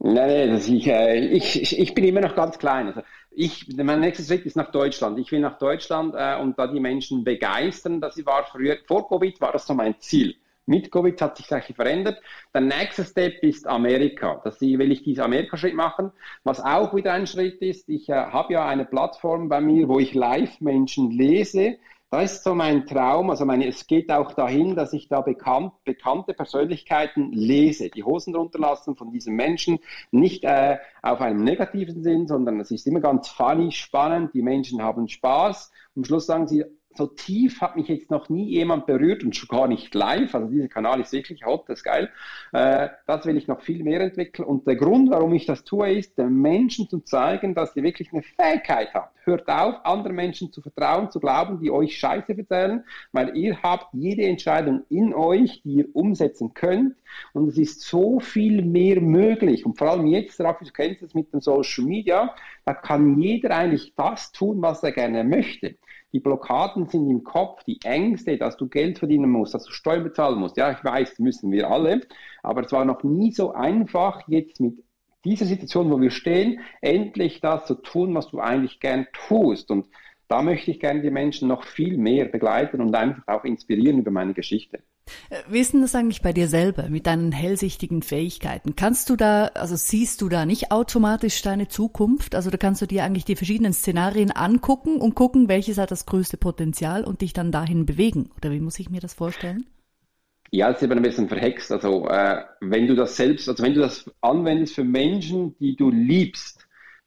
Nein, 0.00 0.50
das 0.50 0.66
ich, 0.66 0.88
äh, 0.88 1.20
ich, 1.20 1.78
ich 1.78 1.94
bin 1.94 2.02
immer 2.02 2.20
noch 2.20 2.34
ganz 2.34 2.58
klein. 2.58 2.88
Also 2.88 3.02
ich, 3.34 3.66
mein 3.76 4.00
nächster 4.00 4.24
Schritt 4.24 4.46
ist 4.46 4.56
nach 4.56 4.70
Deutschland. 4.70 5.18
Ich 5.18 5.30
will 5.32 5.40
nach 5.40 5.58
Deutschland 5.58 6.14
äh, 6.16 6.40
und 6.40 6.58
da 6.58 6.66
die 6.66 6.80
Menschen 6.80 7.24
begeistern. 7.24 8.00
Das 8.00 8.24
war 8.26 8.44
früher, 8.44 8.78
vor 8.86 9.08
Covid 9.08 9.40
war 9.40 9.52
das 9.52 9.66
so 9.66 9.74
mein 9.74 9.98
Ziel. 9.98 10.36
Mit 10.66 10.92
Covid 10.92 11.20
hat 11.20 11.36
sich 11.36 11.48
das 11.48 11.64
verändert. 11.66 12.20
Der 12.54 12.60
nächste 12.60 13.04
Step 13.04 13.42
ist 13.42 13.66
Amerika. 13.66 14.40
Das 14.44 14.60
will 14.60 14.92
ich 14.92 15.02
diesen 15.02 15.24
Amerika-Schritt 15.24 15.74
machen. 15.74 16.12
Was 16.44 16.60
auch 16.60 16.94
wieder 16.94 17.12
ein 17.12 17.26
Schritt 17.26 17.60
ist, 17.62 17.88
ich 17.88 18.08
äh, 18.08 18.12
habe 18.14 18.52
ja 18.52 18.66
eine 18.66 18.84
Plattform 18.84 19.48
bei 19.48 19.60
mir, 19.60 19.88
wo 19.88 19.98
ich 19.98 20.14
Live-Menschen 20.14 21.10
lese 21.10 21.78
das 22.12 22.34
ist 22.34 22.44
so 22.44 22.54
mein 22.54 22.84
Traum. 22.84 23.30
Also 23.30 23.46
meine, 23.46 23.66
es 23.66 23.86
geht 23.86 24.12
auch 24.12 24.34
dahin, 24.34 24.76
dass 24.76 24.92
ich 24.92 25.08
da 25.08 25.22
bekannt, 25.22 25.72
bekannte 25.84 26.34
Persönlichkeiten 26.34 27.32
lese, 27.32 27.88
die 27.88 28.04
Hosen 28.04 28.36
runterlassen 28.36 28.96
von 28.96 29.10
diesen 29.10 29.34
Menschen, 29.34 29.78
nicht 30.10 30.44
äh, 30.44 30.76
auf 31.00 31.22
einem 31.22 31.42
negativen 31.42 32.02
Sinn, 32.02 32.26
sondern 32.28 32.60
es 32.60 32.70
ist 32.70 32.86
immer 32.86 33.00
ganz 33.00 33.28
funny, 33.28 33.72
spannend, 33.72 34.34
die 34.34 34.42
Menschen 34.42 34.82
haben 34.82 35.08
Spaß. 35.08 35.72
Am 35.96 36.04
Schluss 36.04 36.26
sagen 36.26 36.46
sie, 36.46 36.64
so 36.96 37.06
tief 37.06 37.60
hat 37.60 37.76
mich 37.76 37.88
jetzt 37.88 38.10
noch 38.10 38.28
nie 38.28 38.44
jemand 38.44 38.86
berührt 38.86 39.24
und 39.24 39.34
schon 39.34 39.48
gar 39.48 39.68
nicht 39.68 39.94
live. 39.94 40.34
Also 40.34 40.48
dieser 40.48 40.68
Kanal 40.68 41.00
ist 41.00 41.12
wirklich 41.12 41.44
hot, 41.44 41.68
das 41.68 41.80
ist 41.80 41.84
geil. 41.84 42.10
Äh, 42.52 42.88
das 43.06 43.26
will 43.26 43.36
ich 43.36 43.48
noch 43.48 43.60
viel 43.60 43.82
mehr 43.82 44.00
entwickeln. 44.00 44.46
Und 44.46 44.66
der 44.66 44.76
Grund, 44.76 45.10
warum 45.10 45.32
ich 45.34 45.46
das 45.46 45.64
tue, 45.64 45.92
ist, 45.92 46.18
den 46.18 46.40
Menschen 46.40 46.88
zu 46.88 47.00
zeigen, 47.00 47.54
dass 47.54 47.74
ihr 47.76 47.82
wirklich 47.82 48.12
eine 48.12 48.22
Fähigkeit 48.22 48.92
habt. 48.94 49.16
Hört 49.24 49.48
auf, 49.48 49.84
anderen 49.84 50.16
Menschen 50.16 50.52
zu 50.52 50.60
vertrauen, 50.60 51.10
zu 51.10 51.20
glauben, 51.20 51.60
die 51.60 51.70
euch 51.70 51.96
Scheiße 51.96 52.36
erzählen, 52.36 52.84
weil 53.12 53.36
ihr 53.36 53.62
habt 53.62 53.94
jede 53.94 54.22
Entscheidung 54.22 54.82
in 54.88 55.14
euch, 55.14 55.62
die 55.62 55.74
ihr 55.74 55.86
umsetzen 55.94 56.54
könnt. 56.54 56.96
Und 57.32 57.48
es 57.48 57.58
ist 57.58 57.82
so 57.82 58.18
viel 58.18 58.62
mehr 58.62 59.00
möglich. 59.00 59.64
Und 59.64 59.78
vor 59.78 59.90
allem 59.90 60.06
jetzt, 60.06 60.40
Raffi, 60.40 60.64
du 60.64 60.72
kennst 60.72 61.02
es 61.02 61.14
mit 61.14 61.32
dem 61.32 61.40
Social 61.40 61.84
Media, 61.84 62.34
da 62.64 62.74
kann 62.74 63.20
jeder 63.20 63.56
eigentlich 63.56 63.94
das 63.96 64.32
tun, 64.32 64.60
was 64.60 64.82
er 64.82 64.92
gerne 64.92 65.24
möchte. 65.24 65.76
Die 66.12 66.20
Blockaden 66.20 66.86
sind 66.88 67.08
im 67.08 67.24
Kopf, 67.24 67.64
die 67.64 67.80
Ängste, 67.84 68.36
dass 68.36 68.56
du 68.56 68.68
Geld 68.68 68.98
verdienen 68.98 69.30
musst, 69.30 69.54
dass 69.54 69.64
du 69.64 69.72
Steuern 69.72 70.04
bezahlen 70.04 70.38
musst. 70.38 70.58
Ja, 70.58 70.70
ich 70.70 70.84
weiß, 70.84 71.18
müssen 71.18 71.50
wir 71.50 71.70
alle. 71.70 72.02
Aber 72.42 72.64
es 72.64 72.72
war 72.72 72.84
noch 72.84 73.02
nie 73.02 73.32
so 73.32 73.52
einfach, 73.52 74.22
jetzt 74.28 74.60
mit 74.60 74.84
dieser 75.24 75.46
Situation, 75.46 75.90
wo 75.90 76.00
wir 76.00 76.10
stehen, 76.10 76.60
endlich 76.80 77.40
das 77.40 77.66
zu 77.66 77.76
tun, 77.76 78.14
was 78.14 78.28
du 78.28 78.40
eigentlich 78.40 78.80
gern 78.80 79.06
tust. 79.12 79.70
Und 79.70 79.86
da 80.28 80.42
möchte 80.42 80.70
ich 80.70 80.80
gerne 80.80 81.00
die 81.00 81.10
Menschen 81.10 81.48
noch 81.48 81.64
viel 81.64 81.96
mehr 81.96 82.26
begleiten 82.26 82.80
und 82.80 82.94
einfach 82.94 83.22
auch 83.26 83.44
inspirieren 83.44 83.98
über 83.98 84.10
meine 84.10 84.34
Geschichte. 84.34 84.82
Äh, 85.30 85.38
wie 85.48 85.60
ist 85.60 85.72
denn 85.72 85.82
das 85.82 85.94
eigentlich 85.94 86.22
bei 86.22 86.32
dir 86.32 86.48
selber 86.48 86.88
mit 86.88 87.06
deinen 87.06 87.32
hellsichtigen 87.32 88.02
Fähigkeiten? 88.02 88.76
Kannst 88.76 89.10
du 89.10 89.16
da, 89.16 89.46
also 89.54 89.76
siehst 89.76 90.20
du 90.20 90.28
da 90.28 90.46
nicht 90.46 90.70
automatisch 90.70 91.42
deine 91.42 91.68
Zukunft? 91.68 92.34
Also 92.34 92.50
da 92.50 92.56
kannst 92.56 92.82
du 92.82 92.86
dir 92.86 93.04
eigentlich 93.04 93.24
die 93.24 93.36
verschiedenen 93.36 93.72
Szenarien 93.72 94.30
angucken 94.30 95.00
und 95.00 95.14
gucken, 95.14 95.48
welches 95.48 95.78
hat 95.78 95.90
das 95.90 96.06
größte 96.06 96.36
Potenzial 96.36 97.04
und 97.04 97.20
dich 97.20 97.32
dann 97.32 97.52
dahin 97.52 97.86
bewegen? 97.86 98.30
Oder 98.36 98.50
wie 98.52 98.60
muss 98.60 98.78
ich 98.78 98.90
mir 98.90 99.00
das 99.00 99.14
vorstellen? 99.14 99.66
Ja, 100.50 100.68
das 100.68 100.76
ist 100.78 100.82
eben 100.82 100.98
ein 100.98 101.02
bisschen 101.02 101.28
verhext. 101.28 101.72
Also 101.72 102.06
äh, 102.08 102.44
wenn 102.60 102.86
du 102.86 102.94
das 102.94 103.16
selbst, 103.16 103.48
also 103.48 103.62
wenn 103.62 103.74
du 103.74 103.80
das 103.80 104.10
anwendest 104.20 104.74
für 104.74 104.84
Menschen, 104.84 105.56
die 105.58 105.76
du 105.76 105.90
liebst, 105.90 106.61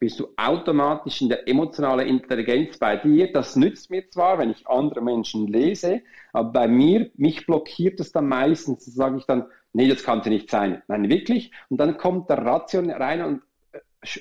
bist 0.05 0.19
du 0.19 0.27
automatisch 0.37 1.19
in 1.23 1.29
der 1.29 1.47
emotionalen 1.47 2.07
Intelligenz 2.07 2.77
bei 2.77 2.95
dir. 2.95 3.33
Das 3.33 3.55
nützt 3.55 3.89
mir 3.89 4.07
zwar, 4.11 4.37
wenn 4.37 4.51
ich 4.51 4.67
andere 4.67 5.01
Menschen 5.01 5.47
lese, 5.47 6.03
aber 6.31 6.51
bei 6.51 6.67
mir, 6.67 7.09
mich 7.15 7.47
blockiert 7.47 7.99
es 7.99 8.11
dann 8.11 8.27
meistens. 8.27 8.85
Da 8.85 8.91
sage 8.91 9.17
ich 9.17 9.25
dann, 9.25 9.45
nee, 9.73 9.87
das 9.87 10.03
kann 10.03 10.19
es 10.19 10.27
nicht 10.27 10.51
sein. 10.51 10.83
Nein, 10.87 11.09
wirklich. 11.09 11.49
Und 11.69 11.77
dann 11.77 11.97
kommt 11.97 12.29
der 12.29 12.37
Ration 12.37 12.91
rein 12.91 13.23
und 13.23 13.41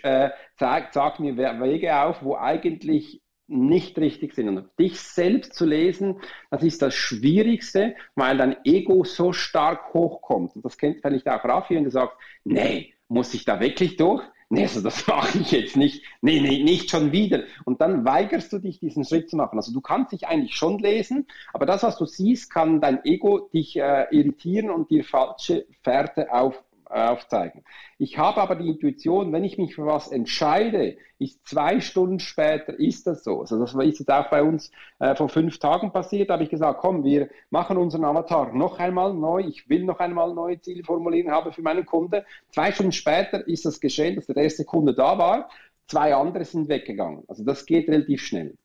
äh, 0.02 0.30
zeigt, 0.56 0.94
sagt 0.94 1.20
mir 1.20 1.36
Wege 1.36 1.94
auf, 2.00 2.22
wo 2.22 2.34
eigentlich 2.34 3.20
nicht 3.46 3.98
richtig 3.98 4.34
sind. 4.34 4.48
Und 4.48 4.70
dich 4.78 4.98
selbst 4.98 5.52
zu 5.52 5.66
lesen, 5.66 6.18
das 6.50 6.62
ist 6.62 6.80
das 6.80 6.94
Schwierigste, 6.94 7.94
weil 8.14 8.38
dein 8.38 8.56
Ego 8.64 9.04
so 9.04 9.34
stark 9.34 9.92
hochkommt. 9.92 10.56
Und 10.56 10.64
das 10.64 10.78
kennt 10.78 11.02
vielleicht 11.02 11.28
auch 11.28 11.44
Raffi, 11.44 11.74
wenn 11.74 11.84
du 11.84 11.90
sagst, 11.90 12.16
nee, 12.42 12.94
muss 13.06 13.34
ich 13.34 13.44
da 13.44 13.60
wirklich 13.60 13.96
durch? 13.96 14.22
Nee, 14.54 14.62
also 14.62 14.80
das 14.80 15.06
mache 15.08 15.38
ich 15.38 15.50
jetzt 15.50 15.76
nicht. 15.76 16.04
Nee, 16.20 16.40
nee, 16.40 16.62
nicht 16.62 16.88
schon 16.88 17.10
wieder. 17.10 17.42
Und 17.64 17.80
dann 17.80 18.04
weigerst 18.04 18.52
du 18.52 18.60
dich, 18.60 18.78
diesen 18.78 19.04
Schritt 19.04 19.28
zu 19.28 19.36
machen. 19.36 19.58
Also 19.58 19.72
du 19.72 19.80
kannst 19.80 20.12
dich 20.12 20.28
eigentlich 20.28 20.54
schon 20.54 20.78
lesen, 20.78 21.26
aber 21.52 21.66
das, 21.66 21.82
was 21.82 21.98
du 21.98 22.06
siehst, 22.06 22.50
kann 22.50 22.80
dein 22.80 23.04
Ego 23.04 23.48
dich 23.52 23.76
äh, 23.76 24.06
irritieren 24.12 24.70
und 24.70 24.90
dir 24.90 25.04
falsche 25.04 25.66
Fährte 25.82 26.32
auf, 26.32 26.62
aufzeigen. 26.86 27.64
Ich 27.98 28.18
habe 28.18 28.40
aber 28.40 28.56
die 28.56 28.68
Intuition, 28.68 29.32
wenn 29.32 29.44
ich 29.44 29.58
mich 29.58 29.74
für 29.74 29.86
was 29.86 30.08
entscheide, 30.08 30.96
ist 31.18 31.46
zwei 31.46 31.80
Stunden 31.80 32.20
später, 32.20 32.78
ist 32.78 33.06
das 33.06 33.24
so. 33.24 33.40
Also 33.40 33.58
das 33.58 33.74
ist 33.74 33.98
jetzt 34.00 34.10
auch 34.10 34.30
bei 34.30 34.42
uns 34.42 34.70
äh, 34.98 35.14
vor 35.14 35.28
fünf 35.28 35.58
Tagen 35.58 35.92
passiert, 35.92 36.30
da 36.30 36.34
habe 36.34 36.44
ich 36.44 36.50
gesagt, 36.50 36.80
komm, 36.80 37.04
wir 37.04 37.28
machen 37.50 37.76
unseren 37.76 38.04
Avatar 38.04 38.52
noch 38.52 38.78
einmal 38.78 39.14
neu, 39.14 39.40
ich 39.40 39.68
will 39.68 39.84
noch 39.84 39.98
einmal 39.98 40.34
neue 40.34 40.60
Ziele 40.60 40.84
formulieren, 40.84 41.30
habe 41.30 41.52
für 41.52 41.62
meinen 41.62 41.86
Kunde. 41.86 42.24
Zwei 42.50 42.72
Stunden 42.72 42.92
später 42.92 43.46
ist 43.46 43.64
das 43.64 43.80
geschehen, 43.80 44.16
dass 44.16 44.26
der 44.26 44.36
erste 44.36 44.64
Kunde 44.64 44.94
da 44.94 45.18
war, 45.18 45.48
zwei 45.86 46.14
andere 46.14 46.44
sind 46.44 46.68
weggegangen. 46.68 47.24
Also 47.28 47.44
das 47.44 47.66
geht 47.66 47.88
relativ 47.88 48.22
schnell. 48.22 48.56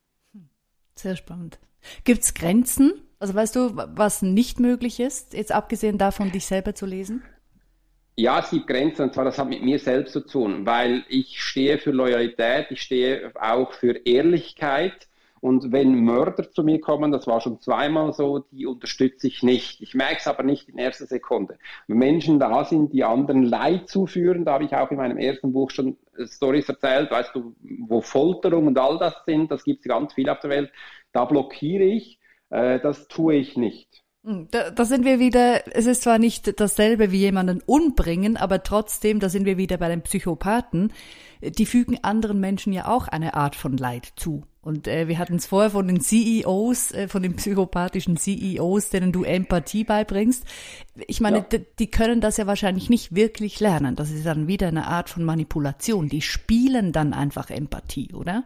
Sehr 0.96 1.16
spannend. 1.16 1.60
Gibt 2.04 2.24
es 2.24 2.34
Grenzen? 2.34 2.94
Also 3.20 3.36
weißt 3.36 3.56
du, 3.56 3.76
was 3.76 4.22
nicht 4.22 4.60
möglich 4.60 5.00
ist, 5.00 5.34
jetzt 5.34 5.52
abgesehen 5.52 5.98
davon, 5.98 6.32
dich 6.32 6.46
selber 6.46 6.74
zu 6.74 6.86
lesen? 6.86 7.24
Ja, 8.20 8.40
es 8.40 8.50
gibt 8.50 8.68
Grenzen, 8.68 9.04
und 9.04 9.14
zwar 9.14 9.24
das 9.24 9.38
hat 9.38 9.48
mit 9.48 9.64
mir 9.64 9.80
selbst 9.80 10.12
zu 10.12 10.20
tun, 10.20 10.66
weil 10.66 11.06
ich 11.08 11.42
stehe 11.42 11.78
für 11.78 11.92
Loyalität, 11.92 12.68
ich 12.70 12.82
stehe 12.82 13.32
auch 13.40 13.72
für 13.72 13.94
Ehrlichkeit. 14.06 15.08
Und 15.40 15.72
wenn 15.72 16.04
Mörder 16.04 16.52
zu 16.52 16.64
mir 16.66 16.82
kommen, 16.82 17.14
das 17.14 17.28
war 17.28 17.40
schon 17.40 17.62
zweimal 17.62 18.12
so, 18.12 18.40
die 18.52 18.66
unterstütze 18.66 19.28
ich 19.28 19.42
nicht. 19.42 19.80
Ich 19.80 19.94
merke 19.96 20.18
es 20.18 20.28
aber 20.28 20.44
nicht 20.44 20.68
in 20.68 20.78
erster 20.78 21.06
Sekunde. 21.06 21.58
Wenn 21.88 21.98
Menschen 21.98 22.40
da 22.40 22.66
sind, 22.66 22.92
die 22.92 23.06
anderen 23.06 23.44
Leid 23.44 23.88
zuführen, 23.88 24.44
da 24.44 24.56
habe 24.56 24.66
ich 24.66 24.76
auch 24.76 24.92
in 24.92 24.98
meinem 24.98 25.18
ersten 25.18 25.54
Buch 25.54 25.72
schon 25.72 25.96
Stories 26.26 26.68
erzählt, 26.68 27.12
weißt 27.12 27.34
du, 27.34 27.56
wo 27.88 28.02
Folterung 28.02 28.68
und 28.68 28.78
all 28.78 28.98
das 29.00 29.16
sind, 29.26 29.50
das 29.50 29.64
gibt 29.64 29.86
es 29.86 29.88
ganz 29.88 30.14
viel 30.14 30.30
auf 30.30 30.42
der 30.42 30.50
Welt, 30.50 30.74
da 31.14 31.24
blockiere 31.24 31.86
ich, 31.86 32.20
äh, 32.50 32.82
das 32.82 33.08
tue 33.08 33.36
ich 33.36 33.56
nicht. 33.56 34.04
Hm, 34.26 34.48
da, 34.52 34.70
da 34.72 34.86
sind 34.86 35.06
wir 35.06 35.20
wieder, 35.20 35.62
es 35.76 35.86
ist 35.86 36.04
zwar 36.04 36.20
nicht 36.20 36.60
dasselbe 36.60 37.12
wie 37.12 37.20
jemanden 37.20 37.62
umbringen, 37.66 38.36
aber 38.36 38.64
trotzdem, 38.64 39.20
da 39.20 39.30
sind 39.30 39.46
wir 39.46 39.58
wieder 39.58 39.78
bei 39.78 39.88
den 39.88 40.02
Psychopathen. 40.02 40.92
Die 41.42 41.66
fügen 41.66 42.00
anderen 42.02 42.40
Menschen 42.40 42.74
ja 42.74 42.88
auch 42.88 43.08
eine 43.08 43.34
Art 43.36 43.56
von 43.56 43.78
Leid 43.78 44.12
zu. 44.18 44.44
Und 44.62 44.90
äh, 44.90 45.08
wir 45.08 45.18
hatten 45.20 45.36
es 45.36 45.46
vorher 45.46 45.70
von 45.70 45.88
den 45.88 46.02
CEOs, 46.02 46.92
äh, 46.92 47.08
von 47.08 47.24
den 47.24 47.38
psychopathischen 47.38 48.18
CEOs, 48.18 48.90
denen 48.90 49.14
du 49.14 49.24
Empathie 49.24 49.86
beibringst. 49.86 50.44
Ich 51.08 51.22
meine, 51.22 51.46
ja. 51.50 51.60
die 51.80 51.90
können 51.90 52.20
das 52.20 52.36
ja 52.36 52.46
wahrscheinlich 52.46 52.90
nicht 52.90 53.16
wirklich 53.16 53.62
lernen. 53.62 53.96
Das 53.96 54.12
ist 54.12 54.26
dann 54.26 54.48
wieder 54.48 54.68
eine 54.68 54.88
Art 54.88 55.10
von 55.10 55.24
Manipulation. 55.24 56.10
Die 56.10 56.22
spielen 56.22 56.92
dann 56.92 57.14
einfach 57.14 57.50
Empathie, 57.50 58.14
oder? 58.14 58.44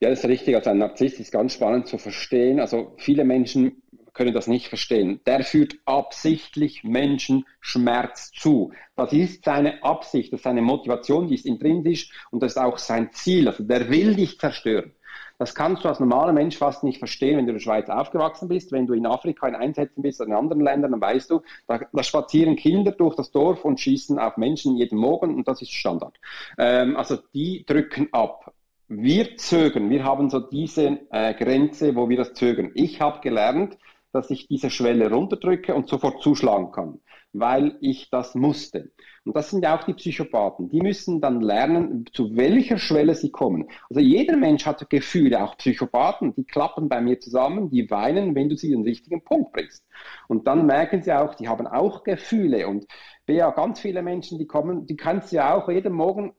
Ja, 0.00 0.10
das 0.10 0.18
ist 0.18 0.24
richtig. 0.28 0.56
Also 0.56 0.70
ein 0.70 0.78
Narzisst 0.78 1.20
ist 1.20 1.30
ganz 1.30 1.54
spannend 1.54 1.86
zu 1.86 1.96
verstehen. 1.98 2.58
Also 2.58 2.94
viele 2.98 3.24
Menschen 3.24 3.81
können 4.12 4.34
das 4.34 4.46
nicht 4.46 4.68
verstehen. 4.68 5.20
Der 5.26 5.44
führt 5.44 5.76
absichtlich 5.84 6.84
Menschen 6.84 7.46
Schmerz 7.60 8.30
zu. 8.32 8.72
Das 8.96 9.12
ist 9.12 9.44
seine 9.44 9.82
Absicht, 9.82 10.32
das 10.32 10.40
ist 10.40 10.44
seine 10.44 10.62
Motivation, 10.62 11.28
die 11.28 11.34
ist 11.34 11.46
intrinsisch 11.46 12.10
und 12.30 12.42
das 12.42 12.52
ist 12.52 12.58
auch 12.58 12.78
sein 12.78 13.12
Ziel. 13.12 13.48
Also 13.48 13.64
der 13.64 13.90
will 13.90 14.14
dich 14.14 14.38
zerstören. 14.38 14.92
Das 15.38 15.56
kannst 15.56 15.84
du 15.84 15.88
als 15.88 15.98
normaler 15.98 16.32
Mensch 16.32 16.56
fast 16.56 16.84
nicht 16.84 16.98
verstehen, 16.98 17.36
wenn 17.36 17.46
du 17.46 17.50
in 17.50 17.56
der 17.56 17.62
Schweiz 17.62 17.88
aufgewachsen 17.88 18.46
bist. 18.46 18.70
Wenn 18.70 18.86
du 18.86 18.94
in 18.94 19.06
Afrika 19.06 19.48
in 19.48 19.56
Einsätzen 19.56 20.00
bist 20.02 20.20
oder 20.20 20.30
in 20.30 20.36
anderen 20.36 20.62
Ländern, 20.62 20.92
dann 20.92 21.00
weißt 21.00 21.30
du, 21.30 21.42
da, 21.66 21.80
da 21.92 22.02
spazieren 22.04 22.54
Kinder 22.54 22.92
durch 22.92 23.16
das 23.16 23.32
Dorf 23.32 23.64
und 23.64 23.80
schießen 23.80 24.20
auf 24.20 24.36
Menschen 24.36 24.76
jeden 24.76 24.98
Morgen 24.98 25.34
und 25.34 25.48
das 25.48 25.60
ist 25.60 25.72
Standard. 25.72 26.14
Ähm, 26.58 26.96
also 26.96 27.18
die 27.34 27.64
drücken 27.66 28.08
ab. 28.12 28.52
Wir 28.86 29.36
zögern, 29.36 29.90
wir 29.90 30.04
haben 30.04 30.28
so 30.30 30.38
diese 30.38 31.00
äh, 31.10 31.34
Grenze, 31.34 31.96
wo 31.96 32.08
wir 32.08 32.18
das 32.18 32.34
zögern. 32.34 32.70
Ich 32.74 33.00
habe 33.00 33.20
gelernt, 33.20 33.78
dass 34.12 34.30
ich 34.30 34.48
diese 34.48 34.70
Schwelle 34.70 35.10
runterdrücke 35.10 35.74
und 35.74 35.88
sofort 35.88 36.22
zuschlagen 36.22 36.70
kann, 36.72 37.00
weil 37.32 37.76
ich 37.80 38.10
das 38.10 38.34
musste. 38.34 38.92
Und 39.24 39.36
das 39.36 39.50
sind 39.50 39.64
ja 39.64 39.78
auch 39.78 39.84
die 39.84 39.94
Psychopathen. 39.94 40.68
Die 40.68 40.80
müssen 40.80 41.20
dann 41.20 41.40
lernen, 41.40 42.04
zu 42.12 42.36
welcher 42.36 42.78
Schwelle 42.78 43.14
sie 43.14 43.30
kommen. 43.30 43.68
Also 43.88 44.00
jeder 44.00 44.36
Mensch 44.36 44.66
hat 44.66 44.88
Gefühle, 44.90 45.42
auch 45.42 45.56
Psychopathen, 45.56 46.34
die 46.34 46.44
klappen 46.44 46.88
bei 46.88 47.00
mir 47.00 47.20
zusammen, 47.20 47.70
die 47.70 47.90
weinen, 47.90 48.34
wenn 48.34 48.48
du 48.48 48.56
sie 48.56 48.70
den 48.70 48.82
richtigen 48.82 49.24
Punkt 49.24 49.52
bringst. 49.52 49.86
Und 50.28 50.46
dann 50.46 50.66
merken 50.66 51.02
sie 51.02 51.12
auch, 51.12 51.34
die 51.34 51.48
haben 51.48 51.66
auch 51.66 52.04
Gefühle. 52.04 52.68
Und 52.68 52.86
ja, 53.28 53.50
ganz 53.50 53.80
viele 53.80 54.02
Menschen, 54.02 54.38
die 54.38 54.46
kommen, 54.46 54.86
die 54.86 54.96
kannst 54.96 55.32
du 55.32 55.36
ja 55.36 55.54
auch 55.54 55.68
jeden 55.68 55.92
Morgen 55.92 56.34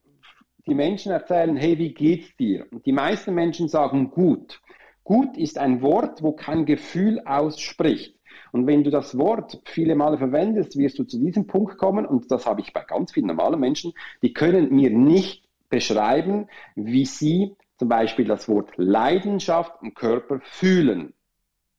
die 0.65 0.75
Menschen 0.75 1.11
erzählen, 1.11 1.55
hey, 1.57 1.77
wie 1.77 1.93
geht's 1.93 2.35
dir? 2.37 2.65
Und 2.71 2.85
die 2.85 2.91
meisten 2.91 3.33
Menschen 3.33 3.67
sagen 3.67 4.11
gut. 4.11 4.61
Gut 5.03 5.37
ist 5.37 5.57
ein 5.57 5.81
Wort, 5.81 6.23
wo 6.23 6.31
kein 6.31 6.65
Gefühl 6.65 7.21
ausspricht. 7.25 8.17
Und 8.51 8.67
wenn 8.67 8.83
du 8.83 8.89
das 8.89 9.17
Wort 9.17 9.61
viele 9.65 9.95
Male 9.95 10.17
verwendest, 10.17 10.77
wirst 10.77 10.99
du 10.99 11.03
zu 11.03 11.19
diesem 11.19 11.47
Punkt 11.47 11.77
kommen, 11.77 12.05
und 12.05 12.31
das 12.31 12.45
habe 12.45 12.61
ich 12.61 12.71
bei 12.71 12.83
ganz 12.83 13.11
vielen 13.11 13.27
normalen 13.27 13.59
Menschen, 13.59 13.93
die 14.21 14.33
können 14.33 14.73
mir 14.73 14.89
nicht 14.89 15.43
beschreiben, 15.69 16.47
wie 16.75 17.05
sie 17.05 17.55
zum 17.77 17.89
Beispiel 17.89 18.25
das 18.25 18.47
Wort 18.47 18.71
Leidenschaft 18.77 19.81
im 19.81 19.93
Körper 19.93 20.39
fühlen. 20.43 21.13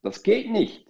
Das 0.02 0.22
geht 0.22 0.50
nicht, 0.50 0.86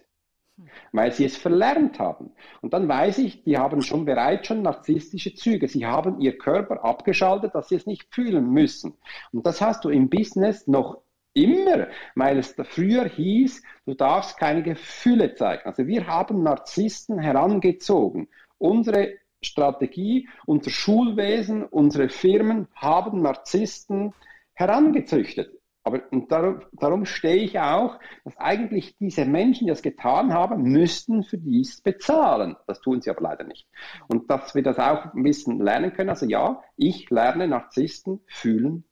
weil 0.91 1.13
sie 1.13 1.25
es 1.25 1.37
verlernt 1.37 1.99
haben. 1.99 2.31
Und 2.61 2.73
dann 2.73 2.87
weiß 2.87 3.19
ich, 3.19 3.43
die 3.43 3.57
haben 3.57 3.81
schon 3.81 4.05
bereits 4.05 4.47
schon 4.47 4.63
narzisstische 4.63 5.35
Züge. 5.35 5.67
Sie 5.67 5.85
haben 5.85 6.19
ihr 6.19 6.37
Körper 6.37 6.83
abgeschaltet, 6.83 7.55
dass 7.55 7.69
sie 7.69 7.75
es 7.75 7.85
nicht 7.85 8.13
fühlen 8.13 8.49
müssen. 8.49 8.95
Und 9.31 9.45
das 9.45 9.61
hast 9.61 9.85
du 9.85 9.89
im 9.89 10.09
Business 10.09 10.67
noch 10.67 11.04
Immer, 11.35 11.89
weil 12.15 12.39
es 12.39 12.55
früher 12.63 13.05
hieß, 13.09 13.61
du 13.85 13.93
darfst 13.93 14.37
keine 14.37 14.63
Gefühle 14.63 15.35
zeigen. 15.35 15.63
Also 15.65 15.85
wir 15.85 16.07
haben 16.07 16.43
Narzissten 16.43 17.19
herangezogen. 17.19 18.29
Unsere 18.57 19.15
Strategie, 19.41 20.29
unser 20.45 20.69
Schulwesen, 20.69 21.65
unsere 21.65 22.07
Firmen 22.07 22.69
haben 22.73 23.21
Narzissten 23.21 24.13
herangezüchtet. 24.53 25.51
Aber 25.83 26.01
und 26.09 26.31
darum, 26.31 26.61
darum 26.71 27.05
stehe 27.05 27.43
ich 27.43 27.59
auch, 27.59 27.99
dass 28.23 28.37
eigentlich 28.37 28.97
diese 28.97 29.25
Menschen, 29.25 29.65
die 29.65 29.71
das 29.71 29.81
getan 29.81 30.33
haben, 30.33 30.63
müssten 30.63 31.23
für 31.23 31.37
dies 31.37 31.81
bezahlen. 31.81 32.55
Das 32.65 32.79
tun 32.79 33.01
sie 33.01 33.09
aber 33.09 33.21
leider 33.21 33.43
nicht. 33.43 33.67
Und 34.07 34.31
dass 34.31 34.55
wir 34.55 34.63
das 34.63 34.79
auch 34.79 35.13
ein 35.13 35.23
bisschen 35.23 35.59
lernen 35.59 35.91
können. 35.91 36.09
Also 36.09 36.25
ja, 36.27 36.63
ich 36.77 37.09
lerne 37.09 37.49
Narzissten 37.49 38.21
fühlen. 38.25 38.85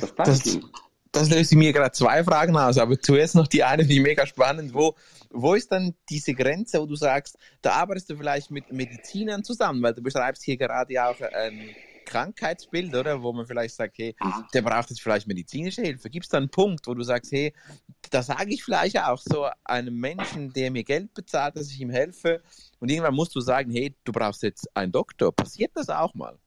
Das, 0.00 0.14
das, 0.16 0.60
das 1.14 1.30
löst 1.30 1.54
mir 1.54 1.72
gerade 1.72 1.92
zwei 1.92 2.24
Fragen 2.24 2.56
aus, 2.56 2.76
aber 2.76 3.00
zuerst 3.00 3.34
noch 3.34 3.46
die 3.46 3.62
eine, 3.62 3.86
die 3.86 4.00
mega 4.00 4.26
spannend. 4.26 4.74
Wo, 4.74 4.94
wo 5.30 5.54
ist 5.54 5.70
dann 5.70 5.94
diese 6.10 6.34
Grenze, 6.34 6.80
wo 6.80 6.86
du 6.86 6.96
sagst, 6.96 7.38
da 7.62 7.72
arbeitest 7.72 8.10
du 8.10 8.16
vielleicht 8.16 8.50
mit 8.50 8.72
Medizinern 8.72 9.44
zusammen, 9.44 9.82
weil 9.82 9.94
du 9.94 10.02
beschreibst 10.02 10.42
hier 10.42 10.56
gerade 10.56 11.02
auch 11.04 11.20
ein 11.20 11.70
Krankheitsbild, 12.04 12.94
oder? 12.94 13.22
Wo 13.22 13.32
man 13.32 13.46
vielleicht 13.46 13.76
sagt, 13.76 13.96
hey, 13.98 14.14
der 14.52 14.62
braucht 14.62 14.90
jetzt 14.90 15.00
vielleicht 15.00 15.26
medizinische 15.26 15.82
Hilfe. 15.82 16.10
Gibt 16.10 16.26
es 16.26 16.30
da 16.30 16.38
einen 16.38 16.50
Punkt, 16.50 16.86
wo 16.86 16.94
du 16.94 17.02
sagst, 17.02 17.32
hey, 17.32 17.54
da 18.10 18.22
sage 18.22 18.52
ich 18.52 18.64
vielleicht 18.64 18.98
auch 18.98 19.20
so 19.20 19.48
einem 19.64 19.98
Menschen, 19.98 20.52
der 20.52 20.70
mir 20.70 20.84
Geld 20.84 21.14
bezahlt, 21.14 21.56
dass 21.56 21.70
ich 21.70 21.80
ihm 21.80 21.90
helfe. 21.90 22.42
Und 22.80 22.90
irgendwann 22.90 23.14
musst 23.14 23.34
du 23.34 23.40
sagen, 23.40 23.70
hey, 23.72 23.94
du 24.04 24.12
brauchst 24.12 24.42
jetzt 24.42 24.68
einen 24.76 24.92
Doktor. 24.92 25.32
Passiert 25.32 25.72
das 25.74 25.88
auch 25.88 26.12
mal? 26.14 26.38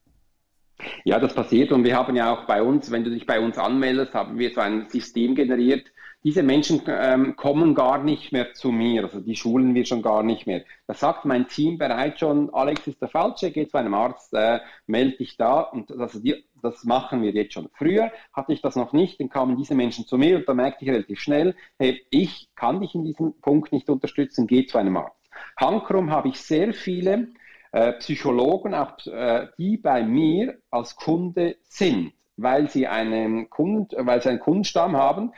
Ja, 1.04 1.20
das 1.20 1.34
passiert 1.34 1.72
und 1.72 1.84
wir 1.84 1.96
haben 1.96 2.16
ja 2.16 2.32
auch 2.32 2.46
bei 2.46 2.62
uns, 2.62 2.92
wenn 2.92 3.04
du 3.04 3.10
dich 3.10 3.26
bei 3.26 3.40
uns 3.40 3.58
anmeldest, 3.58 4.14
haben 4.14 4.38
wir 4.38 4.54
so 4.54 4.62
ein 4.62 4.88
System 4.90 5.34
generiert, 5.34 5.92
diese 6.24 6.44
Menschen 6.44 6.82
ähm, 6.88 7.36
kommen 7.36 7.74
gar 7.74 8.04
nicht 8.04 8.32
mehr 8.32 8.54
zu 8.54 8.72
mir, 8.72 9.04
also 9.04 9.20
die 9.20 9.36
schulen 9.36 9.76
wir 9.76 9.86
schon 9.86 10.02
gar 10.02 10.24
nicht 10.24 10.46
mehr. 10.46 10.64
Da 10.88 10.94
sagt 10.94 11.26
mein 11.26 11.48
Team 11.48 11.78
bereits 11.78 12.20
schon, 12.20 12.54
Alex 12.54 12.88
ist 12.88 13.02
der 13.02 13.08
Falsche, 13.08 13.52
geh 13.52 13.68
zu 13.68 13.78
einem 13.78 13.94
Arzt, 13.94 14.34
äh, 14.34 14.60
melde 14.88 15.18
dich 15.18 15.38
da 15.38 15.62
und 15.62 15.90
die, 16.16 16.44
das 16.62 16.84
machen 16.84 17.22
wir 17.22 17.32
jetzt 17.32 17.54
schon. 17.54 17.70
Früher 17.74 18.12
hatte 18.34 18.52
ich 18.52 18.62
das 18.62 18.76
noch 18.76 18.94
nicht, 18.94 19.20
dann 19.20 19.30
kamen 19.30 19.58
diese 19.58 19.76
Menschen 19.76 20.06
zu 20.06 20.18
mir 20.18 20.38
und 20.38 20.50
da 20.50 20.54
merkte 20.54 20.84
ich 20.84 20.92
relativ 20.92 21.20
schnell, 21.20 21.56
hey, 21.78 22.06
ich 22.10 22.50
kann 22.56 22.82
dich 22.82 22.94
in 22.96 23.06
diesem 23.06 23.40
Punkt 23.40 23.72
nicht 23.72 23.90
unterstützen, 23.90 24.48
geh 24.48 24.66
zu 24.66 24.78
einem 24.78 24.98
Arzt. 24.98 25.16
Hankrum 25.56 26.12
habe 26.12 26.30
ich 26.30 26.42
sehr 26.42 26.74
viele 26.74 27.28
äh, 27.72 27.94
Psychologen, 27.94 28.74
auch 28.74 28.98
äh, 29.06 29.48
die 29.58 29.78
bei 29.78 30.04
mir 30.04 30.58
als 30.70 30.96
Kunde 30.96 31.58
sind, 31.64 32.14
weil 32.36 32.70
sie 32.70 32.88
einen 32.88 33.50
Kund, 33.50 33.94
weil 33.98 34.22
sie 34.22 34.30
einen 34.30 34.40
Kundenstamm 34.40 34.96
haben, 34.96 35.34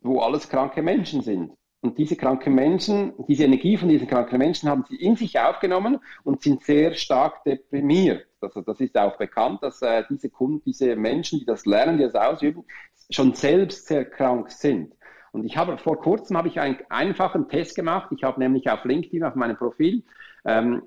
wo 0.00 0.20
alles 0.20 0.48
kranke 0.48 0.82
Menschen 0.82 1.22
sind. 1.22 1.52
Und 1.82 1.98
diese 1.98 2.14
kranken 2.14 2.54
Menschen, 2.54 3.12
diese 3.26 3.44
Energie 3.44 3.76
von 3.76 3.88
diesen 3.88 4.06
kranken 4.06 4.38
Menschen 4.38 4.68
haben 4.68 4.84
sie 4.88 4.96
in 4.96 5.16
sich 5.16 5.40
aufgenommen 5.40 5.98
und 6.22 6.40
sind 6.40 6.62
sehr 6.62 6.94
stark 6.94 7.42
deprimiert. 7.42 8.24
Also 8.40 8.60
das 8.60 8.80
ist 8.80 8.96
auch 8.96 9.16
bekannt, 9.18 9.64
dass 9.64 9.82
äh, 9.82 10.04
diese 10.08 10.30
Kunden, 10.30 10.62
diese 10.64 10.94
Menschen, 10.94 11.40
die 11.40 11.44
das 11.44 11.66
lernen, 11.66 11.98
die 11.98 12.04
das 12.04 12.14
ausüben, 12.14 12.64
schon 13.10 13.34
selbst 13.34 13.86
sehr 13.86 14.04
krank 14.04 14.52
sind. 14.52 14.94
Und 15.32 15.44
ich 15.44 15.56
habe 15.56 15.76
vor 15.76 15.98
kurzem 15.98 16.36
habe 16.36 16.48
ich 16.48 16.60
einen 16.60 16.78
einfachen 16.88 17.48
Test 17.48 17.74
gemacht. 17.74 18.12
Ich 18.16 18.22
habe 18.22 18.38
nämlich 18.38 18.70
auf 18.70 18.84
LinkedIn 18.84 19.24
auf 19.24 19.34
meinem 19.34 19.56
Profil 19.56 20.04
ähm, 20.44 20.82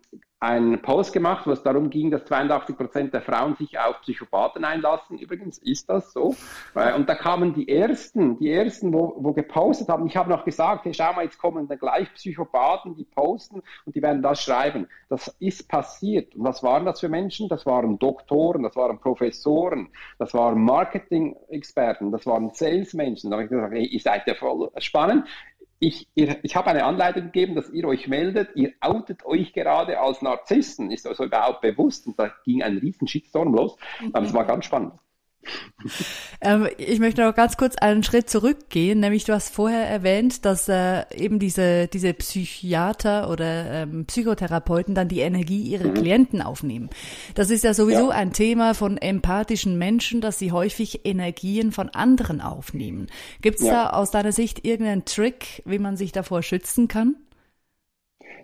einen 0.46 0.82
Post 0.82 1.14
gemacht, 1.14 1.48
wo 1.48 1.52
es 1.52 1.64
darum 1.64 1.90
ging, 1.90 2.12
dass 2.12 2.26
82 2.26 2.78
Prozent 2.78 3.14
der 3.14 3.22
Frauen 3.22 3.56
sich 3.56 3.80
auf 3.80 4.02
Psychopathen 4.02 4.64
einlassen. 4.64 5.18
Übrigens 5.18 5.58
ist 5.58 5.90
das 5.90 6.14
so. 6.14 6.36
Äh, 6.76 6.94
und 6.94 7.10
da 7.10 7.16
kamen 7.16 7.54
die 7.54 7.68
ersten, 7.68 8.38
die 8.38 8.52
ersten, 8.52 8.94
wo, 8.94 9.16
wo 9.18 9.34
gepostet 9.34 9.88
haben. 9.88 10.06
Ich 10.06 10.16
habe 10.16 10.30
noch 10.30 10.46
gesagt, 10.46 10.86
hey, 10.86 10.94
schau 10.94 11.14
mal, 11.14 11.24
jetzt 11.24 11.40
kommen 11.40 11.68
dann 11.68 11.80
gleich 11.80 12.14
Psychopathen, 12.14 12.96
die 12.96 13.06
posten 13.06 13.64
und 13.86 13.96
die 13.96 14.02
werden 14.02 14.22
das 14.22 14.44
schreiben. 14.44 14.88
Das 15.10 15.36
ist 15.40 15.68
passiert. 15.68 16.36
Und 16.36 16.44
was 16.44 16.62
waren 16.62 16.86
das 16.86 17.00
für 17.00 17.10
Menschen? 17.10 17.50
Das 17.50 17.66
waren 17.66 17.98
Doktoren, 17.98 18.62
das 18.62 18.76
waren 18.76 19.00
Professoren, 19.00 19.90
das 20.20 20.34
waren 20.34 20.62
Marketing-Experten, 20.64 22.12
das 22.12 22.26
waren 22.28 22.52
Salesmenschen. 22.54 23.32
Da 23.32 23.38
habe 23.38 23.46
ich 23.46 23.50
gesagt, 23.50 23.74
hey, 23.74 23.86
ihr 23.86 24.00
seid 24.00 24.28
ja 24.28 24.36
voll 24.36 24.70
spannend 24.78 25.26
ich, 25.80 26.08
ich 26.16 26.56
habe 26.56 26.68
eine 26.68 26.86
Anleitung 26.86 27.26
gegeben, 27.26 27.56
dass 27.56 27.70
ihr 27.70 27.86
euch 27.86 28.08
meldet, 28.08 28.56
ihr 28.56 28.74
outet 28.80 29.26
euch 29.26 29.54
gerade 29.54 30.00
als 30.00 30.22
Narzissten, 30.22 30.92
ist 30.92 31.06
also 31.06 31.26
überhaupt 31.26 31.62
bewusst? 31.62 32.08
Und 32.08 32.18
da 32.18 32.32
ging 32.44 32.64
ein 32.64 32.78
riesen 32.78 33.08
Shitstorm 33.08 33.54
los, 33.54 33.78
aber 34.14 34.26
es 34.26 34.34
war 34.34 34.46
ganz 34.46 34.66
spannend. 34.66 34.94
Ähm, 36.42 36.68
ich 36.78 37.00
möchte 37.00 37.22
noch 37.22 37.36
ganz 37.36 37.58
kurz 37.58 37.76
einen 37.76 38.04
Schritt 38.04 38.30
zurückgehen, 38.30 39.00
nämlich 39.00 39.24
du 39.24 39.34
hast 39.34 39.54
vorher 39.54 39.88
erwähnt, 39.88 40.46
dass 40.46 40.68
äh, 40.68 41.04
eben 41.16 41.40
diese, 41.40 41.88
diese 41.88 42.14
Psychiater 42.14 43.30
oder 43.30 43.72
ähm, 43.72 44.06
Psychotherapeuten 44.06 44.96
dann 44.96 45.08
die 45.08 45.20
Energie 45.20 45.62
ihrer 45.62 45.88
mhm. 45.88 45.94
Klienten 45.94 46.42
aufnehmen. 46.42 46.90
Das 47.36 47.50
ist 47.50 47.64
ja 47.64 47.74
sowieso 47.74 48.10
ja. 48.10 48.16
ein 48.16 48.34
Thema 48.34 48.74
von 48.74 48.98
empathischen 48.98 49.78
Menschen, 49.78 50.22
dass 50.22 50.40
sie 50.40 50.52
häufig 50.52 51.06
Energien 51.06 51.72
von 51.72 51.90
anderen 51.90 52.42
aufnehmen. 52.42 53.08
Gibt 53.42 53.60
es 53.60 53.66
ja. 53.66 53.86
da 53.86 53.90
aus 53.92 54.12
deiner 54.12 54.32
Sicht 54.32 54.66
irgendeinen 54.66 55.06
Trick, 55.06 55.62
wie 55.66 55.80
man 55.80 55.98
sich 55.98 56.12
davor 56.12 56.44
schützen 56.44 56.88
kann? 56.88 57.16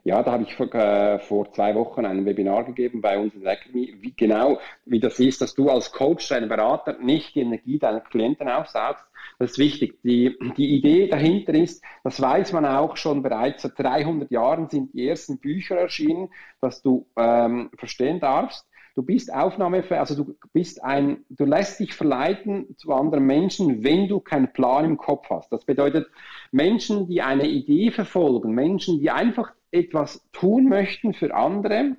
Ja, 0.04 0.24
da 0.24 0.32
habe 0.32 0.44
ich 0.44 0.56
vor, 0.56 0.74
äh, 0.74 1.20
vor, 1.20 1.52
zwei 1.52 1.76
Wochen 1.76 2.06
ein 2.06 2.26
Webinar 2.26 2.64
gegeben 2.64 3.02
bei 3.02 3.18
uns 3.18 3.34
in 3.36 3.46
Academy, 3.46 3.96
wie 4.00 4.14
genau, 4.16 4.60
wie 4.86 5.00
das 5.00 5.20
ist, 5.20 5.42
dass 5.42 5.54
du 5.54 5.70
als 5.70 5.92
Coach, 5.92 6.28
dein 6.30 6.50
Berater 6.50 6.98
nicht 7.00 7.36
die 7.36 7.42
Energie 7.42 7.80
deiner 7.80 8.02
Klienten 8.02 8.50
aufsaugst. 8.50 9.06
Das 9.40 9.52
ist 9.52 9.58
wichtig. 9.58 10.00
Die, 10.04 10.38
die 10.58 10.76
Idee 10.76 11.08
dahinter 11.08 11.54
ist, 11.54 11.84
das 12.04 12.22
weiß 12.22 12.54
man 12.54 12.66
auch 12.66 12.98
schon 12.98 13.22
bereits, 13.22 13.64
seit 13.64 13.78
300 13.78 14.32
Jahren 14.32 14.70
sind 14.70 14.94
die 14.94 15.08
ersten 15.08 15.40
Bücher 15.40 15.78
erschienen, 15.78 16.30
dass 16.60 16.82
du 16.82 17.06
ähm, 17.18 17.70
verstehen 17.78 18.20
darfst, 18.20 18.66
Du 18.94 19.04
bist 19.04 19.34
aufnahmefähig, 19.34 20.00
also 20.00 20.22
du 20.22 20.36
bist 20.52 20.84
ein, 20.84 21.24
du 21.30 21.46
lässt 21.46 21.80
dich 21.80 21.94
verleiten 21.94 22.76
zu 22.78 22.92
anderen 22.92 23.26
Menschen, 23.26 23.84
wenn 23.84 24.10
du 24.10 24.20
keinen 24.20 24.52
Plan 24.52 24.84
im 24.84 24.98
Kopf 24.98 25.30
hast. 25.30 25.52
Das 25.52 25.64
bedeutet, 25.64 26.10
Menschen, 26.52 27.08
die 27.08 27.22
eine 27.22 27.48
Idee 27.48 27.92
verfolgen, 27.92 28.54
Menschen, 28.54 29.00
die 29.00 29.10
einfach 29.10 29.54
etwas 29.72 30.28
tun 30.32 30.70
möchten 30.70 31.14
für 31.14 31.34
andere, 31.34 31.98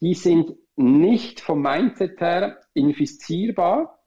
die 0.00 0.14
sind 0.14 0.54
nicht 0.76 1.40
vom 1.40 1.62
Mindset 1.62 2.20
her 2.20 2.58
infizierbar, 2.74 3.98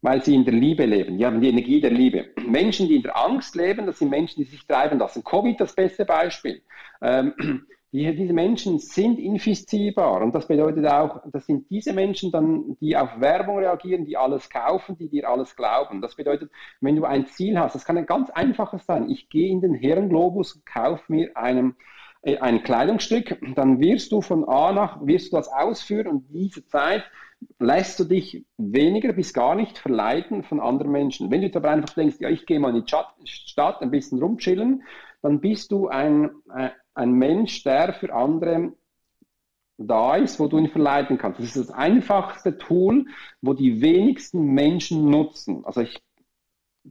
weil 0.00 0.22
sie 0.22 0.34
in 0.34 0.44
der 0.44 0.54
Liebe 0.54 0.84
leben. 0.84 1.18
Die 1.18 1.26
haben 1.26 1.40
die 1.40 1.48
Energie 1.48 1.80
der 1.80 1.90
Liebe. 1.90 2.30
Menschen, 2.46 2.88
die 2.88 2.96
in 2.96 3.02
der 3.02 3.16
Angst 3.16 3.54
leben, 3.56 3.86
das 3.86 3.98
sind 3.98 4.10
Menschen, 4.10 4.42
die 4.42 4.50
sich 4.50 4.66
treiben 4.66 4.98
lassen. 4.98 5.24
Covid 5.24 5.60
das 5.60 5.74
beste 5.74 6.04
Beispiel. 6.04 6.62
Ähm, 7.02 7.34
die, 7.92 8.14
diese 8.14 8.34
Menschen 8.34 8.78
sind 8.78 9.18
infizierbar 9.18 10.20
und 10.20 10.34
das 10.34 10.46
bedeutet 10.46 10.86
auch, 10.86 11.22
das 11.32 11.46
sind 11.46 11.70
diese 11.70 11.94
Menschen 11.94 12.30
dann, 12.30 12.76
die 12.80 12.96
auf 12.96 13.18
Werbung 13.18 13.58
reagieren, 13.58 14.04
die 14.04 14.16
alles 14.16 14.50
kaufen, 14.50 14.98
die 14.98 15.08
dir 15.08 15.28
alles 15.28 15.56
glauben. 15.56 16.02
Das 16.02 16.14
bedeutet, 16.14 16.50
wenn 16.80 16.96
du 16.96 17.04
ein 17.04 17.26
Ziel 17.26 17.58
hast, 17.58 17.74
das 17.74 17.86
kann 17.86 17.96
ein 17.96 18.06
ganz 18.06 18.28
einfaches 18.30 18.84
sein. 18.84 19.10
Ich 19.10 19.30
gehe 19.30 19.48
in 19.48 19.62
den 19.62 19.74
Herrenglobus 19.74 20.54
und 20.54 20.66
kaufe 20.66 21.10
mir 21.10 21.34
einen 21.36 21.76
ein 22.22 22.62
Kleidungsstück, 22.62 23.38
dann 23.54 23.80
wirst 23.80 24.12
du 24.12 24.20
von 24.20 24.48
A 24.48 24.72
nach, 24.72 25.06
wirst 25.06 25.32
du 25.32 25.36
das 25.36 25.48
ausführen 25.48 26.06
und 26.08 26.26
diese 26.30 26.66
Zeit 26.66 27.04
lässt 27.58 28.00
du 28.00 28.04
dich 28.04 28.44
weniger 28.56 29.12
bis 29.12 29.32
gar 29.32 29.54
nicht 29.54 29.78
verleiten 29.78 30.42
von 30.42 30.60
anderen 30.60 30.90
Menschen. 30.90 31.30
Wenn 31.30 31.40
du 31.40 31.46
jetzt 31.46 31.56
aber 31.56 31.70
einfach 31.70 31.94
denkst, 31.94 32.16
ja, 32.20 32.28
ich 32.28 32.46
gehe 32.46 32.58
mal 32.58 32.74
in 32.74 32.84
die 32.84 33.26
Stadt 33.26 33.80
ein 33.80 33.90
bisschen 33.90 34.20
rumchillen, 34.20 34.82
dann 35.22 35.40
bist 35.40 35.70
du 35.70 35.88
ein, 35.88 36.30
äh, 36.54 36.70
ein 36.94 37.12
Mensch, 37.12 37.62
der 37.62 37.92
für 37.92 38.12
andere 38.12 38.72
da 39.78 40.16
ist, 40.16 40.40
wo 40.40 40.48
du 40.48 40.58
ihn 40.58 40.70
verleiten 40.70 41.18
kannst. 41.18 41.38
Das 41.38 41.46
ist 41.46 41.68
das 41.68 41.70
einfachste 41.70 42.58
Tool, 42.58 43.06
wo 43.40 43.54
die 43.54 43.80
wenigsten 43.80 44.52
Menschen 44.52 45.08
nutzen. 45.08 45.64
Also 45.64 45.82
ich 45.82 46.00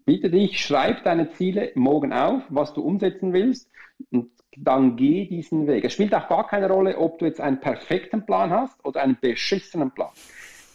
bitte 0.06 0.30
dich, 0.30 0.62
schreib 0.62 1.04
deine 1.04 1.32
Ziele 1.32 1.72
morgen 1.76 2.14
auf, 2.14 2.44
was 2.50 2.74
du 2.74 2.82
umsetzen 2.82 3.34
willst 3.34 3.70
und 4.12 4.32
dann 4.64 4.96
geh 4.96 5.26
diesen 5.26 5.68
Weg. 5.68 5.86
Es 5.86 5.94
spielt 5.94 6.14
auch 6.16 6.28
gar 6.28 6.48
keine 6.48 6.70
Rolle, 6.70 6.98
ob 6.98 7.20
du 7.20 7.26
jetzt 7.26 7.40
einen 7.40 7.60
perfekten 7.60 8.26
Plan 8.26 8.50
hast 8.50 8.84
oder 8.84 9.02
einen 9.02 9.18
beschissenen 9.20 9.92
Plan. 9.92 10.10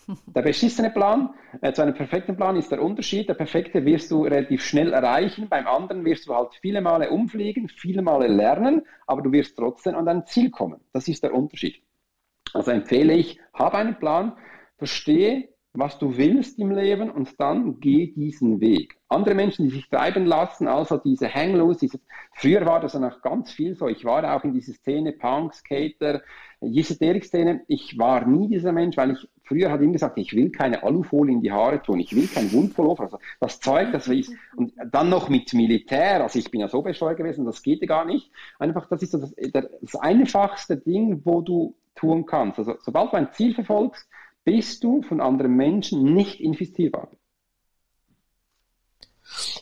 Der 0.26 0.42
beschissene 0.42 0.90
Plan 0.90 1.34
äh, 1.60 1.72
zu 1.72 1.82
einem 1.82 1.94
perfekten 1.94 2.36
Plan 2.36 2.56
ist 2.56 2.72
der 2.72 2.82
Unterschied. 2.82 3.28
Der 3.28 3.34
perfekte 3.34 3.84
wirst 3.84 4.10
du 4.10 4.24
relativ 4.24 4.64
schnell 4.64 4.92
erreichen. 4.92 5.48
Beim 5.48 5.66
anderen 5.66 6.04
wirst 6.04 6.26
du 6.26 6.34
halt 6.34 6.54
viele 6.60 6.80
Male 6.80 7.10
umfliegen, 7.10 7.68
viele 7.68 8.02
Male 8.02 8.26
lernen, 8.26 8.82
aber 9.06 9.22
du 9.22 9.30
wirst 9.30 9.56
trotzdem 9.56 9.94
an 9.94 10.06
dein 10.06 10.26
Ziel 10.26 10.50
kommen. 10.50 10.80
Das 10.92 11.06
ist 11.06 11.22
der 11.22 11.34
Unterschied. 11.34 11.82
Also 12.52 12.72
empfehle 12.72 13.14
ich, 13.14 13.40
habe 13.54 13.78
einen 13.78 13.98
Plan, 13.98 14.36
verstehe, 14.76 15.48
was 15.72 15.98
du 15.98 16.16
willst 16.16 16.58
im 16.58 16.70
Leben 16.70 17.10
und 17.10 17.40
dann 17.40 17.80
geh 17.80 18.12
diesen 18.12 18.60
Weg. 18.60 18.98
Andere 19.12 19.34
Menschen, 19.34 19.66
die 19.66 19.74
sich 19.74 19.88
treiben 19.88 20.26
lassen, 20.26 20.68
also 20.68 20.96
diese 20.96 21.32
Hangloose, 21.32 21.80
diese, 21.80 22.00
früher 22.34 22.64
war 22.66 22.80
das 22.80 22.94
noch 22.94 23.20
ganz 23.22 23.52
viel 23.52 23.76
so. 23.76 23.88
Ich 23.88 24.04
war 24.04 24.34
auch 24.34 24.44
in 24.44 24.52
dieser 24.52 24.72
Szene, 24.72 25.12
Punk, 25.12 25.54
Skater, 25.54 26.22
Esoterik-Szene. 26.60 27.62
Ich 27.68 27.98
war 27.98 28.26
nie 28.26 28.48
dieser 28.48 28.72
Mensch, 28.72 28.96
weil 28.96 29.12
ich 29.12 29.28
früher 29.44 29.70
hat 29.70 29.82
ihm 29.82 29.92
gesagt, 29.92 30.18
ich 30.18 30.34
will 30.34 30.50
keine 30.50 30.82
Alufolie 30.82 31.34
in 31.34 31.42
die 31.42 31.52
Haare 31.52 31.82
tun, 31.82 32.00
ich 32.00 32.14
will 32.14 32.26
kein 32.26 32.50
Wundpullover. 32.52 33.04
Also 33.04 33.18
das 33.40 33.60
Zeug, 33.60 33.92
das 33.92 34.08
ist, 34.08 34.32
und 34.56 34.72
dann 34.90 35.10
noch 35.10 35.28
mit 35.28 35.52
Militär, 35.52 36.22
also 36.22 36.38
ich 36.38 36.50
bin 36.50 36.60
ja 36.60 36.68
so 36.68 36.82
bescheuert 36.82 37.18
gewesen, 37.18 37.44
das 37.44 37.62
geht 37.62 37.80
ja 37.82 37.86
gar 37.86 38.04
nicht. 38.04 38.30
Einfach, 38.58 38.88
das 38.88 39.02
ist 39.02 39.12
so 39.12 39.18
das, 39.18 39.34
das 39.34 39.96
einfachste 39.96 40.76
Ding, 40.76 41.20
wo 41.24 41.42
du 41.42 41.74
tun 41.94 42.24
kannst. 42.24 42.58
Also 42.58 42.76
sobald 42.80 43.12
du 43.12 43.16
ein 43.16 43.32
Ziel 43.32 43.54
verfolgst, 43.54 44.08
bist 44.44 44.82
du 44.82 45.02
von 45.02 45.20
anderen 45.20 45.54
Menschen 45.54 46.14
nicht 46.14 46.40
infizierbar. 46.40 47.10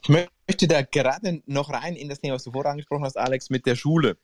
Ich 0.02 0.08
möchte 0.08 0.68
da 0.68 0.82
gerade 0.82 1.42
noch 1.46 1.70
rein 1.70 1.96
in 1.96 2.08
das 2.08 2.20
Thema, 2.20 2.34
was 2.34 2.44
du 2.44 2.52
vorher 2.52 2.72
angesprochen 2.72 3.04
hast, 3.04 3.16
Alex, 3.16 3.50
mit 3.50 3.66
der 3.66 3.76
Schule. 3.76 4.18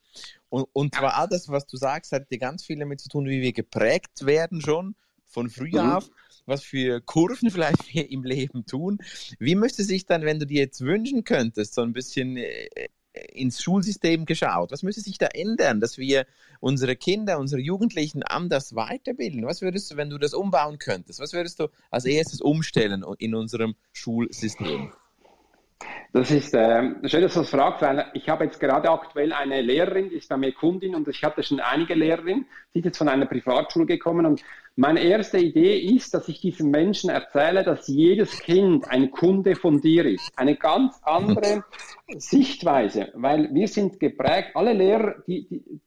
Und, 0.48 0.68
und 0.72 0.94
zwar 0.94 1.14
all 1.14 1.28
das, 1.28 1.48
was 1.48 1.66
du 1.66 1.76
sagst, 1.76 2.12
hat 2.12 2.30
dir 2.30 2.38
ganz 2.38 2.64
viel 2.64 2.78
damit 2.78 3.00
zu 3.00 3.08
tun, 3.08 3.26
wie 3.26 3.40
wir 3.40 3.52
geprägt 3.52 4.26
werden 4.26 4.60
schon 4.60 4.94
von 5.26 5.50
früh 5.50 5.70
mhm. 5.70 5.78
auf, 5.78 6.10
was 6.46 6.62
für 6.62 7.00
Kurven 7.00 7.50
vielleicht 7.52 7.92
wir 7.94 8.10
im 8.10 8.24
Leben 8.24 8.66
tun. 8.66 8.98
Wie 9.38 9.54
müsste 9.54 9.84
sich 9.84 10.06
dann, 10.06 10.22
wenn 10.22 10.38
du 10.38 10.46
dir 10.46 10.60
jetzt 10.60 10.80
wünschen 10.80 11.24
könntest, 11.24 11.74
so 11.74 11.82
ein 11.82 11.92
bisschen 11.92 12.36
äh, 12.36 12.68
ins 13.32 13.62
Schulsystem 13.62 14.24
geschaut? 14.24 14.72
Was 14.72 14.82
müsste 14.82 15.02
sich 15.02 15.18
da 15.18 15.26
ändern, 15.26 15.80
dass 15.80 15.98
wir 15.98 16.26
unsere 16.60 16.96
Kinder, 16.96 17.38
unsere 17.38 17.60
Jugendlichen 17.60 18.22
anders 18.22 18.74
weiterbilden? 18.74 19.46
Was 19.46 19.62
würdest 19.62 19.90
du, 19.90 19.96
wenn 19.96 20.10
du 20.10 20.18
das 20.18 20.34
umbauen 20.34 20.78
könntest, 20.78 21.20
was 21.20 21.32
würdest 21.32 21.60
du 21.60 21.68
als 21.90 22.04
erstes 22.04 22.40
umstellen 22.40 23.04
in 23.18 23.34
unserem 23.34 23.74
Schulsystem? 23.92 24.92
Das 26.12 26.30
ist 26.30 26.54
äh, 26.54 26.94
schön, 27.08 27.22
dass 27.22 27.34
du 27.34 27.40
das 27.40 27.50
fragst, 27.50 27.82
weil 27.82 28.06
ich 28.14 28.28
habe 28.28 28.44
jetzt 28.44 28.58
gerade 28.58 28.90
aktuell 28.90 29.32
eine 29.34 29.60
Lehrerin, 29.60 30.08
die 30.08 30.16
ist 30.16 30.28
bei 30.30 30.38
mir 30.38 30.52
Kundin 30.52 30.94
und 30.94 31.06
ich 31.08 31.22
hatte 31.22 31.42
schon 31.42 31.60
einige 31.60 31.94
Lehrerinnen, 31.94 32.46
die 32.72 32.78
ist 32.78 32.84
jetzt 32.86 32.98
von 32.98 33.08
einer 33.08 33.26
Privatschule 33.26 33.84
gekommen 33.84 34.24
und 34.24 34.42
meine 34.76 35.00
erste 35.00 35.38
Idee 35.38 35.78
ist, 35.78 36.14
dass 36.14 36.28
ich 36.28 36.40
diesen 36.40 36.70
Menschen 36.70 37.10
erzähle, 37.10 37.64
dass 37.64 37.88
jedes 37.88 38.38
Kind 38.40 38.88
ein 38.88 39.10
Kunde 39.10 39.56
von 39.56 39.80
dir 39.80 40.04
ist. 40.04 40.30
Eine 40.36 40.56
ganz 40.56 40.98
andere 41.02 41.64
Sichtweise, 42.16 43.10
weil 43.14 43.52
wir 43.52 43.68
sind 43.68 44.00
geprägt, 44.00 44.50
alle 44.54 44.72
Lehrer, 44.72 45.16
die, 45.26 45.46
die, 45.48 45.80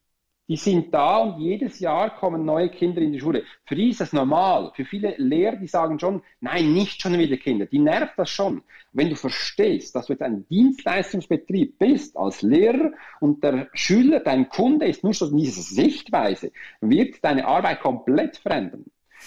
die 0.49 0.55
sind 0.55 0.91
da 0.91 1.17
und 1.19 1.39
jedes 1.39 1.79
Jahr 1.79 2.09
kommen 2.09 2.43
neue 2.43 2.69
Kinder 2.69 3.01
in 3.01 3.13
die 3.13 3.19
Schule. 3.19 3.43
Für 3.65 3.75
die 3.75 3.89
ist 3.89 4.01
das 4.01 4.13
normal. 4.13 4.71
Für 4.75 4.83
viele 4.83 5.13
Lehrer, 5.17 5.57
die 5.57 5.67
sagen 5.67 5.99
schon, 5.99 6.23
nein, 6.41 6.73
nicht 6.73 6.99
schon 6.99 7.17
wieder 7.19 7.37
Kinder. 7.37 7.67
Die 7.67 7.77
nervt 7.77 8.17
das 8.17 8.31
schon. 8.31 8.63
Wenn 8.91 9.09
du 9.09 9.15
verstehst, 9.15 9.95
dass 9.95 10.07
du 10.07 10.13
jetzt 10.13 10.23
ein 10.23 10.47
Dienstleistungsbetrieb 10.49 11.77
bist 11.77 12.17
als 12.17 12.41
Lehrer 12.41 12.91
und 13.19 13.43
der 13.43 13.67
Schüler, 13.73 14.21
dein 14.21 14.49
Kunde 14.49 14.87
ist 14.87 15.03
nur 15.03 15.13
schon 15.13 15.37
diese 15.37 15.61
Sichtweise, 15.61 16.51
wird 16.81 17.23
deine 17.23 17.45
Arbeit 17.45 17.81
komplett 17.81 18.37
verändern. 18.37 18.85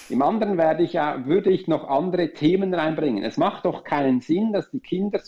Im 0.09 0.22
anderen 0.22 0.59
werde 0.59 0.82
ich 0.82 0.95
ja, 0.95 1.26
würde 1.26 1.51
ich 1.51 1.68
noch 1.68 1.88
andere 1.88 2.32
Themen 2.32 2.74
reinbringen. 2.74 3.24
Es 3.24 3.36
macht 3.36 3.64
doch 3.64 3.84
keinen 3.84 4.20
Sinn, 4.20 4.53
dass 4.53 4.70
die 4.70 4.80
Kinder 4.80 5.20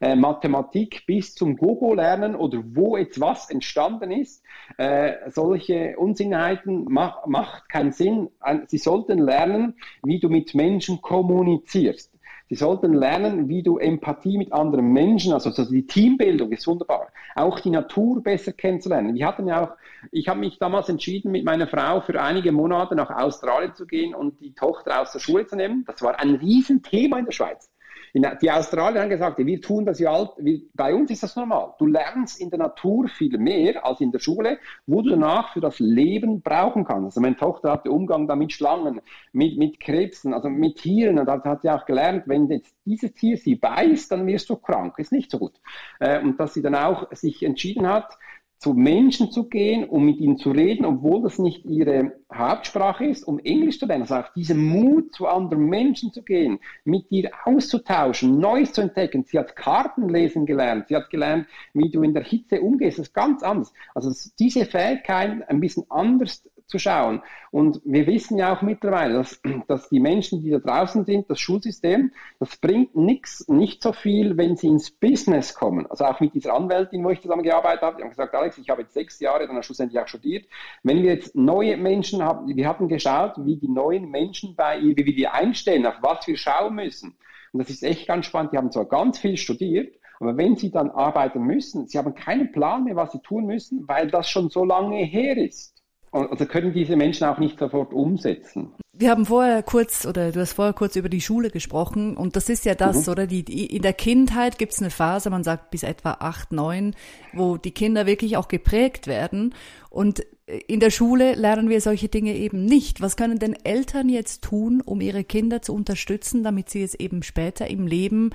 äh, 0.00 0.14
Mathematik 0.16 1.04
bis 1.06 1.34
zum 1.34 1.56
Gogo 1.56 1.94
lernen 1.94 2.34
oder 2.34 2.62
wo 2.64 2.96
jetzt 2.96 3.20
was 3.20 3.50
entstanden 3.50 4.10
ist. 4.10 4.44
Äh, 4.78 5.30
solche 5.30 5.96
Unsinnheiten 5.96 6.86
mach, 6.88 7.26
macht 7.26 7.68
keinen 7.68 7.92
Sinn. 7.92 8.30
Sie 8.66 8.78
sollten 8.78 9.18
lernen, 9.18 9.74
wie 10.02 10.20
du 10.20 10.28
mit 10.28 10.54
Menschen 10.54 11.02
kommunizierst. 11.02 12.11
Sie 12.52 12.58
sollten 12.58 12.92
lernen, 12.92 13.48
wie 13.48 13.62
du 13.62 13.78
Empathie 13.78 14.36
mit 14.36 14.52
anderen 14.52 14.92
Menschen, 14.92 15.32
also, 15.32 15.48
also 15.48 15.64
die 15.72 15.86
Teambildung 15.86 16.52
ist 16.52 16.66
wunderbar. 16.66 17.08
Auch 17.34 17.58
die 17.60 17.70
Natur 17.70 18.22
besser 18.22 18.52
kennenzulernen. 18.52 19.14
Wir 19.14 19.26
hatten 19.26 19.46
ja 19.46 19.64
auch, 19.64 19.70
ich 20.10 20.28
habe 20.28 20.40
mich 20.40 20.58
damals 20.58 20.90
entschieden, 20.90 21.32
mit 21.32 21.46
meiner 21.46 21.66
Frau 21.66 22.02
für 22.02 22.20
einige 22.20 22.52
Monate 22.52 22.94
nach 22.94 23.08
Australien 23.08 23.74
zu 23.74 23.86
gehen 23.86 24.14
und 24.14 24.38
die 24.42 24.52
Tochter 24.52 25.00
aus 25.00 25.12
der 25.12 25.20
Schule 25.20 25.46
zu 25.46 25.56
nehmen. 25.56 25.84
Das 25.86 26.02
war 26.02 26.20
ein 26.20 26.34
Riesenthema 26.34 27.20
in 27.20 27.24
der 27.24 27.32
Schweiz. 27.32 27.70
Die 28.14 28.50
Australier 28.50 29.00
haben 29.00 29.08
gesagt, 29.08 29.38
wir 29.38 29.60
tun 29.62 29.86
das 29.86 29.98
ja 29.98 30.12
alt, 30.12 30.32
bei 30.74 30.94
uns 30.94 31.10
ist 31.10 31.22
das 31.22 31.34
normal. 31.34 31.74
Du 31.78 31.86
lernst 31.86 32.40
in 32.42 32.50
der 32.50 32.58
Natur 32.58 33.08
viel 33.08 33.38
mehr 33.38 33.86
als 33.86 34.02
in 34.02 34.12
der 34.12 34.18
Schule, 34.18 34.58
wo 34.86 35.00
du 35.00 35.10
danach 35.10 35.54
für 35.54 35.60
das 35.60 35.78
Leben 35.78 36.42
brauchen 36.42 36.84
kannst. 36.84 37.04
Also 37.04 37.20
meine 37.22 37.36
Tochter 37.36 37.72
hatte 37.72 37.90
Umgang 37.90 38.28
da 38.28 38.36
mit 38.36 38.52
Schlangen, 38.52 39.00
mit, 39.32 39.56
mit 39.56 39.80
Krebsen, 39.80 40.34
also 40.34 40.50
mit 40.50 40.76
Tieren. 40.76 41.18
Und 41.18 41.26
da 41.26 41.42
hat 41.42 41.62
sie 41.62 41.70
auch 41.70 41.86
gelernt, 41.86 42.24
wenn 42.26 42.48
jetzt 42.50 42.74
dieses 42.84 43.14
Tier 43.14 43.38
sie 43.38 43.54
beißt, 43.54 44.12
dann 44.12 44.26
wirst 44.26 44.50
du 44.50 44.56
krank. 44.56 44.98
Ist 44.98 45.12
nicht 45.12 45.30
so 45.30 45.38
gut. 45.38 45.54
Äh, 45.98 46.20
und 46.20 46.38
dass 46.38 46.52
sie 46.52 46.60
dann 46.60 46.74
auch 46.74 47.10
sich 47.12 47.42
entschieden 47.42 47.88
hat, 47.88 48.18
zu 48.62 48.74
Menschen 48.74 49.32
zu 49.32 49.48
gehen, 49.48 49.82
um 49.88 50.06
mit 50.06 50.20
ihnen 50.20 50.38
zu 50.38 50.52
reden, 50.52 50.84
obwohl 50.84 51.20
das 51.20 51.40
nicht 51.40 51.64
ihre 51.64 52.12
Hauptsprache 52.32 53.04
ist, 53.06 53.26
um 53.26 53.40
Englisch 53.40 53.80
zu 53.80 53.86
lernen. 53.86 54.02
Also 54.02 54.14
auch 54.14 54.32
diesen 54.34 54.64
Mut, 54.64 55.12
zu 55.12 55.26
anderen 55.26 55.66
Menschen 55.66 56.12
zu 56.12 56.22
gehen, 56.22 56.60
mit 56.84 57.10
dir 57.10 57.32
auszutauschen, 57.44 58.38
Neues 58.38 58.72
zu 58.72 58.82
entdecken. 58.82 59.24
Sie 59.24 59.36
hat 59.36 59.56
Karten 59.56 60.08
lesen 60.08 60.46
gelernt. 60.46 60.86
Sie 60.86 60.94
hat 60.94 61.10
gelernt, 61.10 61.48
wie 61.74 61.90
du 61.90 62.04
in 62.04 62.14
der 62.14 62.22
Hitze 62.22 62.60
umgehst. 62.60 63.00
Das 63.00 63.08
ist 63.08 63.14
ganz 63.14 63.42
anders. 63.42 63.72
Also 63.96 64.12
diese 64.38 64.64
Fähigkeit 64.64 65.48
ein 65.48 65.58
bisschen 65.58 65.84
anders 65.88 66.48
zu 66.66 66.78
schauen. 66.78 67.22
Und 67.50 67.80
wir 67.84 68.06
wissen 68.06 68.38
ja 68.38 68.54
auch 68.54 68.62
mittlerweile, 68.62 69.14
dass, 69.14 69.40
dass 69.68 69.88
die 69.88 70.00
Menschen, 70.00 70.42
die 70.42 70.50
da 70.50 70.58
draußen 70.58 71.04
sind, 71.04 71.28
das 71.30 71.40
Schulsystem, 71.40 72.12
das 72.38 72.56
bringt 72.56 72.96
nichts, 72.96 73.46
nicht 73.48 73.82
so 73.82 73.92
viel, 73.92 74.36
wenn 74.36 74.56
sie 74.56 74.68
ins 74.68 74.90
Business 74.90 75.54
kommen. 75.54 75.86
Also 75.90 76.04
auch 76.04 76.20
mit 76.20 76.34
dieser 76.34 76.54
Anwältin, 76.54 77.04
wo 77.04 77.10
ich 77.10 77.20
zusammengearbeitet 77.20 77.82
habe, 77.82 77.96
die 77.96 78.02
haben 78.02 78.10
gesagt, 78.10 78.34
Alex, 78.34 78.58
ich 78.58 78.70
habe 78.70 78.82
jetzt 78.82 78.94
sechs 78.94 79.20
Jahre 79.20 79.46
dann 79.46 79.62
schlussendlich 79.62 80.00
auch 80.00 80.08
studiert. 80.08 80.46
Wenn 80.82 81.02
wir 81.02 81.12
jetzt 81.12 81.34
neue 81.34 81.76
Menschen 81.76 82.22
haben, 82.22 82.54
wir 82.54 82.68
hatten 82.68 82.88
geschaut, 82.88 83.34
wie 83.38 83.56
die 83.56 83.68
neuen 83.68 84.10
Menschen 84.10 84.56
bei 84.56 84.78
ihr, 84.78 84.96
wie 84.96 85.06
wir 85.06 85.14
die 85.14 85.28
einstellen, 85.28 85.86
auf 85.86 85.96
was 86.00 86.26
wir 86.26 86.36
schauen 86.36 86.74
müssen. 86.74 87.16
Und 87.52 87.60
das 87.60 87.70
ist 87.70 87.82
echt 87.82 88.06
ganz 88.06 88.26
spannend. 88.26 88.52
Die 88.52 88.56
haben 88.56 88.72
zwar 88.72 88.86
ganz 88.86 89.18
viel 89.18 89.36
studiert, 89.36 89.94
aber 90.22 90.36
wenn 90.36 90.56
sie 90.56 90.70
dann 90.70 90.90
arbeiten 90.90 91.42
müssen, 91.42 91.88
sie 91.88 91.98
haben 91.98 92.14
keinen 92.14 92.52
Plan 92.52 92.84
mehr, 92.84 92.96
was 92.96 93.12
sie 93.12 93.20
tun 93.20 93.44
müssen, 93.44 93.88
weil 93.88 94.08
das 94.08 94.30
schon 94.30 94.50
so 94.50 94.64
lange 94.64 94.98
her 94.98 95.36
ist. 95.36 95.81
Also 96.12 96.44
können 96.44 96.72
diese 96.74 96.94
Menschen 96.94 97.26
auch 97.26 97.38
nicht 97.38 97.58
sofort 97.58 97.92
umsetzen. 97.92 98.72
Wir 98.94 99.10
haben 99.10 99.24
vorher 99.24 99.62
kurz, 99.62 100.04
oder 100.04 100.30
du 100.30 100.40
hast 100.40 100.52
vorher 100.52 100.74
kurz 100.74 100.96
über 100.96 101.08
die 101.08 101.22
Schule 101.22 101.50
gesprochen 101.50 102.14
und 102.14 102.36
das 102.36 102.50
ist 102.50 102.66
ja 102.66 102.74
das, 102.74 103.06
mhm. 103.06 103.12
oder? 103.12 103.26
Die, 103.26 103.42
die, 103.42 103.64
in 103.74 103.80
der 103.80 103.94
Kindheit 103.94 104.58
gibt 104.58 104.74
es 104.74 104.80
eine 104.80 104.90
Phase, 104.90 105.30
man 105.30 105.42
sagt 105.42 105.70
bis 105.70 105.82
etwa 105.82 106.18
acht, 106.20 106.52
neun, 106.52 106.94
wo 107.32 107.56
die 107.56 107.70
Kinder 107.70 108.06
wirklich 108.06 108.36
auch 108.36 108.48
geprägt 108.48 109.06
werden 109.06 109.54
und 109.92 110.24
in 110.46 110.80
der 110.80 110.90
Schule 110.90 111.34
lernen 111.34 111.68
wir 111.68 111.82
solche 111.82 112.08
Dinge 112.08 112.34
eben 112.34 112.64
nicht. 112.64 113.02
Was 113.02 113.14
können 113.14 113.38
denn 113.38 113.54
Eltern 113.62 114.08
jetzt 114.08 114.42
tun, 114.42 114.80
um 114.80 115.02
ihre 115.02 115.22
Kinder 115.22 115.60
zu 115.60 115.74
unterstützen, 115.74 116.42
damit 116.42 116.70
sie 116.70 116.82
es 116.82 116.94
eben 116.94 117.22
später 117.22 117.68
im 117.68 117.86
Leben 117.86 118.30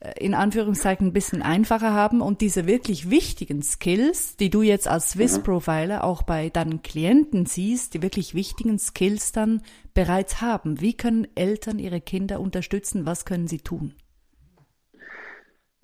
äh, 0.00 0.12
in 0.18 0.32
Anführungszeichen 0.32 1.08
ein 1.08 1.12
bisschen 1.12 1.42
einfacher 1.42 1.92
haben 1.92 2.22
und 2.22 2.40
diese 2.40 2.66
wirklich 2.66 3.10
wichtigen 3.10 3.62
Skills, 3.62 4.36
die 4.36 4.48
du 4.48 4.62
jetzt 4.62 4.88
als 4.88 5.10
Swiss 5.10 5.36
mhm. 5.36 5.42
Profiler 5.42 6.04
auch 6.04 6.22
bei 6.22 6.48
deinen 6.48 6.82
Klienten 6.82 7.44
siehst, 7.44 7.92
die 7.92 8.00
wirklich 8.00 8.34
wichtigen 8.34 8.78
Skills 8.78 9.32
dann 9.32 9.60
bereits 9.92 10.40
haben? 10.40 10.80
Wie 10.80 10.94
können 10.94 11.28
Eltern 11.34 11.78
ihre 11.78 12.00
Kinder 12.00 12.40
unterstützen? 12.40 13.04
Was 13.04 13.26
können 13.26 13.48
sie 13.48 13.58
tun? 13.58 13.92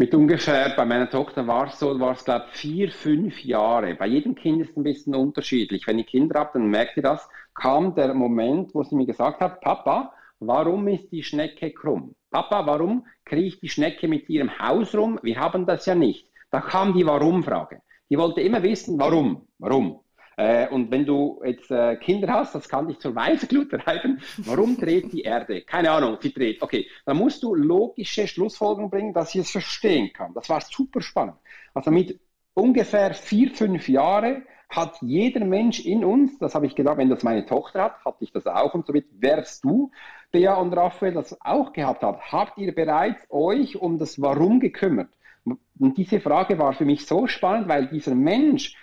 Mit 0.01 0.15
ungefähr, 0.15 0.75
bei 0.77 0.85
meiner 0.85 1.11
Tochter 1.11 1.49
war 1.49 1.67
es 1.67 1.81
so, 1.81 1.99
war 1.99 2.13
es 2.13 2.25
glaube 2.25 2.47
vier, 2.53 2.89
fünf 2.93 3.43
Jahre. 3.45 3.97
Bei 3.97 4.07
jedem 4.07 4.37
Kind 4.37 4.63
ist 4.63 4.71
es 4.71 4.77
ein 4.77 4.85
bisschen 4.85 5.13
unterschiedlich. 5.17 5.89
Wenn 5.89 5.99
ich 5.99 6.07
Kinder 6.07 6.39
habe, 6.39 6.51
dann 6.53 6.69
merkt 6.69 6.97
ihr 6.97 7.03
das, 7.03 7.29
kam 7.53 7.97
der 7.97 8.15
Moment, 8.15 8.73
wo 8.77 8.85
sie 8.85 8.95
mir 8.95 9.07
gesagt 9.07 9.41
hat, 9.41 9.61
Papa, 9.61 10.13
warum 10.39 10.87
ist 10.87 11.11
die 11.11 11.25
Schnecke 11.25 11.73
krumm? 11.73 12.15
Papa, 12.31 12.65
warum 12.65 13.09
kriecht 13.25 13.61
die 13.61 13.69
Schnecke 13.69 14.07
mit 14.07 14.29
ihrem 14.29 14.57
Haus 14.61 14.95
rum? 14.95 15.19
Wir 15.25 15.41
haben 15.41 15.67
das 15.67 15.85
ja 15.87 15.97
nicht. 15.97 16.31
Da 16.53 16.61
kam 16.61 16.93
die 16.93 17.05
Warum-Frage. 17.05 17.83
Die 18.09 18.19
wollte 18.19 18.41
immer 18.41 18.63
wissen, 18.63 19.01
warum, 19.01 19.49
warum. 19.59 19.99
Äh, 20.39 20.69
und 20.69 20.93
wenn 20.93 21.05
du 21.05 21.43
jetzt 21.45 21.69
äh, 21.73 21.97
Kinder 21.97 22.33
hast, 22.33 22.55
das 22.55 22.69
kann 22.69 22.87
dich 22.87 23.01
zur 23.01 23.13
Weißglut 23.13 23.71
treiben. 23.71 24.21
Warum 24.39 24.77
dreht 24.77 25.13
die 25.13 25.23
Erde? 25.23 25.63
Keine 25.63 25.91
Ahnung, 25.91 26.17
sie 26.21 26.33
dreht. 26.33 26.63
Okay, 26.63 26.87
dann 27.05 27.17
musst 27.17 27.43
du 27.43 27.57
logische 27.57 28.29
Schlussfolgerungen 28.29 28.89
bringen, 28.89 29.13
dass 29.13 29.33
sie 29.33 29.41
es 29.41 29.51
verstehen 29.51 30.13
kann. 30.13 30.33
Das 30.35 30.49
war 30.49 30.61
super 30.61 31.01
spannend. 31.01 31.39
Also 31.75 31.91
mit 31.91 32.21
ungefähr 32.55 33.15
vier, 33.15 33.51
fünf 33.51 33.89
Jahren 33.89 34.47
hat 34.69 34.99
jeder 35.01 35.45
Mensch 35.45 35.81
in 35.85 36.05
uns, 36.05 36.39
das 36.39 36.55
habe 36.55 36.67
ich 36.67 36.77
gedacht, 36.77 36.99
wenn 36.99 37.11
das 37.11 37.25
meine 37.25 37.45
Tochter 37.45 37.83
hat, 37.83 38.05
hatte 38.05 38.23
ich 38.23 38.31
das 38.31 38.47
auch 38.47 38.75
und 38.75 38.87
somit 38.87 39.07
wärst 39.19 39.65
du, 39.65 39.91
Bea 40.31 40.55
und 40.55 40.73
Raphael, 40.73 41.15
das 41.15 41.37
auch 41.41 41.73
gehabt 41.73 42.05
habt, 42.05 42.31
habt 42.31 42.59
ihr 42.59 42.73
bereits 42.73 43.27
euch 43.29 43.75
um 43.75 43.99
das 43.99 44.21
Warum 44.23 44.61
gekümmert? 44.61 45.09
Und 45.45 45.97
diese 45.97 46.21
Frage 46.21 46.59
war 46.59 46.75
für 46.75 46.85
mich 46.85 47.07
so 47.07 47.27
spannend, 47.27 47.67
weil 47.67 47.89
dieser 47.89 48.15
Mensch 48.15 48.77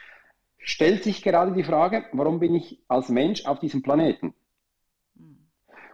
stellt 0.66 1.03
sich 1.03 1.22
gerade 1.22 1.53
die 1.53 1.63
Frage, 1.63 2.05
warum 2.11 2.39
bin 2.39 2.55
ich 2.55 2.80
als 2.88 3.09
Mensch 3.09 3.45
auf 3.45 3.59
diesem 3.59 3.82
Planeten? 3.82 4.34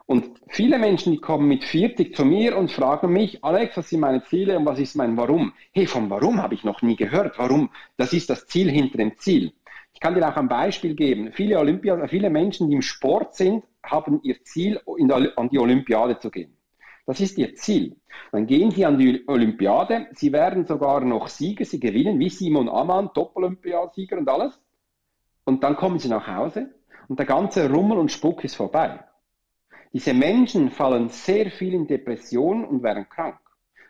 Und 0.05 0.41
viele 0.47 0.78
Menschen, 0.78 1.13
die 1.13 1.19
kommen 1.19 1.47
mit 1.47 1.63
40 1.63 2.15
zu 2.15 2.26
mir 2.26 2.57
und 2.57 2.72
fragen 2.72 3.13
mich, 3.13 3.43
Alex, 3.43 3.78
was 3.78 3.89
sind 3.89 3.99
meine 3.99 4.24
Ziele 4.24 4.57
und 4.57 4.65
was 4.65 4.80
ist 4.80 4.95
mein 4.95 5.15
Warum? 5.15 5.53
Hey, 5.72 5.86
vom 5.86 6.09
Warum 6.09 6.41
habe 6.41 6.53
ich 6.53 6.63
noch 6.63 6.82
nie 6.82 6.95
gehört. 6.95 7.38
Warum? 7.38 7.69
Das 7.97 8.11
ist 8.11 8.30
das 8.30 8.47
Ziel 8.47 8.69
hinter 8.69 8.97
dem 8.97 9.17
Ziel. 9.17 9.53
Ich 9.93 9.99
kann 9.99 10.15
dir 10.15 10.28
auch 10.28 10.36
ein 10.36 10.47
Beispiel 10.47 10.95
geben. 10.95 11.32
Viele, 11.34 11.59
Olympia, 11.59 12.07
viele 12.07 12.30
Menschen, 12.30 12.69
die 12.69 12.76
im 12.76 12.82
Sport 12.82 13.36
sind, 13.36 13.63
haben 13.84 14.19
ihr 14.24 14.43
Ziel, 14.43 14.82
an 15.36 15.49
die 15.49 15.59
Olympiade 15.59 16.19
zu 16.19 16.32
gehen. 16.32 16.57
Das 17.12 17.20
ist 17.20 17.38
ihr 17.38 17.53
Ziel. 17.55 17.97
Dann 18.32 18.47
gehen 18.47 18.72
sie 18.72 18.86
an 18.86 18.97
die 18.97 19.28
Olympiade, 19.28 20.07
sie 20.14 20.32
werden 20.32 20.66
sogar 20.66 21.01
noch 21.01 21.28
Sieger, 21.28 21.66
sie 21.66 21.78
gewinnen, 21.78 22.18
wie 22.20 22.30
Simon 22.30 22.70
Ammann, 22.70 23.09
Doppelolympiasieger 23.14 24.18
und 24.18 24.30
alles. 24.30 24.57
Und 25.43 25.62
dann 25.62 25.76
kommen 25.76 25.99
sie 25.99 26.07
nach 26.07 26.26
Hause 26.26 26.74
und 27.09 27.20
der 27.20 27.26
ganze 27.26 27.70
Rummel 27.70 27.97
und 27.97 28.14
Spuck 28.14 28.45
ist 28.45 28.55
vorbei. 28.55 29.03
Diese 29.91 30.14
Menschen 30.14 30.72
fallen 30.72 31.09
sehr 31.09 31.51
viel 31.51 31.74
in 31.74 31.86
Depression 31.86 32.64
und 32.64 32.82
werden 32.82 33.09
krank. 33.09 33.39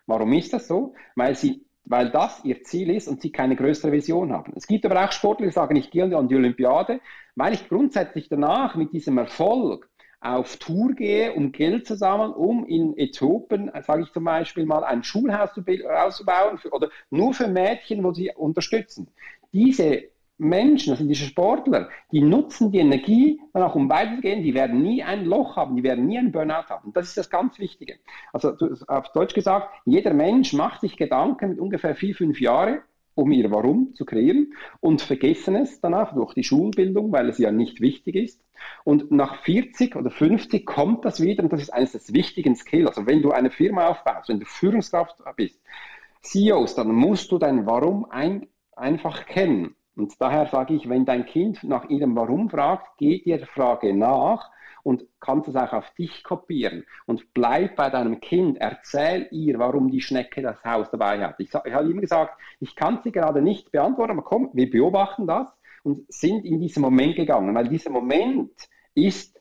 Warum 0.07 0.34
ist 0.34 0.53
das 0.53 0.67
so? 0.67 0.95
Weil 1.15 1.36
sie 1.36 1.63
weil 1.86 2.09
das 2.09 2.43
ihr 2.43 2.63
Ziel 2.63 2.89
ist 2.89 3.07
und 3.07 3.22
sie 3.22 3.32
keine 3.32 3.55
größere 3.55 3.91
Vision 3.91 4.32
haben. 4.32 4.53
Es 4.55 4.65
gibt 4.65 4.86
aber 4.86 5.03
auch 5.03 5.11
Sportler, 5.11 5.47
die 5.47 5.51
sagen, 5.51 5.76
ich 5.76 5.91
gehe 5.91 6.15
an 6.15 6.28
die 6.28 6.36
Olympiade, 6.36 7.01
weil 7.36 7.53
ich 7.53 7.67
grundsätzlich 7.67 8.30
danach 8.30 8.76
mit 8.76 8.93
diesem 8.93 9.17
Erfolg 9.17 9.89
auf 10.22 10.57
Tour 10.57 10.93
gehe, 10.93 11.34
um 11.34 11.51
Geld 11.51 11.88
zu 11.88 11.95
sammeln, 11.95 12.32
um 12.32 12.65
in 12.65 12.95
Äthiopien, 12.95 13.72
sage 13.86 14.03
ich 14.03 14.13
zum 14.13 14.24
Beispiel 14.24 14.65
mal, 14.65 14.84
ein 14.84 15.03
Schulhaus 15.03 15.49
auszubauen 15.49 16.59
für, 16.59 16.72
oder 16.72 16.89
nur 17.09 17.34
für 17.34 17.47
Mädchen, 17.47 18.03
wo 18.03 18.13
sie 18.13 18.32
unterstützen. 18.36 19.07
Diese 19.51 20.03
Menschen, 20.38 20.91
das 20.91 20.99
sind 20.99 21.07
diese 21.07 21.26
Sportler, 21.26 21.89
die 22.11 22.22
nutzen 22.22 22.72
die 22.72 22.80
Energie 22.80 23.39
dann 23.53 23.63
auch 23.63 23.76
um 23.76 23.89
weiterzugehen, 23.89 24.43
die 24.43 24.53
werden 24.53 24.82
nie 24.82 25.03
ein 25.03 25.26
Loch 25.26 25.55
haben, 25.55 25.76
die 25.76 25.84
werden 25.84 26.07
nie 26.07 26.17
einen 26.17 26.32
Burnout 26.32 26.69
haben. 26.69 26.93
Das 26.93 27.07
ist 27.07 27.17
das 27.17 27.30
ganz 27.30 27.59
Wichtige. 27.59 27.97
Also 28.32 28.55
auf 28.88 29.11
Deutsch 29.11 29.34
gesagt, 29.34 29.69
jeder 29.86 30.13
Mensch 30.13 30.53
macht 30.53 30.82
sich 30.82 30.97
Gedanken 30.97 31.49
mit 31.49 31.59
ungefähr 31.59 31.95
vier, 31.95 32.15
fünf 32.15 32.41
Jahren, 32.41 32.80
um 33.16 33.32
ihr 33.32 33.51
Warum 33.51 33.93
zu 33.95 34.05
kreieren 34.05 34.53
und 34.80 35.01
vergessen 35.01 35.55
es 35.55 35.82
danach 35.82 36.14
durch 36.14 36.34
die 36.34 36.43
Schulbildung, 36.43 37.12
weil 37.12 37.30
es 37.30 37.38
ja 37.38 37.51
nicht 37.51 37.82
wichtig 37.82 38.16
ist. 38.16 38.43
Und 38.84 39.12
nach 39.12 39.43
40 39.43 39.95
oder 39.95 40.12
50 40.12 40.66
kommt 40.66 41.05
das 41.05 41.22
wieder 41.22 41.43
und 41.43 41.51
das 41.51 41.62
ist 41.62 41.74
eines 41.74 41.91
des 41.91 42.14
wichtigen 42.14 42.55
Skills. 42.55 42.88
Also 42.88 43.07
wenn 43.07 43.22
du 43.22 43.32
eine 43.32 43.51
Firma 43.51 43.88
aufbaust, 43.88 44.30
wenn 44.30 44.39
du 44.39 44.45
Führungskraft 44.45 45.18
bist, 45.36 45.62
CEOs, 46.22 46.76
dann 46.76 46.93
musst 46.93 47.32
du 47.32 47.38
dein 47.38 47.66
Warum 47.66 48.05
ein, 48.09 48.47
einfach 48.76 49.26
kennen. 49.26 49.76
Und 49.95 50.20
daher 50.20 50.47
sage 50.47 50.74
ich, 50.74 50.88
wenn 50.88 51.05
dein 51.05 51.26
Kind 51.26 51.64
nach 51.64 51.89
ihrem 51.89 52.16
Warum 52.16 52.49
fragt, 52.49 52.97
geh 52.97 53.22
der 53.24 53.45
Frage 53.45 53.93
nach 53.93 54.49
und 54.84 55.05
kannst 55.19 55.47
es 55.49 55.55
auch 55.55 55.73
auf 55.73 55.89
dich 55.95 56.23
kopieren. 56.23 56.86
Und 57.05 57.34
bleib 57.34 57.75
bei 57.75 57.89
deinem 57.89 58.19
Kind, 58.19 58.57
erzähl 58.59 59.27
ihr, 59.32 59.59
warum 59.59 59.89
die 59.89 60.01
Schnecke 60.01 60.41
das 60.41 60.63
Haus 60.63 60.89
dabei 60.91 61.19
hat. 61.23 61.36
Ich, 61.39 61.49
ich 61.49 61.73
habe 61.73 61.89
ihm 61.89 62.01
gesagt, 62.01 62.39
ich 62.59 62.75
kann 62.75 62.99
sie 63.03 63.11
gerade 63.11 63.41
nicht 63.41 63.71
beantworten, 63.71 64.11
aber 64.11 64.23
komm, 64.23 64.49
wir 64.53 64.69
beobachten 64.69 65.27
das 65.27 65.47
und 65.84 66.11
sind 66.11 66.45
in 66.45 66.59
diesen 66.59 66.82
Moment 66.82 67.15
gegangen, 67.15 67.55
weil 67.55 67.67
dieser 67.67 67.89
Moment 67.89 68.51
ist 68.93 69.41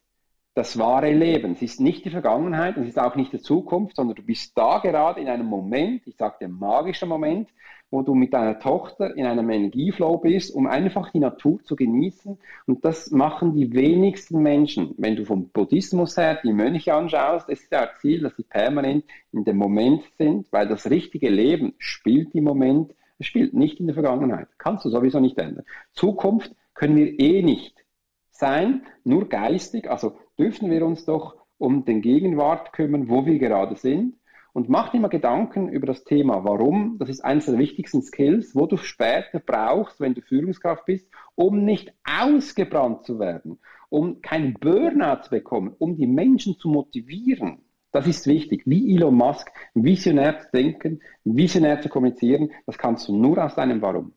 das 0.55 0.79
wahre 0.79 1.13
Leben. 1.13 1.53
Es 1.53 1.63
ist 1.63 1.81
nicht 1.81 2.05
die 2.05 2.11
Vergangenheit, 2.11 2.77
es 2.77 2.89
ist 2.89 2.99
auch 2.99 3.15
nicht 3.17 3.33
die 3.33 3.41
Zukunft, 3.41 3.97
sondern 3.97 4.17
du 4.17 4.23
bist 4.23 4.57
da 4.57 4.79
gerade 4.79 5.21
in 5.21 5.29
einem 5.29 5.47
Moment, 5.47 6.07
ich 6.07 6.17
sage 6.17 6.37
den 6.41 6.59
magischen 6.59 7.09
Moment, 7.09 7.49
wo 7.91 8.03
du 8.03 8.15
mit 8.15 8.33
deiner 8.33 8.59
Tochter 8.59 9.17
in 9.17 9.27
einem 9.27 9.51
Energieflow 9.51 10.19
bist, 10.19 10.55
um 10.55 10.67
einfach 10.67 11.11
die 11.11 11.19
Natur 11.19 11.63
zu 11.65 11.75
genießen. 11.75 12.39
Und 12.67 12.85
das 12.85 13.11
machen 13.11 13.55
die 13.55 13.73
wenigsten 13.73 14.43
Menschen. 14.43 14.95
Wenn 14.97 15.17
du 15.17 15.25
vom 15.25 15.49
Buddhismus 15.49 16.17
her 16.17 16.39
die 16.43 16.53
Mönche 16.53 16.95
anschaust, 16.95 17.49
ist 17.49 17.71
ja 17.73 17.89
Ziel, 18.01 18.21
dass 18.23 18.37
sie 18.37 18.45
permanent 18.45 19.05
in 19.33 19.45
dem 19.45 19.57
Moment 19.57 20.05
sind, 20.19 20.47
weil 20.53 20.69
das 20.69 20.89
richtige 20.89 21.31
Leben 21.31 21.75
spielt 21.79 22.35
im 22.35 22.45
Moment, 22.45 22.95
es 23.19 23.27
spielt 23.27 23.55
nicht 23.55 23.81
in 23.81 23.87
der 23.87 23.95
Vergangenheit. 23.95 24.49
Kannst 24.57 24.85
du 24.85 24.89
sowieso 24.89 25.21
nicht 25.21 25.39
ändern. 25.39 25.65
Zukunft 25.93 26.55
können 26.75 26.97
wir 26.97 27.19
eh 27.19 27.43
nicht 27.43 27.85
sein, 28.31 28.87
nur 29.05 29.29
geistig. 29.29 29.91
Also 29.91 30.17
dürfen 30.41 30.71
wir 30.71 30.87
uns 30.87 31.05
doch 31.05 31.37
um 31.59 31.85
den 31.85 32.01
Gegenwart 32.01 32.73
kümmern, 32.73 33.11
wo 33.11 33.27
wir 33.27 33.39
gerade 33.39 33.77
sind 33.77 34.15
und 34.55 34.71
mach 34.71 34.89
dir 34.91 35.01
mal 35.01 35.09
Gedanken 35.09 35.69
über 35.69 35.87
das 35.87 36.05
Thema 36.05 36.45
Warum. 36.45 36.97
Das 36.99 37.11
ist 37.11 37.21
eines 37.21 37.47
der 37.47 37.59
wichtigsten 37.59 38.03
Skills, 38.03 38.57
wo 38.57 38.67
du 38.67 38.79
später 38.79 39.39
brauchst, 39.39 40.01
wenn 40.01 40.15
du 40.15 40.23
Führungskraft 40.23 40.87
bist, 40.87 41.07
um 41.35 41.65
nicht 41.65 41.93
ausgebrannt 42.05 43.05
zu 43.05 43.19
werden, 43.19 43.59
um 43.91 44.23
keinen 44.23 44.55
Burnout 44.55 45.25
zu 45.25 45.31
bekommen, 45.31 45.75
um 45.79 45.97
die 45.97 46.07
Menschen 46.07 46.57
zu 46.59 46.69
motivieren. 46.69 47.59
Das 47.93 48.07
ist 48.07 48.27
wichtig. 48.27 48.63
Wie 48.65 48.95
Elon 48.95 49.17
Musk, 49.17 49.51
visionär 49.75 50.39
zu 50.39 50.49
denken, 50.53 51.03
visionär 51.25 51.83
zu 51.83 51.89
kommunizieren, 51.89 52.51
das 52.67 52.79
kannst 52.79 53.09
du 53.09 53.17
nur 53.17 53.45
aus 53.45 53.57
deinem 53.57 53.83
Warum. 53.83 54.15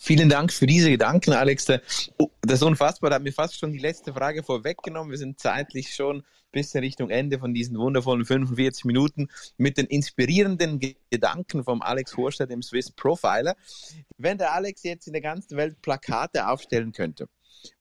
Vielen 0.00 0.28
Dank 0.28 0.52
für 0.52 0.66
diese 0.66 0.90
Gedanken, 0.90 1.32
Alex. 1.32 1.64
Das 1.64 1.80
ist 2.44 2.62
unfassbar. 2.62 3.10
Da 3.10 3.16
hat 3.16 3.22
mir 3.24 3.32
fast 3.32 3.58
schon 3.58 3.72
die 3.72 3.80
letzte 3.80 4.12
Frage 4.14 4.44
vorweggenommen. 4.44 5.10
Wir 5.10 5.18
sind 5.18 5.40
zeitlich 5.40 5.92
schon 5.92 6.22
bis 6.52 6.72
Richtung 6.76 7.10
Ende 7.10 7.40
von 7.40 7.52
diesen 7.52 7.76
wundervollen 7.76 8.24
45 8.24 8.84
Minuten 8.84 9.28
mit 9.56 9.76
den 9.76 9.86
inspirierenden 9.86 10.80
Gedanken 11.10 11.64
vom 11.64 11.82
Alex 11.82 12.16
Horstadt, 12.16 12.50
dem 12.50 12.62
Swiss 12.62 12.92
Profiler. 12.92 13.56
Wenn 14.16 14.38
der 14.38 14.52
Alex 14.52 14.84
jetzt 14.84 15.08
in 15.08 15.14
der 15.14 15.22
ganzen 15.22 15.56
Welt 15.56 15.82
Plakate 15.82 16.46
aufstellen 16.46 16.92
könnte, 16.92 17.28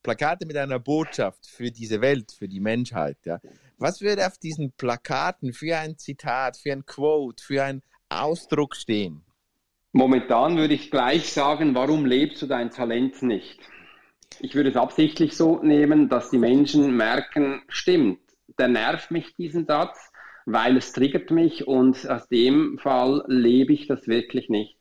Plakate 0.02 0.48
mit 0.48 0.58
einer 0.58 0.80
Botschaft 0.80 1.46
für 1.46 1.70
diese 1.70 2.02
Welt, 2.02 2.32
für 2.32 2.48
die 2.48 2.60
Menschheit, 2.60 3.18
ja, 3.26 3.40
was 3.78 4.02
würde 4.02 4.26
auf 4.26 4.40
diesen 4.40 4.72
Plakaten 4.72 5.54
für 5.54 5.78
ein 5.78 6.00
Zitat, 6.00 6.58
für 6.58 6.72
ein 6.72 6.84
Quote, 6.84 7.44
für 7.44 7.64
einen 7.64 7.84
Ausdruck 8.10 8.76
stehen? 8.76 9.27
Momentan 9.92 10.58
würde 10.58 10.74
ich 10.74 10.92
gleich 10.92 11.32
sagen, 11.32 11.74
warum 11.76 12.06
lebst 12.06 12.42
du 12.42 12.48
dein 12.48 12.72
Talent 12.72 13.22
nicht? 13.22 13.60
Ich 14.40 14.54
würde 14.54 14.70
es 14.70 14.76
absichtlich 14.76 15.36
so 15.36 15.62
nehmen, 15.64 16.10
dass 16.10 16.30
die 16.30 16.38
Menschen 16.38 16.96
merken, 16.96 17.64
stimmt, 17.70 18.20
der 18.60 18.68
nervt 18.68 19.12
mich 19.12 19.36
diesen 19.36 19.66
Satz, 19.66 19.98
weil 20.46 20.78
es 20.78 20.94
triggert 20.94 21.32
mich 21.32 21.68
und 21.68 22.08
aus 22.10 22.28
dem 22.28 22.78
Fall 22.78 23.24
lebe 23.28 23.74
ich 23.74 23.88
das 23.88 24.08
wirklich 24.08 24.50
nicht. 24.50 24.78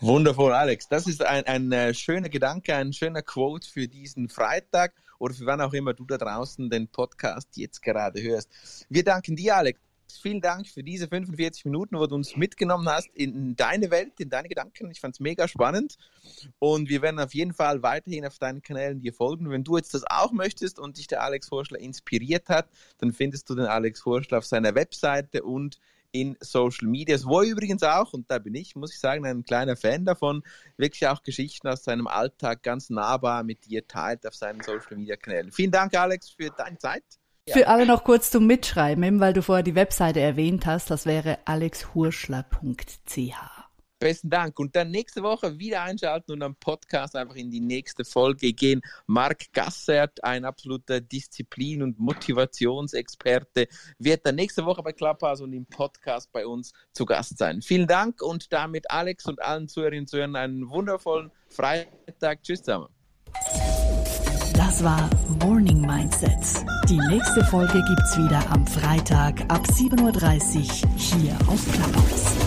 Wundervoll, 0.00 0.52
Alex. 0.52 0.88
Das 0.88 1.06
ist 1.06 1.24
ein, 1.24 1.46
ein 1.46 1.72
äh, 1.72 1.94
schöner 1.94 2.28
Gedanke, 2.28 2.74
ein 2.74 2.92
schöner 2.92 3.22
Quote 3.22 3.68
für 3.68 3.88
diesen 3.88 4.28
Freitag 4.28 4.94
oder 5.18 5.34
für 5.34 5.46
wann 5.46 5.60
auch 5.60 5.72
immer 5.72 5.94
du 5.94 6.04
da 6.04 6.18
draußen 6.18 6.68
den 6.68 6.88
Podcast 6.88 7.56
jetzt 7.56 7.80
gerade 7.82 8.22
hörst. 8.22 8.50
Wir 8.90 9.04
danken 9.04 9.36
dir, 9.36 9.56
Alex, 9.56 9.80
vielen 10.12 10.40
Dank 10.40 10.66
für 10.66 10.82
diese 10.82 11.08
45 11.08 11.64
Minuten, 11.64 11.98
wo 11.98 12.06
du 12.06 12.14
uns 12.14 12.36
mitgenommen 12.36 12.88
hast 12.88 13.08
in 13.14 13.56
deine 13.56 13.90
Welt, 13.90 14.18
in 14.18 14.28
deine 14.28 14.48
Gedanken. 14.48 14.90
Ich 14.90 15.00
fand 15.00 15.14
es 15.14 15.20
mega 15.20 15.48
spannend 15.48 15.96
und 16.58 16.88
wir 16.88 17.02
werden 17.02 17.20
auf 17.20 17.34
jeden 17.34 17.54
Fall 17.54 17.82
weiterhin 17.82 18.24
auf 18.26 18.38
deinen 18.38 18.62
Kanälen 18.62 19.00
dir 19.00 19.12
folgen. 19.12 19.50
Wenn 19.50 19.64
du 19.64 19.76
jetzt 19.76 19.94
das 19.94 20.04
auch 20.08 20.32
möchtest 20.32 20.78
und 20.78 20.98
dich 20.98 21.06
der 21.06 21.22
Alex 21.22 21.50
Horschler 21.50 21.78
inspiriert 21.78 22.48
hat, 22.48 22.68
dann 22.98 23.12
findest 23.12 23.48
du 23.50 23.54
den 23.54 23.66
Alex 23.66 24.04
Horschler 24.04 24.38
auf 24.38 24.46
seiner 24.46 24.74
Webseite 24.74 25.42
und 25.42 25.78
in 26.12 26.36
Social 26.40 26.88
Media, 26.88 27.18
wo 27.24 27.42
übrigens 27.42 27.82
auch, 27.82 28.12
und 28.12 28.30
da 28.30 28.38
bin 28.38 28.54
ich, 28.54 28.74
muss 28.74 28.92
ich 28.92 29.00
sagen, 29.00 29.26
ein 29.26 29.44
kleiner 29.44 29.76
Fan 29.76 30.04
davon, 30.04 30.42
wirklich 30.76 31.06
auch 31.06 31.22
Geschichten 31.22 31.68
aus 31.68 31.84
seinem 31.84 32.06
Alltag 32.06 32.62
ganz 32.62 32.90
nahbar 32.90 33.42
mit 33.42 33.66
dir 33.66 33.86
teilt 33.86 34.26
auf 34.26 34.34
seinen 34.34 34.62
Social 34.62 34.96
Media 34.96 35.16
Kanälen. 35.16 35.52
Vielen 35.52 35.70
Dank, 35.70 35.94
Alex, 35.94 36.30
für 36.30 36.50
deine 36.50 36.78
Zeit. 36.78 37.04
Für 37.48 37.68
alle 37.68 37.86
noch 37.86 38.02
kurz 38.02 38.32
zum 38.32 38.46
Mitschreiben, 38.46 39.20
weil 39.20 39.32
du 39.32 39.40
vorher 39.40 39.62
die 39.62 39.76
Webseite 39.76 40.20
erwähnt 40.20 40.66
hast, 40.66 40.90
das 40.90 41.06
wäre 41.06 41.38
alexhurschler.ch. 41.44 43.56
Besten 43.98 44.28
Dank. 44.28 44.58
Und 44.58 44.76
dann 44.76 44.90
nächste 44.90 45.22
Woche 45.22 45.58
wieder 45.58 45.82
einschalten 45.82 46.32
und 46.32 46.42
am 46.42 46.56
Podcast 46.56 47.16
einfach 47.16 47.36
in 47.36 47.50
die 47.50 47.60
nächste 47.60 48.04
Folge 48.04 48.52
gehen. 48.52 48.82
Marc 49.06 49.52
Gassert, 49.52 50.22
ein 50.22 50.44
absoluter 50.44 51.00
Disziplin- 51.00 51.82
und 51.82 51.98
Motivationsexperte, 51.98 53.68
wird 53.98 54.26
dann 54.26 54.34
nächste 54.34 54.66
Woche 54.66 54.82
bei 54.82 54.92
Clubhouse 54.92 55.40
und 55.40 55.52
im 55.52 55.66
Podcast 55.66 56.30
bei 56.32 56.46
uns 56.46 56.72
zu 56.92 57.06
Gast 57.06 57.38
sein. 57.38 57.62
Vielen 57.62 57.86
Dank 57.86 58.22
und 58.22 58.52
damit 58.52 58.90
Alex 58.90 59.24
und 59.26 59.40
allen 59.40 59.68
Zuhörerinnen 59.68 60.02
und 60.02 60.08
Zuhörern 60.08 60.36
einen 60.36 60.68
wundervollen 60.68 61.30
Freitag. 61.48 62.42
Tschüss 62.42 62.62
zusammen. 62.62 62.88
Das 64.66 64.82
war 64.82 65.08
Morning 65.44 65.80
Mindset. 65.80 66.66
Die 66.88 66.98
nächste 66.98 67.44
Folge 67.44 67.84
gibt's 67.86 68.18
wieder 68.18 68.42
am 68.50 68.66
Freitag 68.66 69.42
ab 69.46 69.62
7.30 69.64 70.02
Uhr 70.02 70.88
hier 70.96 71.38
auf 71.46 71.64
Clubhouse. 71.70 72.45